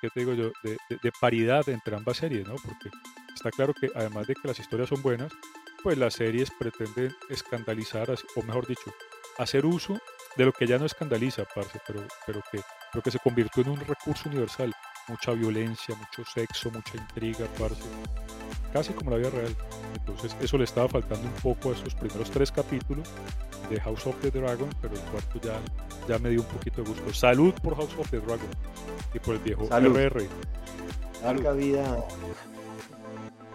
¿qué 0.00 0.08
te 0.10 0.20
digo 0.20 0.34
yo?, 0.34 0.52
de, 0.62 0.76
de, 0.88 1.12
paridad 1.20 1.68
entre 1.68 1.96
ambas 1.96 2.18
series, 2.18 2.46
¿no? 2.46 2.54
Porque 2.54 2.90
está 3.34 3.50
claro 3.50 3.74
que 3.74 3.90
además 3.94 4.26
de 4.26 4.34
que 4.34 4.48
las 4.48 4.58
historias 4.58 4.88
son 4.88 5.02
buenas, 5.02 5.32
pues 5.82 5.98
las 5.98 6.14
series 6.14 6.50
pretenden 6.50 7.14
escandalizar, 7.28 8.08
o 8.36 8.42
mejor 8.42 8.66
dicho, 8.66 8.94
hacer 9.38 9.66
uso 9.66 9.98
de 10.36 10.44
lo 10.44 10.52
que 10.52 10.66
ya 10.66 10.78
no 10.78 10.86
escandaliza, 10.86 11.44
parce, 11.44 11.80
pero, 11.86 12.06
pero 12.26 12.40
que 12.52 12.60
pero 12.92 13.02
que 13.02 13.10
se 13.10 13.18
convirtió 13.18 13.62
en 13.62 13.70
un 13.70 13.80
recurso 13.80 14.28
universal. 14.28 14.72
Mucha 15.08 15.32
violencia, 15.32 15.94
mucho 15.96 16.30
sexo, 16.30 16.70
mucha 16.70 16.96
intriga, 16.96 17.46
parce. 17.58 17.82
Casi 18.72 18.92
como 18.92 19.10
la 19.10 19.16
vida 19.18 19.30
real. 19.30 19.54
Entonces, 19.94 20.36
eso 20.40 20.56
le 20.56 20.64
estaba 20.64 20.88
faltando 20.88 21.26
un 21.26 21.34
poco 21.42 21.70
a 21.70 21.72
esos 21.72 21.94
primeros 21.94 22.30
tres 22.30 22.50
capítulos 22.50 23.08
de 23.68 23.80
House 23.80 24.06
of 24.06 24.16
the 24.20 24.30
Dragon, 24.30 24.68
pero 24.80 24.94
el 24.94 25.00
cuarto 25.00 25.40
ya, 25.40 25.60
ya 26.08 26.18
me 26.18 26.30
dio 26.30 26.40
un 26.40 26.46
poquito 26.46 26.82
de 26.82 26.88
gusto. 26.88 27.12
Salud 27.12 27.52
por 27.62 27.76
House 27.76 27.94
of 27.98 28.10
the 28.10 28.18
Dragon 28.18 28.48
y 29.12 29.18
por 29.18 29.34
el 29.34 29.40
viejo 29.40 29.66
Salud. 29.66 29.96
RR. 29.96 30.26
Larga 31.22 31.52
vida 31.52 31.98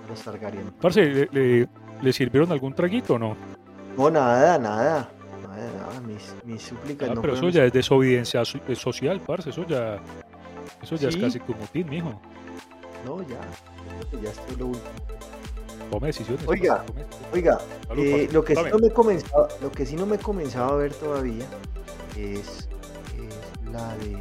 los 0.08 0.22
Targaryen. 0.22 0.72
Parce, 0.80 1.28
¿le, 1.32 1.68
le, 2.02 2.14
sirvieron 2.14 2.52
algún 2.52 2.74
traguito 2.74 3.16
o 3.16 3.20
no? 3.20 3.36
No, 3.98 4.10
nada, 4.10 4.58
nada 4.58 5.10
mis, 6.06 6.36
mis 6.46 6.62
súplicas 6.62 7.10
ah, 7.10 7.16
no 7.16 7.22
Pero 7.22 7.34
eso 7.34 7.50
ya 7.50 7.66
es 7.66 7.74
desobediencia 7.74 8.44
social, 8.46 9.20
parce, 9.22 9.50
eso 9.50 9.66
ya, 9.66 10.00
eso 10.82 10.96
ya 10.96 11.10
es 11.10 11.18
casi 11.18 11.40
como 11.40 11.60
motín, 11.60 11.90
mijo. 11.90 12.20
No, 13.08 13.22
ya, 13.22 13.40
ya 14.22 14.32
estoy 14.32 14.56
lo 14.58 14.66
último. 14.68 14.86
Tome 15.90 16.08
decisiones. 16.08 16.46
Oiga, 16.46 16.84
oiga, 17.32 17.58
eh, 17.96 18.28
lo, 18.34 18.44
que 18.44 18.54
sí 18.54 18.62
no 18.70 18.80
me 18.80 18.90
comenzaba, 18.90 19.48
lo 19.62 19.72
que 19.72 19.86
sí 19.86 19.96
no 19.96 20.06
me 20.06 20.18
comenzaba 20.18 20.74
a 20.74 20.76
ver 20.76 20.94
todavía 20.94 21.46
es, 22.18 22.68
es 23.16 23.72
la 23.72 23.96
de 23.96 24.18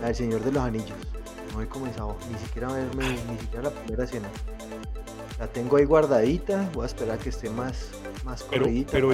la 0.00 0.06
del 0.08 0.16
Señor 0.16 0.40
de 0.40 0.50
los 0.50 0.64
Anillos. 0.64 0.98
No 1.54 1.62
he 1.62 1.68
comenzado 1.68 2.16
ni 2.32 2.38
siquiera 2.40 2.68
a 2.68 2.72
verme 2.72 3.08
ni 3.30 3.38
siquiera 3.38 3.62
la 3.62 3.70
primera 3.70 4.02
escena. 4.02 4.28
La 5.38 5.46
tengo 5.46 5.76
ahí 5.76 5.84
guardadita, 5.84 6.68
voy 6.74 6.82
a 6.82 6.86
esperar 6.86 7.18
que 7.18 7.28
esté 7.28 7.50
más, 7.50 7.90
más 8.24 8.42
pero, 8.44 8.66
pero 8.90 9.12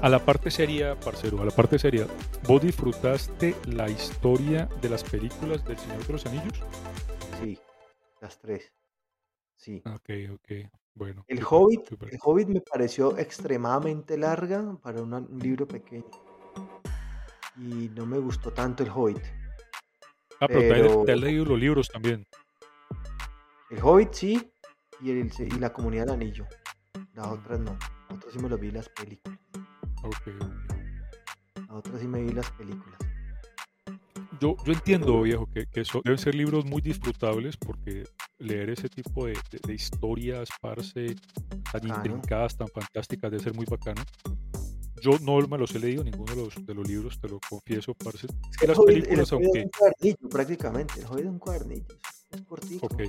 a, 0.00 0.08
la 0.08 0.18
parte 0.24 0.50
seria, 0.50 0.98
parcero, 0.98 1.42
a 1.42 1.44
la 1.44 1.50
parte 1.50 1.78
seria, 1.78 2.06
¿vos 2.48 2.62
disfrutaste 2.62 3.54
la 3.66 3.88
historia 3.88 4.68
de 4.80 4.88
las 4.88 5.04
películas 5.04 5.64
del 5.64 5.78
Señor 5.78 6.06
de 6.06 6.12
los 6.12 6.26
Anillos? 6.26 6.62
Sí, 7.40 7.58
las 8.20 8.38
tres. 8.38 8.72
Sí. 9.56 9.82
Ok, 9.86 10.10
ok. 10.34 10.70
Bueno. 10.94 11.24
El, 11.28 11.42
Hobbit, 11.48 11.92
el 12.10 12.18
Hobbit 12.22 12.48
me 12.48 12.60
pareció 12.60 13.16
extremadamente 13.16 14.18
larga 14.18 14.76
para 14.82 15.02
un 15.02 15.28
libro 15.40 15.66
pequeño. 15.66 16.10
Y 17.56 17.90
no 17.94 18.06
me 18.06 18.18
gustó 18.18 18.52
tanto 18.52 18.82
el 18.82 18.90
Hobbit. 18.90 19.22
Ah, 20.40 20.48
pero, 20.48 21.04
te 21.04 21.12
has 21.12 21.20
leído 21.20 21.44
los 21.44 21.58
libros 21.58 21.88
también. 21.88 22.26
El 23.70 23.78
Hobbit 23.82 24.12
sí, 24.12 24.52
y, 25.00 25.10
el, 25.10 25.30
y 25.38 25.58
la 25.58 25.72
comunidad 25.72 26.06
del 26.06 26.14
anillo. 26.14 26.46
Las 27.14 27.26
otras 27.26 27.60
no. 27.60 27.76
Las 28.08 28.18
otras 28.18 28.32
sí 28.32 28.38
me 28.38 28.48
lo 28.48 28.58
vi 28.58 28.70
las 28.70 28.88
películas. 28.88 29.38
Ok, 30.02 30.26
Las 31.56 31.70
otras 31.70 32.00
sí 32.00 32.08
me 32.08 32.22
vi 32.22 32.32
las 32.32 32.50
películas. 32.52 32.98
Yo, 34.40 34.56
yo 34.64 34.72
entiendo, 34.72 35.22
viejo, 35.22 35.46
que, 35.46 35.66
que 35.66 35.84
deben 36.02 36.18
ser 36.18 36.34
libros 36.34 36.64
muy 36.64 36.80
disfrutables 36.80 37.56
porque 37.56 38.04
leer 38.38 38.70
ese 38.70 38.88
tipo 38.88 39.26
de, 39.26 39.38
de, 39.62 39.74
historias, 39.74 40.48
parce, 40.60 41.14
tan 41.70 41.86
intrincadas, 41.86 42.56
tan 42.56 42.66
fantásticas, 42.68 43.30
debe 43.30 43.42
ser 43.42 43.54
muy 43.54 43.66
bacano. 43.66 44.02
Yo 45.00 45.12
no 45.20 45.46
me 45.46 45.58
los 45.58 45.72
he 45.74 45.78
leído, 45.78 46.02
ninguno 46.02 46.34
de 46.34 46.44
los, 46.44 46.66
de 46.66 46.74
los 46.74 46.88
libros, 46.88 47.20
te 47.20 47.28
lo 47.28 47.38
confieso, 47.48 47.94
parce. 47.94 48.26
Es 48.50 48.56
que 48.56 48.66
las 48.66 48.78
películas, 48.80 49.32
aunque... 49.32 49.62
un 49.62 49.70
cuadernillo, 49.70 50.28
prácticamente. 50.28 50.94
El 51.00 51.04
es 51.04 51.26
un 51.26 51.38
cuadernillo. 51.38 51.94
Es 52.30 52.42
cortito. 52.42 52.86
Ok. 52.86 53.02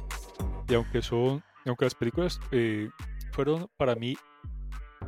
Y 0.69 0.73
aunque 0.75 1.01
son 1.01 1.43
aunque 1.65 1.85
las 1.85 1.95
películas 1.95 2.39
eh, 2.51 2.89
fueron 3.33 3.67
para 3.77 3.95
mí 3.95 4.15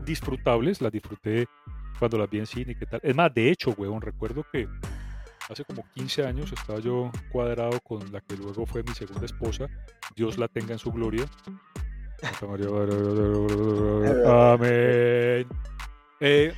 disfrutables, 0.03 0.81
las 0.81 0.91
disfruté 0.91 1.47
cuando 1.99 2.17
las 2.17 2.29
vi 2.29 2.39
en 2.39 2.45
cine 2.45 2.73
y 2.73 2.75
qué 2.75 2.85
tal. 2.85 2.99
Es 3.03 3.15
más, 3.15 3.33
de 3.33 3.49
hecho, 3.49 3.73
weón, 3.77 4.01
recuerdo 4.01 4.45
que 4.51 4.67
hace 5.49 5.63
como 5.63 5.85
15 5.93 6.25
años 6.25 6.51
estaba 6.51 6.79
yo 6.79 7.11
cuadrado 7.31 7.79
con 7.81 8.11
la 8.11 8.19
que 8.21 8.35
luego 8.35 8.65
fue 8.65 8.83
mi 8.83 8.93
segunda 8.93 9.25
esposa, 9.25 9.67
Dios 10.15 10.37
la 10.37 10.47
tenga 10.47 10.73
en 10.73 10.79
su 10.79 10.91
gloria. 10.91 11.25
Amén. 14.27 15.47
Eh, 16.19 16.53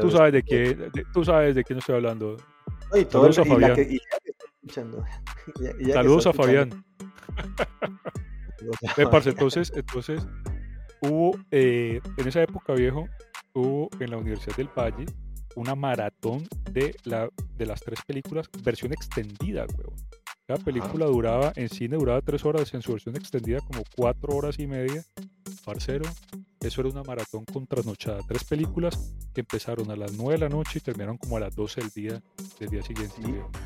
tú 0.00 0.10
sabes 0.10 0.32
de 0.32 0.42
quién, 0.42 0.90
tú 1.12 1.24
sabes 1.24 1.54
de 1.54 1.62
quién 1.62 1.78
estoy 1.78 1.96
hablando. 1.96 2.36
Saludos 3.10 3.38
a 3.38 3.44
Fabián. 3.44 3.76
Saludos 5.92 6.26
a 6.26 6.32
Fabián. 6.32 6.84
entonces, 8.96 9.72
entonces 9.74 10.26
hubo 11.02 11.38
eh, 11.50 12.00
en 12.16 12.28
esa 12.28 12.42
época 12.42 12.74
viejo, 12.74 13.08
hubo 13.54 13.88
en 13.98 14.10
la 14.10 14.16
Universidad 14.18 14.56
del 14.56 14.68
Valle 14.68 15.06
una 15.56 15.74
maratón 15.74 16.46
de, 16.70 16.94
la, 17.04 17.28
de 17.56 17.66
las 17.66 17.80
tres 17.80 18.00
películas, 18.06 18.48
versión 18.62 18.92
extendida, 18.92 19.66
huevón. 19.76 19.96
Cada 20.46 20.64
película 20.64 21.06
duraba, 21.06 21.52
en 21.54 21.68
cine 21.68 21.96
duraba 21.96 22.20
tres 22.22 22.44
horas, 22.44 22.74
en 22.74 22.82
su 22.82 22.92
versión 22.92 23.16
extendida 23.16 23.60
como 23.60 23.82
cuatro 23.94 24.36
horas 24.36 24.58
y 24.58 24.66
media. 24.66 25.04
Parcero, 25.64 26.04
eso 26.60 26.80
era 26.80 26.90
una 26.90 27.02
maratón 27.04 27.44
con 27.44 27.66
trasnochada. 27.66 28.20
Tres 28.26 28.44
películas 28.44 29.14
que 29.32 29.42
empezaron 29.42 29.90
a 29.90 29.96
las 29.96 30.12
nueve 30.14 30.34
de 30.34 30.38
la 30.38 30.48
noche 30.48 30.78
y 30.78 30.80
terminaron 30.80 31.18
como 31.18 31.36
a 31.36 31.40
las 31.40 31.54
doce 31.54 31.80
del 31.80 31.90
día, 31.90 32.22
del 32.58 32.68
día 32.68 32.82
siguiente. 32.82 33.14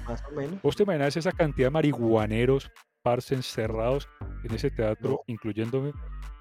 más 0.06 0.22
o 0.30 0.34
menos. 0.34 0.60
¿Vos 0.62 0.76
te 0.76 0.82
imaginas 0.82 1.16
esa 1.16 1.32
cantidad 1.32 1.68
de 1.68 1.70
marihuaneros, 1.70 2.70
parce, 3.02 3.34
encerrados 3.34 4.06
en 4.44 4.54
ese 4.54 4.70
teatro, 4.70 5.22
incluyéndome, 5.26 5.92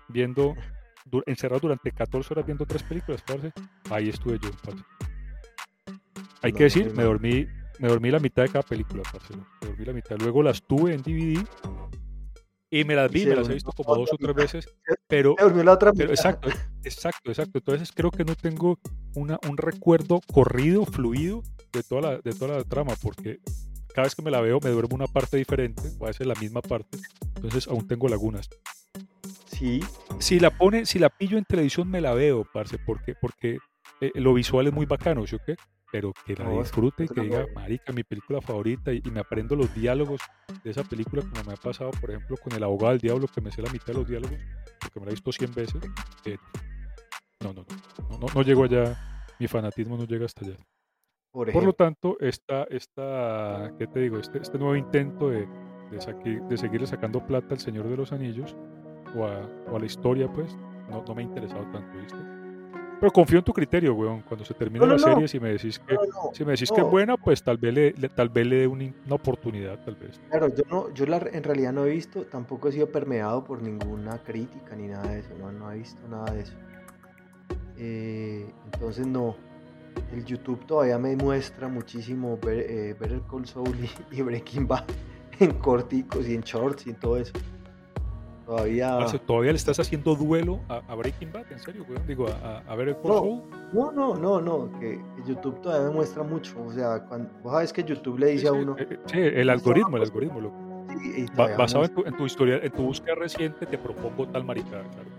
viendo, 0.09 0.55
encerrados 1.25 1.61
durante 1.61 1.91
14 1.91 2.33
horas 2.33 2.45
viendo 2.45 2.65
tres 2.65 2.83
películas, 2.83 3.21
parce? 3.25 3.51
Ahí 3.89 4.09
estuve 4.09 4.39
yo, 4.39 4.49
parce. 4.63 4.83
Hay 6.41 6.51
que 6.51 6.63
decir, 6.63 6.93
me 6.93 7.03
dormí 7.03 7.47
me 7.79 7.87
dormí 7.87 8.11
la 8.11 8.19
mitad 8.19 8.43
de 8.43 8.49
cada 8.49 8.63
película, 8.63 9.03
Me 9.61 9.67
dormí 9.67 9.85
la 9.85 9.93
mitad. 9.93 10.15
Luego 10.19 10.43
las 10.43 10.61
tuve 10.61 10.93
en 10.93 11.01
DVD 11.01 11.45
y 12.69 12.83
me 12.85 12.95
las 12.95 13.11
vi, 13.11 13.25
me 13.25 13.35
las 13.35 13.49
he 13.49 13.53
visto 13.53 13.71
como 13.71 13.95
dos 13.95 14.09
o 14.13 14.17
tres 14.17 14.35
veces. 14.35 14.75
Pero, 15.07 15.35
la 15.37 15.73
otra 15.73 15.93
pero 15.93 16.11
exacto, 16.11 16.49
exacto, 16.83 17.31
exacto. 17.31 17.59
Entonces 17.59 17.91
creo 17.91 18.11
que 18.11 18.23
no 18.23 18.35
tengo 18.35 18.79
una, 19.15 19.39
un 19.47 19.57
recuerdo 19.57 20.21
corrido, 20.31 20.85
fluido 20.85 21.43
de 21.71 21.83
toda, 21.83 22.01
la, 22.01 22.17
de 22.19 22.31
toda 22.33 22.57
la 22.57 22.63
trama, 22.63 22.93
porque 23.01 23.39
cada 23.93 24.05
vez 24.05 24.15
que 24.15 24.21
me 24.21 24.31
la 24.31 24.41
veo 24.41 24.59
me 24.63 24.69
duermo 24.69 24.95
una 24.95 25.07
parte 25.07 25.37
diferente, 25.37 25.81
o 25.99 26.05
a 26.05 26.07
veces 26.07 26.25
la 26.25 26.35
misma 26.35 26.61
parte. 26.61 26.97
Entonces 27.35 27.67
aún 27.67 27.87
tengo 27.87 28.07
lagunas. 28.07 28.49
Sí. 29.45 29.81
Si 30.19 30.39
la 30.39 30.49
pone, 30.49 30.85
si 30.85 30.99
la 30.99 31.09
pillo 31.09 31.37
en 31.37 31.45
televisión 31.45 31.89
me 31.89 32.01
la 32.01 32.13
veo, 32.13 32.45
parce, 32.51 32.77
porque, 32.79 33.15
porque 33.15 33.57
eh, 34.01 34.11
lo 34.15 34.33
visual 34.33 34.67
es 34.67 34.73
muy 34.73 34.85
bacano, 34.85 35.25
¿sí 35.27 35.35
o 35.35 35.39
qué? 35.45 35.55
pero 35.93 36.11
que 36.25 36.33
la 36.33 36.49
disfrute 36.49 37.03
y 37.03 37.07
que 37.07 37.21
diga, 37.21 37.45
marica, 37.53 37.93
mi 37.93 38.03
película 38.03 38.41
favorita 38.41 38.91
y, 38.91 38.99
me 39.11 39.19
aprendo 39.19 39.55
los 39.55 39.75
diálogos 39.75 40.21
de 40.63 40.71
esa 40.71 40.83
película 40.83 41.21
como 41.21 41.43
me 41.43 41.53
ha 41.53 41.55
pasado, 41.55 41.91
por 42.01 42.09
ejemplo, 42.09 42.35
con 42.35 42.51
El 42.53 42.63
abogado 42.63 42.93
del 42.93 42.99
diablo, 42.99 43.27
que 43.27 43.41
me 43.41 43.51
sé 43.51 43.61
la 43.61 43.71
mitad 43.71 43.87
de 43.87 43.93
los 43.93 44.07
diálogos, 44.07 44.39
porque 44.81 44.99
me 44.99 45.05
la 45.05 45.11
he 45.11 45.13
visto 45.13 45.31
100 45.31 45.53
veces. 45.53 45.83
no, 47.41 47.53
no, 47.53 47.63
no, 48.09 48.17
no, 48.17 48.27
no, 48.33 48.41
llego 48.41 48.63
allá, 48.63 48.97
mi 49.37 49.47
fanatismo 49.47 49.95
no 49.95 50.05
llega 50.05 50.25
hasta 50.25 50.43
allá. 50.43 50.57
Por, 51.31 51.63
lo 51.63 51.73
tanto, 51.73 52.17
esta, 52.19 52.63
esta, 52.71 53.71
¿qué 53.77 53.85
te 53.85 53.99
digo? 53.99 54.17
Este, 54.17 54.39
este 54.39 54.57
nuevo 54.57 54.75
intento 54.75 55.29
de, 55.29 55.47
de, 55.91 56.41
de 56.49 56.57
seguirle 56.57 56.87
sacando 56.87 57.23
plata 57.23 57.53
al 57.53 57.59
Señor 57.59 57.87
de 57.87 57.97
los 57.97 58.11
Anillos 58.11 58.55
o 59.15 59.25
a, 59.25 59.41
o 59.71 59.75
a 59.75 59.79
la 59.79 59.85
historia, 59.85 60.31
pues, 60.31 60.55
no, 60.89 61.03
no 61.07 61.15
me 61.15 61.21
ha 61.21 61.25
interesado 61.25 61.63
tanto, 61.71 61.97
¿viste? 61.97 62.17
Pero 63.03 63.11
confío 63.11 63.39
en 63.39 63.43
tu 63.43 63.51
criterio, 63.51 63.93
weón. 63.93 64.21
Cuando 64.21 64.45
se 64.45 64.53
termine 64.53 64.87
la 64.87 64.97
serie, 64.97 65.27
si 65.27 65.37
me 65.37 65.49
decís 65.49 65.77
que, 65.77 65.97
si 66.31 66.45
me 66.45 66.51
decís 66.53 66.71
que 66.71 66.79
es 66.79 66.87
buena, 66.87 67.17
pues 67.17 67.43
tal 67.43 67.57
vez 67.57 67.73
le, 67.73 67.91
tal 68.07 68.29
vez 68.29 68.47
le 68.47 68.55
dé 68.59 68.67
una, 68.67 68.93
oportunidad, 69.09 69.83
tal 69.83 69.95
vez. 69.95 70.21
Claro, 70.29 70.47
yo 70.55 70.63
no, 70.69 70.93
yo 70.93 71.05
la, 71.05 71.17
en 71.17 71.43
realidad 71.43 71.73
no 71.73 71.85
he 71.85 71.89
visto, 71.89 72.23
tampoco 72.23 72.69
he 72.69 72.71
sido 72.71 72.87
permeado 72.87 73.43
por 73.43 73.61
ninguna 73.61 74.23
crítica 74.23 74.73
ni 74.77 74.87
nada 74.87 75.11
de 75.11 75.19
eso, 75.19 75.31
no, 75.37 75.51
no 75.51 75.69
he 75.69 75.79
visto 75.79 75.99
nada 76.07 76.31
de 76.33 76.41
eso. 76.43 76.53
Eh, 77.75 78.45
entonces 78.71 79.05
no, 79.05 79.35
el 80.13 80.23
YouTube 80.23 80.65
todavía 80.65 80.97
me 80.97 81.13
muestra 81.17 81.67
muchísimo 81.67 82.37
ver, 82.37 82.95
Better 82.95 83.21
Call 83.29 83.45
Saul 83.45 83.75
y, 84.11 84.17
y 84.17 84.21
Breaking 84.21 84.65
Bad 84.65 84.85
en 85.41 85.51
corticos 85.59 86.25
y 86.27 86.35
en 86.35 86.41
shorts 86.41 86.87
y 86.87 86.91
en 86.91 86.95
todo 86.95 87.17
eso. 87.17 87.33
Todavía. 88.45 88.97
¿Todavía 89.25 89.51
le 89.51 89.57
estás 89.57 89.79
haciendo 89.79 90.15
duelo 90.15 90.59
a, 90.67 90.95
Breaking 90.95 91.31
Bad? 91.31 91.51
¿En 91.51 91.59
serio, 91.59 91.85
güey? 91.87 91.99
Digo, 92.05 92.27
a, 92.27 92.61
a 92.67 92.75
ver 92.75 92.89
el 92.89 92.97
no, 93.03 93.41
no, 93.73 93.91
no, 93.91 94.15
no, 94.15 94.41
no, 94.41 94.79
que 94.79 94.99
YouTube 95.25 95.61
todavía 95.61 95.87
me 95.87 95.93
muestra 95.95 96.23
mucho. 96.23 96.61
O 96.65 96.71
sea, 96.71 97.05
cuando, 97.05 97.29
vos 97.41 97.53
sabes 97.53 97.71
que 97.71 97.83
YouTube 97.83 98.19
le 98.19 98.27
dice 98.27 98.47
a 98.47 98.51
uno. 98.51 98.75
Sí, 99.05 99.17
eh, 99.17 99.41
el 99.41 99.49
algoritmo, 99.49 99.97
el 99.97 100.03
algoritmo. 100.03 100.41
Lo, 100.41 100.51
basado 101.57 101.85
en 101.85 101.95
tu, 101.95 102.05
en 102.05 102.17
tu, 102.17 102.25
historia, 102.25 102.59
en 102.61 102.71
tu 102.71 102.83
búsqueda 102.83 103.15
reciente, 103.15 103.65
te 103.65 103.77
propongo 103.77 104.27
tal 104.27 104.43
maricada, 104.43 104.83
claro. 104.83 105.09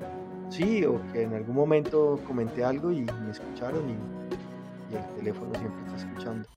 Sí, 0.50 0.84
o 0.84 1.00
que 1.12 1.22
en 1.22 1.34
algún 1.34 1.56
momento 1.56 2.20
comenté 2.26 2.62
algo 2.62 2.92
y 2.92 3.00
me 3.00 3.30
escucharon 3.30 3.90
y, 3.90 4.94
el 4.94 5.16
teléfono 5.16 5.52
siempre 5.54 5.84
está 5.86 5.96
escuchando. 5.96 6.48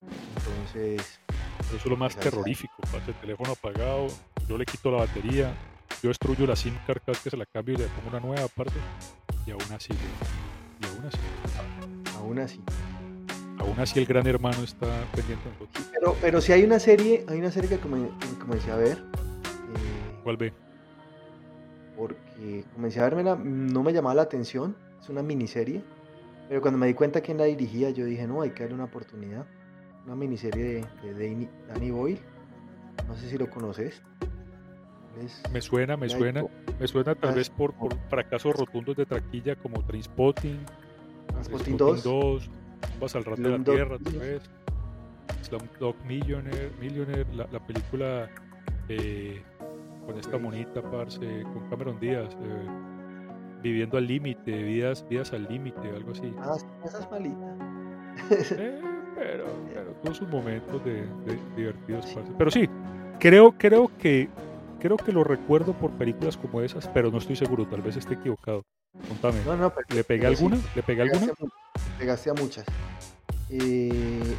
Entonces. 0.00 1.20
Eso 1.66 1.76
es 1.76 1.86
lo 1.86 1.96
más 1.96 2.14
pues, 2.14 2.24
terrorífico, 2.30 2.74
el 3.06 3.14
teléfono 3.14 3.52
apagado, 3.52 4.06
yo 4.48 4.58
le 4.58 4.64
quito 4.64 4.90
la 4.90 4.98
batería, 4.98 5.54
yo 6.02 6.08
destruyo 6.08 6.46
la 6.46 6.56
SIM 6.56 6.74
card 6.84 7.00
que 7.22 7.30
se 7.30 7.36
la 7.36 7.46
cambio 7.46 7.76
y 7.76 7.78
le 7.78 7.84
pongo 7.84 8.08
una 8.08 8.20
nueva 8.20 8.48
parte 8.48 8.74
y 9.46 9.52
aún 9.52 9.62
así, 9.72 9.92
y 10.80 10.86
aún 10.86 11.06
así. 11.06 11.18
Aún 12.18 12.38
así. 12.40 12.60
Aún 13.58 13.78
así 13.78 14.00
el 14.00 14.06
gran 14.06 14.26
hermano 14.26 14.64
está 14.64 14.86
pendiente 15.14 15.44
de 15.44 15.50
nosotros. 15.52 15.90
Pero, 15.92 16.16
pero 16.20 16.40
si 16.40 16.52
hay 16.52 16.64
una 16.64 16.80
serie, 16.80 17.24
hay 17.28 17.38
una 17.38 17.52
serie 17.52 17.68
que 17.70 17.78
comencé 17.78 18.72
a 18.72 18.76
ver. 18.76 18.98
Eh, 18.98 20.20
¿Cuál 20.24 20.36
ve? 20.38 20.52
Porque 21.96 22.64
comencé 22.74 22.98
a 22.98 23.04
verme, 23.04 23.22
no 23.22 23.82
me 23.84 23.92
llamaba 23.92 24.16
la 24.16 24.22
atención, 24.22 24.74
es 25.00 25.08
una 25.08 25.22
miniserie, 25.22 25.82
pero 26.48 26.60
cuando 26.60 26.78
me 26.78 26.88
di 26.88 26.94
cuenta 26.94 27.20
quién 27.20 27.38
la 27.38 27.44
dirigía, 27.44 27.90
yo 27.90 28.04
dije, 28.04 28.26
no, 28.26 28.42
hay 28.42 28.50
que 28.50 28.64
darle 28.64 28.74
una 28.74 28.84
oportunidad. 28.84 29.46
Una 30.04 30.16
miniserie 30.16 30.84
de, 31.04 31.14
de 31.14 31.48
Danny 31.68 31.92
Boyle, 31.92 32.18
no 33.06 33.14
sé 33.16 33.30
si 33.30 33.38
lo 33.38 33.48
conoces 33.48 34.02
me 35.52 35.60
suena, 35.60 35.96
me 35.96 36.08
suena. 36.08 36.44
Me 36.78 36.86
suena 36.88 37.14
tal 37.14 37.34
vez 37.34 37.50
por, 37.50 37.74
por 37.74 37.96
fracasos 38.08 38.54
rotundos 38.54 38.96
de 38.96 39.06
traquilla 39.06 39.56
como 39.56 39.82
Trainspotting, 39.84 40.58
Trainspotting 41.28 41.76
2, 41.76 42.02
2 42.02 42.50
Vas 43.00 43.16
al 43.16 43.24
rato 43.24 43.42
de 43.42 43.58
la 43.58 43.64
Tierra, 43.64 43.98
tal 44.02 44.14
vez. 44.14 44.42
Slumdog 45.42 45.96
Millionaire, 46.06 46.70
Millionaire 46.80 47.26
la, 47.34 47.46
la 47.50 47.58
película 47.60 48.28
eh, 48.88 49.42
con 50.06 50.18
esta 50.18 50.38
monita, 50.38 50.82
parce, 50.82 51.42
con 51.42 51.68
Cameron 51.68 51.98
Díaz, 52.00 52.34
eh, 52.34 53.60
viviendo 53.62 53.98
al 53.98 54.06
límite, 54.06 54.62
vidas, 54.62 55.06
vidas 55.08 55.32
al 55.32 55.46
límite, 55.48 55.88
algo 55.94 56.12
así. 56.12 56.32
Ah, 56.38 56.56
esa 56.84 56.98
es 57.00 57.10
malita. 57.10 57.56
eh, 58.30 58.80
pero, 59.16 59.44
pero 59.74 59.92
todos 60.02 60.16
sus 60.16 60.28
momentos 60.28 60.84
de, 60.84 61.02
de 61.24 61.38
divertidos, 61.56 62.06
parce. 62.06 62.32
Pero 62.36 62.50
sí, 62.50 62.68
creo, 63.18 63.52
creo 63.52 63.90
que 63.98 64.28
Creo 64.82 64.96
que 64.96 65.12
lo 65.12 65.22
recuerdo 65.22 65.74
por 65.74 65.92
películas 65.92 66.36
como 66.36 66.60
esas, 66.60 66.88
pero 66.88 67.08
no 67.12 67.18
estoy 67.18 67.36
seguro, 67.36 67.68
tal 67.68 67.82
vez 67.82 67.94
esté 67.96 68.14
equivocado. 68.14 68.64
Contame. 69.06 69.40
No, 69.44 69.56
no, 69.56 69.72
¿Le 69.94 70.02
pegué 70.02 70.26
alguna? 70.26 70.58
¿Le 70.74 70.82
pegué 70.82 71.02
alguna? 71.02 71.32
Pegaste 72.00 72.30
a 72.30 72.34
muchas. 72.34 72.66
Eh, 73.48 74.34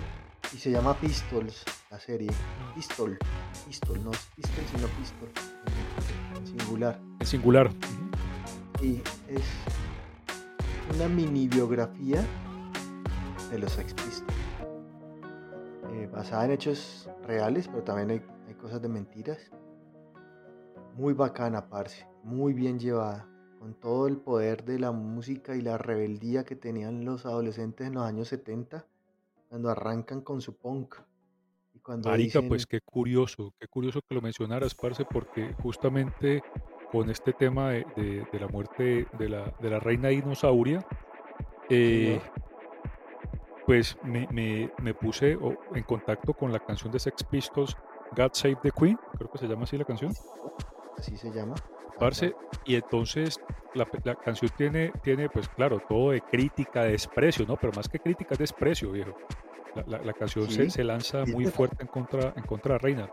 y 0.54 0.58
se 0.58 0.70
llama 0.70 1.00
Pistols, 1.00 1.64
la 1.89 1.98
serie. 1.98 2.30
Pistol. 2.76 3.18
Pistol, 3.66 4.04
no 4.04 4.12
es 4.12 4.20
Pistol, 4.36 4.66
sino 4.70 4.88
Pistol. 4.88 5.30
En 6.36 6.60
singular. 6.60 7.00
En 7.22 7.26
singular. 7.26 7.70
Y 8.82 8.96
es 9.30 9.46
una 10.94 11.08
mini 11.08 11.48
biografía 11.48 12.22
de 13.50 13.60
los 13.60 13.72
Sex 13.72 13.94
Pistols. 13.94 14.34
Eh, 15.94 16.10
basada 16.12 16.44
en 16.44 16.52
hechos 16.52 17.10
reales, 17.26 17.70
pero 17.70 17.84
también 17.84 18.12
hay, 18.12 18.22
hay 18.50 18.56
cosas 18.56 18.82
de 18.82 18.89
mentiras 18.89 19.39
muy 20.96 21.14
bacana, 21.14 21.70
parce, 21.70 22.06
muy 22.24 22.54
bien 22.54 22.80
llevada, 22.80 23.28
con 23.60 23.74
todo 23.74 24.08
el 24.08 24.18
poder 24.18 24.64
de 24.64 24.80
la 24.80 24.91
música 24.91 25.56
y 25.56 25.62
la 25.62 25.78
rebeldía 25.78 26.44
que 26.44 26.56
tenían 26.56 27.06
los 27.06 27.26
adolescentes 27.26 27.88
en 27.88 27.94
los 27.94 28.04
años 28.04 28.28
70, 28.28 28.86
cuando 29.50 29.70
arrancan 29.70 30.22
con 30.22 30.41
su 30.41 30.56
punk. 30.56 30.96
Y 31.74 31.80
cuando 31.80 32.10
Marica, 32.10 32.41
pues 32.41 32.66
qué 32.66 32.80
curioso, 32.82 33.54
qué 33.60 33.68
curioso 33.68 34.02
que 34.08 34.16
lo 34.16 34.22
mencionaras, 34.22 34.76
parce, 34.76 35.06
porque 35.06 35.54
justamente 35.62 36.44
con 36.91 37.10
este 37.10 37.34
tema 37.34 37.72
de, 37.72 38.28
la 38.34 38.48
muerte 38.48 39.08
de 39.18 39.30
la, 39.30 39.54
de 39.60 39.70
la 39.70 39.80
reina 39.80 40.10
dinosauria, 40.10 40.86
eh, 41.70 42.22
pues 43.66 43.98
me, 44.04 44.28
me, 44.32 44.94
puse 44.94 45.38
en 45.74 45.84
contacto 45.84 46.34
con 46.34 46.52
la 46.52 46.60
canción 46.60 46.91
de 46.91 47.00
Sex 47.00 47.24
Pistols, 47.24 47.76
God 48.16 48.32
Save 48.34 48.58
the 48.62 48.72
Queen, 48.72 49.00
creo 49.18 49.32
que 49.32 49.38
se 49.39 49.48
llama 49.48 49.64
así 49.64 49.78
la 49.78 49.86
canción 49.86 50.14
así 50.98 51.18
se 51.18 51.32
llama. 51.32 51.56
Parce, 52.00 52.34
y 52.66 52.76
entonces 52.76 53.39
la, 53.76 53.86
canción 54.16 54.52
tiene, 54.58 54.91
tiene, 55.04 55.30
pues 55.30 55.48
claro, 55.50 55.82
todo 55.88 56.12
de 56.12 56.22
crítica, 56.22 56.84
de 56.84 56.91
desprecio, 56.91 57.46
¿no? 57.48 57.56
Pero 57.56 57.72
más 57.76 57.88
que 57.88 58.00
crítica, 58.00 58.34
es 58.34 58.39
desprecio, 58.39 58.91
viejo. 58.91 59.16
La, 59.88 60.14
canción 60.14 60.50
se, 60.50 60.70
se, 60.70 60.84
lanza 60.84 61.26
muy 61.26 61.46
fuerte 61.46 61.78
en 61.82 61.88
contra, 61.88 62.34
en 62.36 62.44
contra 62.44 62.74
de 62.74 62.80
Reina. 62.80 63.10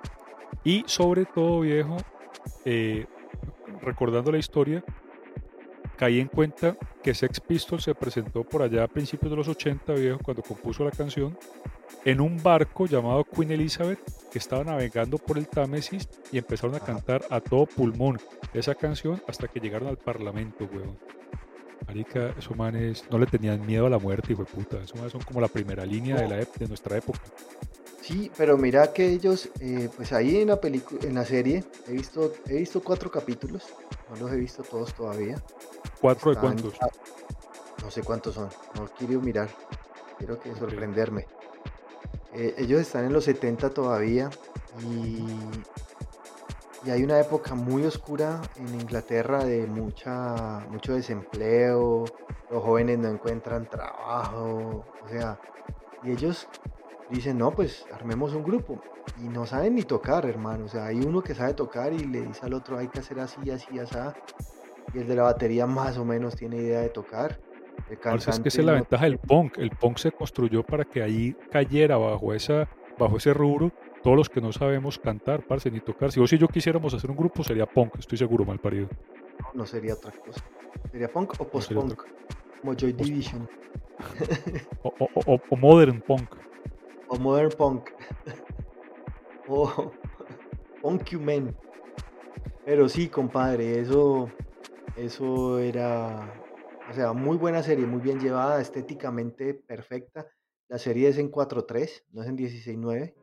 Y 0.63 0.85
sobre 0.87 1.25
todo, 1.25 1.61
viejo, 1.61 1.97
eh, 2.65 3.07
recordando 3.81 4.31
la 4.31 4.39
historia, 4.39 4.85
caí 6.01 6.19
en 6.19 6.29
cuenta 6.29 6.79
que 7.03 7.13
Sex 7.13 7.41
Pistols 7.41 7.85
se 7.85 7.95
presentó 7.95 8.43
por 8.43 8.63
allá 8.63 8.85
a 8.85 8.89
principios 8.89 9.31
de 9.31 9.37
los 9.37 9.49
80, 9.49 9.93
viejo, 9.93 10.19
cuando 10.25 10.43
compuso 10.43 10.83
la 10.83 10.91
canción, 10.91 11.37
en 12.07 12.23
un 12.23 12.43
barco 12.43 12.87
llamado 12.87 13.23
Queen 13.25 13.51
Elizabeth 13.51 13.99
que 14.33 14.39
estaba 14.39 14.65
navegando 14.65 15.19
por 15.19 15.37
el 15.37 15.47
Támesis 15.47 16.09
y 16.33 16.39
empezaron 16.39 16.75
a 16.75 16.81
cantar 16.81 17.23
a 17.29 17.43
todo 17.43 17.67
pulmón 17.67 18.19
esa 18.55 18.75
canción 18.75 19.23
hasta 19.29 19.47
que 19.47 19.61
llegaron 19.61 19.89
al 19.89 19.99
Parlamento, 19.99 20.67
weón. 20.73 20.97
Marica, 21.87 22.35
esos 22.39 22.57
manes 22.57 23.05
no 23.11 23.19
le 23.19 23.27
tenían 23.27 23.67
miedo 23.67 23.85
a 23.85 23.91
la 23.91 23.99
muerte, 23.99 24.33
hijo 24.33 24.45
de 24.45 24.51
puta. 24.51 24.79
Esos 24.79 24.97
manes 24.97 25.13
son 25.13 25.21
como 25.21 25.43
la 25.43 25.49
primera 25.49 25.85
línea 25.85 26.17
de, 26.17 26.29
la, 26.29 26.37
de 26.37 26.67
nuestra 26.67 26.97
época. 26.97 27.21
Sí, 28.01 28.31
pero 28.39 28.57
mira 28.57 28.93
que 28.93 29.07
ellos, 29.07 29.51
eh, 29.61 29.91
pues 29.95 30.13
ahí 30.13 30.39
en 30.39 30.49
la 30.49 30.61
película, 30.61 31.01
en 31.07 31.15
la 31.15 31.27
serie, 31.27 31.63
he 31.87 31.93
visto, 31.93 32.33
he 32.47 32.57
visto 32.57 32.83
cuatro 32.83 33.11
capítulos, 33.11 33.65
no 34.09 34.17
los 34.17 34.33
he 34.33 34.37
visto 34.37 34.63
todos 34.63 34.95
todavía. 34.95 35.37
¿Cuatro 36.01 36.35
de 36.35 36.41
cuántos? 36.41 36.75
No 37.83 37.91
sé 37.91 38.03
cuántos 38.03 38.35
son, 38.35 38.49
no 38.77 38.87
quiero 38.99 39.21
mirar, 39.21 39.49
quiero 40.19 40.39
que 40.39 40.55
sorprenderme. 40.55 41.27
Eh, 42.33 42.55
ellos 42.59 42.81
están 42.81 43.05
en 43.05 43.13
los 43.13 43.25
70 43.25 43.71
todavía 43.71 44.31
y, 44.83 45.27
y, 46.85 46.91
hay 46.91 47.03
una 47.03 47.19
época 47.19 47.55
muy 47.55 47.85
oscura 47.85 48.41
en 48.57 48.69
Inglaterra 48.81 49.45
de 49.45 49.67
mucha, 49.67 50.65
mucho 50.71 50.95
desempleo, 50.95 52.05
los 52.51 52.63
jóvenes 52.63 52.99
no 52.99 53.09
encuentran 53.09 53.69
trabajo, 53.69 54.85
o 55.05 55.09
sea, 55.09 55.41
y 56.03 56.13
ellos 56.13 56.49
dicen, 57.11 57.39
no, 57.39 57.51
pues 57.51 57.87
armemos 57.93 58.33
un 58.35 58.43
grupo. 58.43 58.81
Y 59.19 59.29
no 59.29 59.47
saben 59.47 59.75
ni 59.75 59.83
tocar, 59.83 60.25
hermano. 60.27 60.65
O 60.65 60.69
sea, 60.69 60.87
hay 60.87 61.01
uno 61.01 61.23
que 61.23 61.35
sabe 61.35 61.55
tocar 61.55 61.93
y 61.93 61.99
le 61.99 62.23
dice 62.23 62.47
al 62.47 62.55
otro, 62.55 62.79
hay 62.79 62.89
que 62.89 63.01
hacer 63.01 63.21
así, 63.21 63.51
así, 63.51 63.79
así. 63.79 63.97
Y 64.95 64.99
el 64.99 65.09
de 65.09 65.15
la 65.15 65.23
batería 65.23 65.67
más 65.67 65.97
o 65.99 66.05
menos 66.05 66.37
tiene 66.37 66.57
idea 66.57 66.81
de 66.81 66.89
tocar. 66.89 67.39
El 67.89 67.99
es 68.19 68.41
que 68.41 68.49
esa 68.49 68.61
es 68.61 68.67
la 68.67 68.73
ventaja 68.73 69.05
del 69.05 69.19
punk. 69.19 69.59
El 69.59 69.71
punk 69.71 69.99
se 69.99 70.13
construyó 70.13 70.63
para 70.63 70.85
que 70.85 71.03
ahí 71.03 71.35
cayera 71.51 71.97
bajo, 71.97 72.35
esa, 72.35 72.69
bajo 72.99 73.17
ese 73.17 73.33
rubro 73.33 73.73
todos 74.03 74.17
los 74.17 74.29
que 74.29 74.41
no 74.41 74.53
sabemos 74.53 74.99
cantar, 74.99 75.47
parce, 75.47 75.71
ni 75.71 75.81
tocar. 75.81 76.11
Si 76.11 76.21
vos 76.21 76.33
y 76.33 76.39
yo 76.39 76.49
quisiéramos 76.49 76.95
hacer 76.95 77.11
un 77.11 77.17
grupo, 77.17 77.45
sería 77.45 77.67
punk, 77.67 77.97
estoy 77.99 78.19
seguro, 78.19 78.45
mal 78.45 78.59
parido. 78.59 78.89
No, 79.55 79.67
sería 79.67 79.95
otra 79.95 80.13
cosa. 80.13 80.45
¿Sería 80.91 81.09
punk 81.13 81.35
o 81.39 81.49
post-punk? 81.49 82.03
Como 82.61 82.75
Joy 82.75 82.93
Division. 82.93 83.49
o, 84.83 85.57
modern 85.57 86.01
punk. 86.01 86.35
O 87.09 87.19
modern 87.19 87.51
punk. 87.51 87.91
o 89.49 89.93
punk 90.83 91.03
human. 91.13 91.55
Pero 92.65 92.89
sí, 92.89 93.09
compadre, 93.09 93.81
eso, 93.81 94.31
eso 94.97 95.59
era 95.59 96.33
o 96.91 96.93
sea, 96.93 97.13
muy 97.13 97.37
buena 97.37 97.63
serie, 97.63 97.87
muy 97.87 98.01
bien 98.01 98.19
llevada, 98.19 98.61
estéticamente 98.61 99.55
perfecta. 99.55 100.27
La 100.69 100.77
serie 100.77 101.09
es 101.09 101.19
en 101.19 101.31
4.3, 101.31 102.05
no 102.13 102.23
es 102.23 102.29
en 102.29 102.37
16.9, 102.37 103.15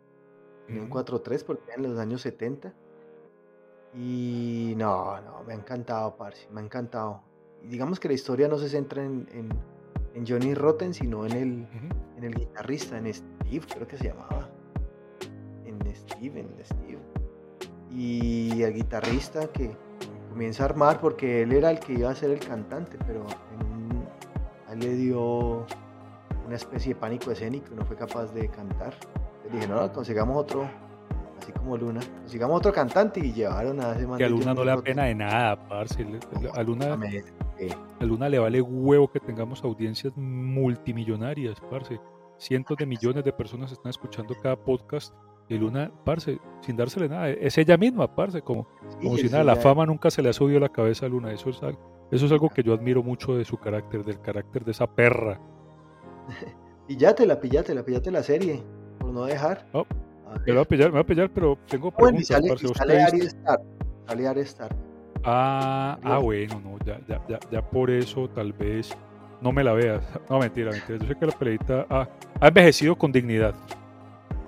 sino 0.68 0.82
en 0.84 0.90
4.3 0.90 1.44
porque 1.44 1.74
en 1.76 1.84
los 1.84 2.00
años 2.00 2.22
70. 2.22 2.74
Y 3.94 4.74
no, 4.78 5.20
no, 5.22 5.44
me 5.44 5.54
ha 5.54 5.58
encantado, 5.58 6.16
parce, 6.16 6.48
me 6.50 6.62
ha 6.62 6.64
encantado. 6.64 7.24
Y 7.62 7.68
digamos 7.68 8.00
que 8.00 8.08
la 8.08 8.14
historia 8.14 8.48
no 8.48 8.58
se 8.58 8.70
centra 8.70 9.04
en, 9.04 9.28
en, 9.34 10.26
Johnny 10.26 10.56
Rotten, 10.56 10.96
sino 10.96 11.28
en 11.28 11.34
el, 11.34 11.68
en 12.18 12.24
el 12.24 12.34
guitarrista, 12.34 12.98
en 12.98 13.14
Steve, 13.14 13.66
creo 13.72 13.88
que 13.88 13.98
se 13.98 14.06
llamaba. 14.06 14.50
En 15.66 15.80
Steve, 15.96 16.40
en 16.40 16.66
Steve. 16.66 17.00
Y 17.92 18.64
el 18.64 18.74
guitarrista 18.74 19.48
que 19.52 19.78
comienza 20.30 20.64
a 20.64 20.66
armar 20.68 21.00
porque 21.00 21.44
él 21.44 21.52
era 21.52 21.72
el 21.72 21.80
que 21.80 21.94
iba 21.94 22.10
a 22.10 22.16
ser 22.16 22.32
el 22.32 22.40
cantante, 22.40 22.98
pero 23.06 23.26
a 24.68 24.74
él 24.74 24.80
le 24.80 24.96
dio 24.96 25.66
una 26.46 26.56
especie 26.56 26.94
de 26.94 27.00
pánico 27.00 27.32
escénico 27.32 27.74
y 27.74 27.76
no 27.76 27.86
fue 27.86 27.96
capaz 27.96 28.34
de 28.34 28.48
cantar. 28.50 28.94
Le 29.44 29.52
dije, 29.52 29.68
no, 29.68 29.92
consigamos 29.92 30.38
otro, 30.38 30.70
así 31.42 31.52
como 31.52 31.78
Luna, 31.78 32.02
consigamos 32.22 32.58
otro 32.58 32.74
cantante 32.74 33.20
y 33.20 33.34
llevaron 33.34 33.80
a 33.82 33.94
ese 33.94 34.08
man. 34.08 34.18
Que 34.18 34.26
a 34.26 34.30
Luna 34.30 34.54
no 34.54 34.64
le 34.64 34.72
da 34.72 34.82
pena 34.82 35.04
de 35.06 35.16
nada, 35.16 35.68
parce. 35.68 36.06
A 36.54 36.64
Luna, 36.64 36.98
a 38.00 38.06
Luna 38.06 38.30
le 38.30 38.40
vale 38.40 38.62
huevo 38.62 39.10
que 39.10 39.20
tengamos 39.20 39.64
audiencias 39.64 40.16
multimillonarias, 40.16 41.60
parce. 41.70 42.00
Cientos 42.38 42.78
de 42.78 42.86
millones 42.86 43.24
de 43.24 43.34
personas 43.34 43.72
están 43.72 43.90
escuchando 43.90 44.36
cada 44.42 44.56
podcast 44.56 45.14
y 45.50 45.58
Luna, 45.58 45.92
parce, 46.04 46.40
sin 46.62 46.76
dársele 46.76 47.08
nada, 47.08 47.30
es 47.30 47.58
ella 47.58 47.78
misma, 47.78 48.14
parce, 48.14 48.42
como, 48.42 48.68
como 49.02 49.18
si 49.18 49.30
nada, 49.30 49.44
la 49.44 49.56
fama 49.56 49.86
nunca 49.86 50.12
se 50.12 50.22
le 50.22 50.30
ha 50.30 50.34
subido 50.34 50.58
a 50.58 50.62
la 50.62 50.70
cabeza 50.70 51.06
a 51.06 51.10
Luna, 51.10 51.32
eso 51.32 51.50
es, 51.50 51.60
eso 52.12 52.26
es 52.26 52.32
algo 52.32 52.50
que 52.50 52.64
yo 52.64 52.74
admiro 52.74 53.02
mucho 53.02 53.36
de 53.36 53.46
su 53.46 53.58
carácter, 53.58 54.04
del 54.04 54.20
carácter 54.20 54.66
de 54.66 54.72
esa 54.72 54.88
perra. 54.88 55.40
Pillátela, 56.88 57.40
pillátela, 57.40 57.84
pillate 57.84 58.12
la 58.12 58.24
serie, 58.24 58.64
por 59.00 59.12
no 59.12 59.26
dejar. 59.26 59.68
Oh, 59.74 59.86
me 60.46 60.54
voy 60.54 60.62
a 60.62 60.66
pillar, 60.66 60.88
me 60.88 60.94
voy 60.94 61.02
a 61.02 61.06
pillar, 61.06 61.30
pero 61.30 61.58
tengo 61.68 61.92
preguntas, 61.92 62.42
bueno, 62.42 62.56
y 62.56 62.74
sale, 62.74 63.06
sale 64.08 64.42
Star, 64.42 64.76
Ah, 65.24 65.98
ah, 66.04 66.18
bueno, 66.20 66.62
no, 66.64 66.78
ya, 66.86 67.00
ya, 67.08 67.22
ya, 67.28 67.40
ya 67.52 67.62
por 67.62 67.90
eso 67.90 68.30
tal 68.30 68.54
vez 68.54 68.96
no 69.42 69.52
me 69.52 69.64
la 69.64 69.74
veas. 69.74 70.02
No, 70.30 70.40
mentira, 70.40 70.72
mentira. 70.72 70.98
Yo 71.00 71.08
sé 71.08 71.16
que 71.16 71.26
la 71.26 71.32
peleita 71.34 71.86
ha, 71.90 72.08
ha 72.40 72.48
envejecido 72.48 72.98
con 72.98 73.12
dignidad. 73.12 73.54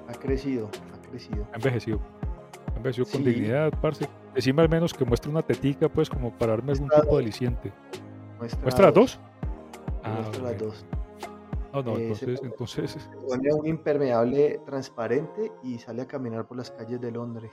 Ha 0.08 0.14
crecido, 0.14 0.70
crecido. 1.10 1.46
Ha 1.52 1.56
envejecido. 1.56 2.00
Ha 2.74 2.78
envejecido 2.78 3.08
con 3.12 3.24
dignidad, 3.24 3.74
parce. 3.82 4.08
Decime 4.34 4.62
al 4.62 4.70
menos 4.70 4.94
que 4.94 5.04
muestre 5.06 5.30
una 5.30 5.42
tetica, 5.42 5.90
pues, 5.90 6.10
como 6.10 6.32
para 6.32 6.54
darme 6.54 6.72
algún 6.72 6.90
tipo 6.90 7.18
de 7.18 7.24
aliciente. 7.24 7.74
Muestra, 8.40 8.86
las 8.86 8.94
dos? 8.94 9.20
Ah, 10.04 10.20
muestra 10.22 10.44
las 10.44 10.58
dos. 10.58 10.86
No, 11.74 11.84
no, 11.84 11.98
eh, 11.98 12.04
entonces, 12.04 12.40
entonces. 12.42 12.92
Se 12.92 13.18
pone 13.28 13.54
un 13.54 13.68
impermeable 13.68 14.60
transparente 14.66 15.52
y 15.64 15.78
sale 15.78 16.04
a 16.04 16.08
caminar 16.08 16.48
por 16.48 16.58
las 16.58 16.72
calles 16.72 17.02
de 17.02 17.12
Londres, 17.12 17.52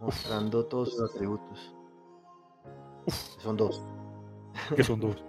mostrando 0.00 0.66
todos 0.66 0.94
sus 0.94 1.14
atributos. 1.14 1.76
Son 3.38 3.56
dos. 3.56 3.82
Que 4.74 4.82
son 4.82 5.00
dos. 5.00 5.24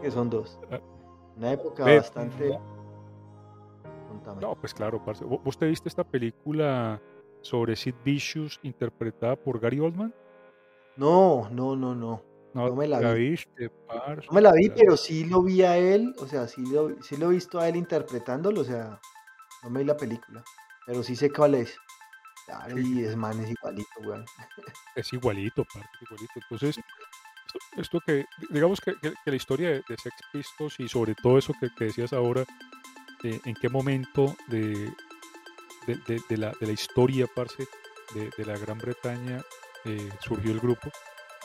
que 0.00 0.10
son 0.10 0.30
dos. 0.30 0.58
Ah. 0.70 0.80
Una 1.36 1.52
época 1.52 1.84
bastante. 1.84 2.58
No, 4.40 4.54
pues 4.54 4.74
claro, 4.74 5.04
parce. 5.04 5.24
¿Vos 5.24 5.58
te 5.58 5.66
viste 5.66 5.88
esta 5.88 6.04
película 6.04 7.00
sobre 7.42 7.76
Sid 7.76 7.94
Vicious 8.04 8.60
interpretada 8.62 9.36
por 9.36 9.60
Gary 9.60 9.80
Oldman? 9.80 10.14
No, 10.96 11.48
no, 11.50 11.76
no, 11.76 11.94
no. 11.94 12.22
No, 12.52 12.74
me 12.74 12.88
la, 12.88 13.12
vi. 13.12 13.30
Viste, 13.30 13.70
No 13.88 14.32
me 14.32 14.40
la 14.40 14.52
vi, 14.52 14.70
pero 14.70 14.96
sí 14.96 15.24
lo 15.24 15.42
vi 15.42 15.62
a 15.62 15.76
él, 15.76 16.14
o 16.18 16.26
sea, 16.26 16.48
sí 16.48 16.62
lo, 16.66 17.00
sí 17.00 17.16
lo 17.16 17.30
he 17.30 17.34
visto 17.34 17.60
a 17.60 17.68
él 17.68 17.76
interpretándolo, 17.76 18.62
o 18.62 18.64
sea, 18.64 19.00
no 19.62 19.70
me 19.70 19.80
vi 19.80 19.86
la 19.86 19.96
película, 19.96 20.42
pero 20.84 21.02
sí 21.02 21.14
sé 21.14 21.30
cuál 21.30 21.54
es. 21.54 21.76
Claro, 22.46 22.76
y 22.78 23.04
es 23.04 23.14
man, 23.16 23.38
es 23.40 23.50
igualito, 23.50 24.00
weón. 24.04 24.24
Es 24.96 25.12
igualito, 25.12 25.64
parce, 25.72 25.88
igualito. 26.02 26.32
Entonces, 26.34 26.80
esto, 27.76 28.00
que, 28.04 28.26
digamos 28.50 28.80
que, 28.80 28.94
la 29.24 29.36
historia 29.36 29.70
de, 29.70 29.82
Sex 29.88 30.14
Pistols 30.32 30.80
y 30.80 30.88
sobre 30.88 31.14
todo 31.14 31.38
eso 31.38 31.52
que, 31.60 31.68
que 31.76 31.84
decías 31.84 32.12
ahora, 32.12 32.44
en 33.22 33.54
qué 33.54 33.68
momento 33.68 34.36
de, 34.48 34.90
de, 35.86 36.36
la, 36.36 36.52
de 36.60 36.66
la, 36.66 36.72
historia, 36.72 37.26
parce, 37.34 37.66
de, 38.14 38.44
la 38.44 38.58
Gran 38.58 38.78
Bretaña 38.78 39.42
eh, 39.84 40.08
surgió 40.20 40.52
el 40.52 40.60
grupo. 40.60 40.90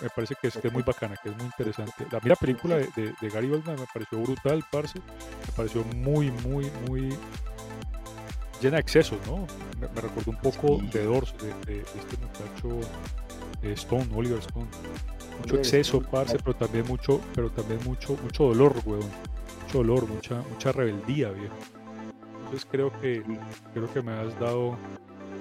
Me 0.01 0.09
parece 0.09 0.35
que 0.41 0.47
es, 0.47 0.57
que 0.57 0.67
es, 0.67 0.73
muy 0.73 0.83
bacana, 0.83 1.15
que 1.21 1.29
es 1.29 1.37
muy 1.37 1.45
interesante. 1.45 2.05
La, 2.11 2.19
mira, 2.21 2.35
película 2.35 2.75
de, 2.75 3.13
Gary 3.21 3.51
Oldman 3.51 3.79
me 3.79 3.87
pareció 3.93 4.19
brutal, 4.19 4.63
parce. 4.71 4.99
Me 4.99 5.53
pareció 5.55 5.83
muy, 5.83 6.31
muy, 6.31 6.69
muy 6.87 7.09
llena 8.61 8.75
de 8.75 8.81
excesos, 8.81 9.19
¿no? 9.25 9.47
Me, 9.79 9.87
recordó 10.01 10.31
un 10.31 10.37
poco 10.37 10.79
de 10.91 11.03
Doors, 11.03 11.33
de, 11.65 11.81
este 11.81 12.17
muchacho 12.17 12.81
eh, 12.81 13.24
Stone, 13.73 14.07
Oliver 14.15 14.39
Stone. 14.39 14.67
Mucho 15.41 15.57
exceso, 15.57 16.01
parce, 16.01 16.37
pero 16.39 16.55
también 16.55 16.85
mucho, 16.87 17.19
pero 17.33 17.49
también 17.49 17.79
mucho, 17.83 18.17
mucho 18.23 18.45
dolor, 18.45 18.73
weón 18.85 19.03
mucho 19.65 19.77
dolor, 19.79 20.07
mucha, 20.07 20.41
mucha 20.51 20.71
rebeldía, 20.71 21.31
viejo. 21.31 21.55
Entonces 22.39 22.67
creo 22.69 22.91
que, 23.01 23.23
creo 23.73 23.91
que 23.91 24.01
me 24.01 24.13
has 24.13 24.39
dado 24.39 24.77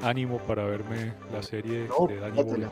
ánimo 0.03 0.39
para 0.39 0.65
verme 0.65 1.15
la 1.33 1.43
serie 1.43 1.89
de 2.09 2.21
Danny 2.21 2.43
Boyle. 2.43 2.69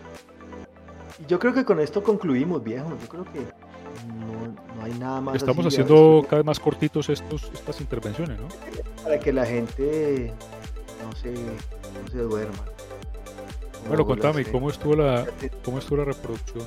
Yo 1.29 1.39
creo 1.39 1.53
que 1.53 1.65
con 1.65 1.79
esto 1.79 2.03
concluimos, 2.03 2.65
viejo. 2.65 2.89
Yo 2.99 3.09
creo 3.09 3.25
que 3.25 3.41
no, 3.41 4.83
hay 4.83 4.95
nada 4.95 5.21
más. 5.21 5.37
Estamos 5.37 5.67
haciendo 5.67 6.23
cada 6.25 6.39
vez 6.39 6.47
más 6.47 6.59
cortitos 6.59 7.11
estos, 7.11 7.51
estas 7.53 7.81
intervenciones, 7.81 8.41
¿no? 8.41 8.49
Para 9.03 9.19
que 9.19 9.33
la 9.33 9.45
gente 9.45 10.33
no 11.05 11.15
se, 11.15 11.33
no 11.33 12.11
se 12.11 12.19
duerma. 12.19 12.65
Bueno, 13.89 14.07
contame, 14.07 14.45
¿cómo 14.45 14.71
estuvo 14.71 14.95
la, 14.95 15.27
cómo 15.65 15.79
estuvo 15.79 15.99
la 15.99 16.05
reproducción 16.05 16.65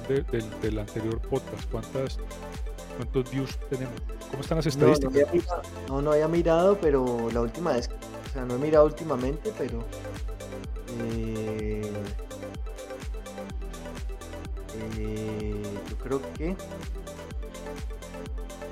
del 0.62 0.80
anterior 0.80 1.20
podcast? 1.22 1.70
¿Cuántas, 1.72 2.20
¿Cuántos 2.98 3.32
views 3.32 3.58
tenemos? 3.70 3.96
¿Cómo 4.30 4.42
están 4.42 4.58
las 4.58 4.66
estadísticas? 4.66 5.48
No, 5.88 6.02
no, 6.02 6.12
había, 6.12 6.28
mirado, 6.28 6.78
pero 6.80 7.30
la 7.32 7.42
última 7.42 7.74
vez, 7.74 7.90
o 8.30 8.34
sea, 8.34 8.46
no 8.46 8.56
he 8.56 8.58
mirado 8.58 8.86
últimamente, 8.86 9.52
pero 9.58 9.80
eh, 11.00 11.92
eh, 14.98 15.64
yo 15.90 15.98
creo 15.98 16.22
que 16.34 16.56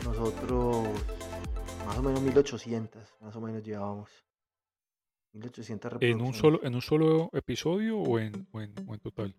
nosotros 0.05 0.87
más 1.85 1.97
o 1.97 2.01
menos 2.01 2.21
1800, 2.21 3.01
más 3.21 3.35
o 3.35 3.41
menos 3.41 3.63
llevábamos. 3.63 4.09
1800 5.33 5.93
¿En 6.01 6.21
un, 6.21 6.33
solo, 6.33 6.59
¿En 6.63 6.75
un 6.75 6.81
solo 6.81 7.29
episodio 7.33 7.97
o 7.99 8.19
en, 8.19 8.47
o 8.51 8.61
en, 8.61 8.73
o 8.87 8.93
en 8.93 8.99
total? 8.99 9.35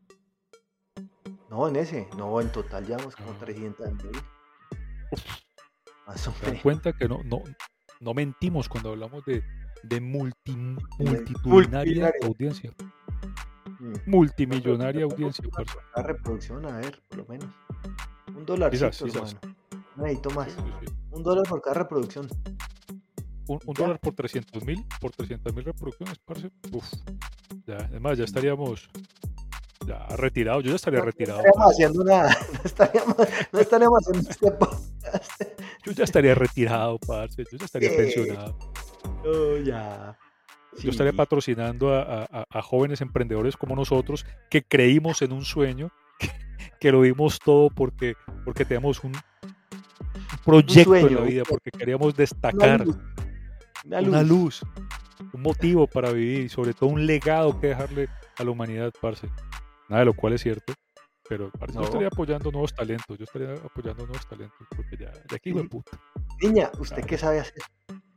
No, 1.49 1.69
en 1.69 1.77
ese, 1.77 2.09
no, 2.17 2.41
en 2.41 2.51
total 2.51 2.85
llevamos 2.87 3.15
como 3.15 3.31
Ah. 3.31 3.37
300 3.41 3.93
mil. 4.03 4.13
Más 6.07 6.29
o 6.29 6.33
¿Se 6.33 6.41
dan 6.41 6.51
menos. 6.51 6.63
cuenta 6.63 6.93
que 6.93 7.09
no, 7.09 7.23
no, 7.25 7.43
no 8.01 8.15
mentimos 8.15 8.69
cuando 8.69 8.91
hablamos 8.91 9.25
de, 9.25 9.43
de 9.85 10.01
multi, 10.01 10.57
multitudinaria 10.99 12.13
audiencia? 12.23 12.73
Mm. 13.79 13.95
Multimillonaria 14.07 15.05
audiencia. 15.05 15.45
La 15.95 16.03
reproducción, 16.03 16.67
a 16.67 16.79
ver, 16.79 17.01
por 17.09 17.19
lo 17.19 17.25
menos. 17.27 17.49
Un. 18.35 18.45
No 18.47 18.57
necesito 18.57 20.31
más. 20.31 20.53
Sí, 20.53 20.61
sí, 20.81 20.87
sí. 20.87 20.95
Un 21.13 21.23
dólar 21.23 21.45
por 21.49 21.63
cada 21.63 21.75
reproducción. 21.75 22.27
Un, 23.47 23.59
un 23.67 23.75
dólar 23.75 23.99
por 24.01 24.15
300 24.15 24.65
mil, 24.65 24.85
por 25.01 25.11
300 25.13 25.55
mil 25.55 25.65
reproducciones, 25.65 26.19
parce. 26.25 26.51
Uf. 26.73 26.87
Ya, 27.67 27.77
además, 27.77 28.17
ya 28.19 28.25
estaríamos 28.25 28.89
ya 29.87 30.07
retirados. 30.17 30.65
Yo 30.65 30.71
ya 30.71 30.77
estaría 30.77 31.01
No 31.01 31.05
retirado. 31.07 31.39
estaríamos 31.41 31.65
parce. 31.67 31.85
haciendo 31.85 32.05
nada. 32.05 32.37
No 32.63 32.65
estaríamos, 32.65 33.17
no 33.53 33.59
estaríamos 33.61 33.99
haciendo 34.09 34.31
este 34.31 34.51
podcast. 34.53 35.43
Yo 35.85 35.93
ya 35.93 36.05
estaría 36.05 36.35
retirado, 36.35 36.99
parce. 37.07 37.45
Yo 37.51 37.59
ya 37.59 37.65
estaría 37.67 37.91
Sí. 37.91 37.97
pensionado. 37.97 38.59
Oh, 39.27 39.57
ya. 39.59 40.17
Yo 40.83 40.91
estaría 40.91 41.13
Sí. 41.13 41.17
patrocinando 41.19 41.95
a, 41.95 42.25
a- 42.25 42.45
a- 42.51 42.63
jóvenes 42.63 43.01
emprendedores 43.01 43.57
como 43.57 43.77
nosotros 43.77 44.25
que 44.51 44.63
creímos 44.65 45.21
en 45.23 45.33
un 45.33 45.45
sueño, 45.45 45.91
que, 46.19 46.31
que 46.81 46.91
lo 46.91 47.03
dimos 47.03 47.39
todo 47.39 47.69
porque, 47.71 48.15
porque 48.45 48.65
teníamos 48.65 49.05
un, 49.05 49.13
un 49.15 50.39
proyecto 50.45 50.95
en 50.97 51.03
sueño, 51.03 51.17
la 51.19 51.23
un 51.23 51.29
vida, 51.29 51.43
porque 51.49 51.71
queríamos 51.71 52.09
Una 52.09 52.17
destacar 52.17 52.87
luz. 52.87 52.97
Una 53.85 54.01
luz. 54.01 54.09
una 54.09 54.23
luz, 54.23 54.63
un 55.33 55.43
motivo 55.43 55.87
para 55.87 56.11
vivir 56.13 56.41
y 56.45 56.49
sobre 56.49 56.73
todo 56.75 56.91
un 56.91 57.07
legado 57.07 57.59
que 57.61 57.69
dejarle 57.69 58.09
a 58.39 58.45
la 58.45 58.51
humanidad, 58.51 58.93
parce. 59.01 59.29
Nada 59.89 60.01
de 60.01 60.07
lo 60.07 60.15
cual 60.15 60.33
es 60.33 60.43
cierto, 60.43 60.73
pero 61.29 61.51
parce, 61.53 61.75
No. 61.75 61.81
yo 61.83 61.87
estaría 61.87 62.09
apoyando 62.09 62.51
nuevos 62.51 62.75
talentos, 62.75 63.19
yo 63.19 63.25
estaría 63.25 63.53
apoyando 63.53 64.07
nuevos 64.07 64.27
talentos, 64.27 64.57
porque 64.75 64.97
ya, 64.99 65.11
de 65.11 65.37
aquí, 65.37 65.53
puta. 65.53 65.99
Niña, 66.43 66.71
¿usted 66.79 66.97
Claro. 66.97 67.07
qué 67.09 67.19
sabe 67.19 67.41
hacer? 67.41 67.63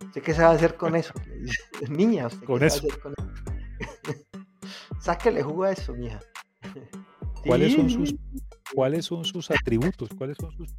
¿Usted 0.06 0.22
qué 0.24 0.34
sabe 0.34 0.56
hacer 0.56 0.76
con 0.78 0.96
eso? 0.96 1.14
Niña, 1.90 2.28
¿usted 2.28 2.46
Con 2.46 2.60
qué 2.60 2.66
eso. 2.68 2.78
sabe 2.78 2.90
hacer 2.92 3.02
con 3.02 3.14
eso? 3.14 3.44
Sáquele 5.02 5.44
jugo 5.44 5.64
a 5.64 5.72
eso, 5.72 5.94
mija. 5.94 6.20
¿Cuáles 7.46 7.74
son 7.74 7.90
sus, 7.90 8.16
cuáles 8.74 9.06
son 9.06 9.24
sus 9.24 9.52
atributos? 9.52 10.10
¿Cuáles 10.18 10.38
son 10.40 10.52
sus, 10.52 10.70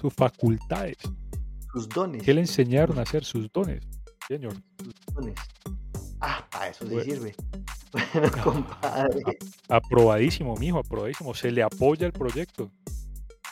sus 0.00 0.12
facultades? 0.14 0.96
sus 1.72 1.88
dones? 1.88 2.22
¿Qué 2.24 2.34
le 2.34 2.40
enseñaron 2.40 2.98
a 2.98 3.02
hacer 3.02 3.24
sus 3.24 3.48
dones, 3.52 3.86
señor? 4.38 4.54
Ah, 6.20 6.46
para 6.50 6.68
eso 6.68 6.84
sí 6.86 6.94
Bueno. 6.94 7.04
sirve. 7.04 7.34
Bueno, 8.14 8.30
compadre. 8.44 9.22
Aprobadísimo, 9.68 10.54
mijo, 10.56 10.78
aprobadísimo. 10.78 11.34
Se 11.34 11.50
le 11.50 11.62
apoya 11.62 12.06
el 12.06 12.12
proyecto. 12.12 12.70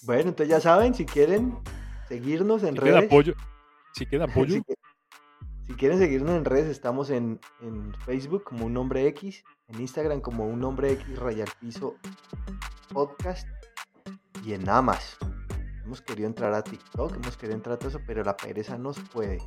Bueno, 0.02 0.28
entonces 0.30 0.48
ya 0.48 0.60
saben, 0.60 0.94
si 0.94 1.04
quieren 1.04 1.58
seguirnos 2.08 2.62
en 2.62 2.74
Si 2.74 2.80
quieren 2.80 2.94
redes. 3.00 3.10
apoyo, 3.10 3.34
si 3.94 4.06
quieren 4.06 4.30
apoyo, 4.30 4.62
Si, 5.66 5.74
quieren 5.74 5.98
seguirnos 5.98 6.36
en 6.36 6.44
redes, 6.44 6.68
estamos 6.68 7.10
en, 7.10 7.40
en 7.62 7.92
Facebook 8.06 8.44
como 8.44 8.66
un 8.66 8.74
nombre 8.74 9.06
X, 9.08 9.42
en 9.66 9.80
Instagram 9.80 10.20
como 10.20 10.46
un 10.46 10.60
nombre 10.60 10.92
X 10.92 11.18
raya 11.18 11.42
al 11.44 11.50
piso 11.60 11.96
podcast 12.92 13.46
y 14.44 14.52
en 14.52 14.62
nada 14.64 14.82
más. 14.82 15.16
Hemos 15.84 16.00
querido 16.00 16.28
entrar 16.28 16.54
a 16.54 16.62
TikTok, 16.62 17.16
hemos 17.16 17.36
querido 17.36 17.56
entrar 17.56 17.74
a 17.74 17.78
todo 17.78 17.88
eso, 17.88 18.00
pero 18.06 18.22
la 18.22 18.36
pereza 18.36 18.78
nos 18.78 19.00
puede. 19.00 19.38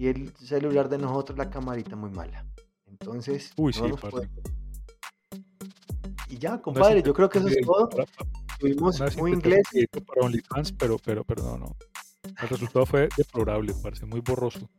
Y 0.00 0.08
el 0.08 0.34
celular 0.38 0.88
de 0.88 0.96
nosotros, 0.96 1.36
la 1.36 1.50
camarita 1.50 1.94
muy 1.94 2.08
mala. 2.08 2.46
Entonces, 2.86 3.52
Uy, 3.58 3.74
no 3.78 3.98
sí. 3.98 4.28
Y 6.30 6.38
ya, 6.38 6.58
compadre, 6.62 7.02
yo 7.02 7.12
creo 7.12 7.28
que 7.28 7.38
eso 7.38 7.48
es 7.48 7.58
todo. 7.60 7.86
Tuvimos 8.58 8.98
muy 9.18 9.32
inglés. 9.32 9.60
para 10.06 10.26
OnlyFans, 10.26 10.72
pero, 10.72 10.96
pero, 11.04 11.22
pero 11.22 11.42
no, 11.42 11.58
no. 11.58 11.76
El 12.40 12.48
resultado 12.48 12.86
fue 12.86 13.10
deplorable, 13.14 13.74
parce, 13.82 14.06
muy 14.06 14.20
borroso. 14.22 14.70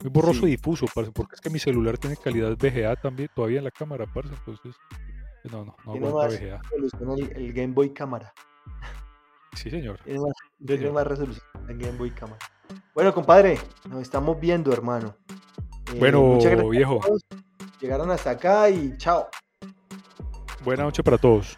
Muy 0.00 0.10
borroso 0.12 0.42
Sí. 0.42 0.46
y 0.46 0.50
difuso, 0.50 0.86
parce, 0.94 1.10
porque 1.10 1.34
es 1.34 1.40
que 1.40 1.50
mi 1.50 1.58
celular 1.58 1.98
tiene 1.98 2.16
calidad 2.16 2.56
VGA 2.56 2.94
también, 2.94 3.28
todavía 3.34 3.58
en 3.58 3.64
la 3.64 3.72
cámara, 3.72 4.06
parce, 4.14 4.32
entonces, 4.32 4.76
no, 5.50 5.64
no, 5.64 5.76
no 5.84 5.92
aguanta 5.92 6.28
más 6.28 6.40
VGA. 6.40 6.62
el, 7.16 7.32
el 7.36 7.52
Game 7.52 7.74
Boy 7.74 7.92
cámara. 7.92 8.32
Sí, 9.56 9.70
señor. 9.70 9.98
Tiene 10.04 10.20
más, 10.20 10.32
tiene 10.64 10.90
más 10.92 11.04
resolución 11.04 11.44
el 11.68 11.78
Game 11.78 11.98
Boy 11.98 12.12
cámara. 12.12 12.38
Bueno, 12.94 13.14
compadre, 13.14 13.58
nos 13.88 14.02
estamos 14.02 14.38
viendo, 14.40 14.72
hermano. 14.72 15.16
Eh, 15.92 15.98
Bueno, 15.98 16.22
muchas 16.22 16.50
gracias 16.52 16.66
a 16.66 16.70
viejo. 16.70 17.00
Llegaron 17.80 18.10
hasta 18.10 18.30
acá 18.30 18.68
y 18.70 18.96
chao. 18.98 19.28
Buena 20.64 20.84
noche 20.84 21.02
para 21.02 21.18
todos. 21.18 21.56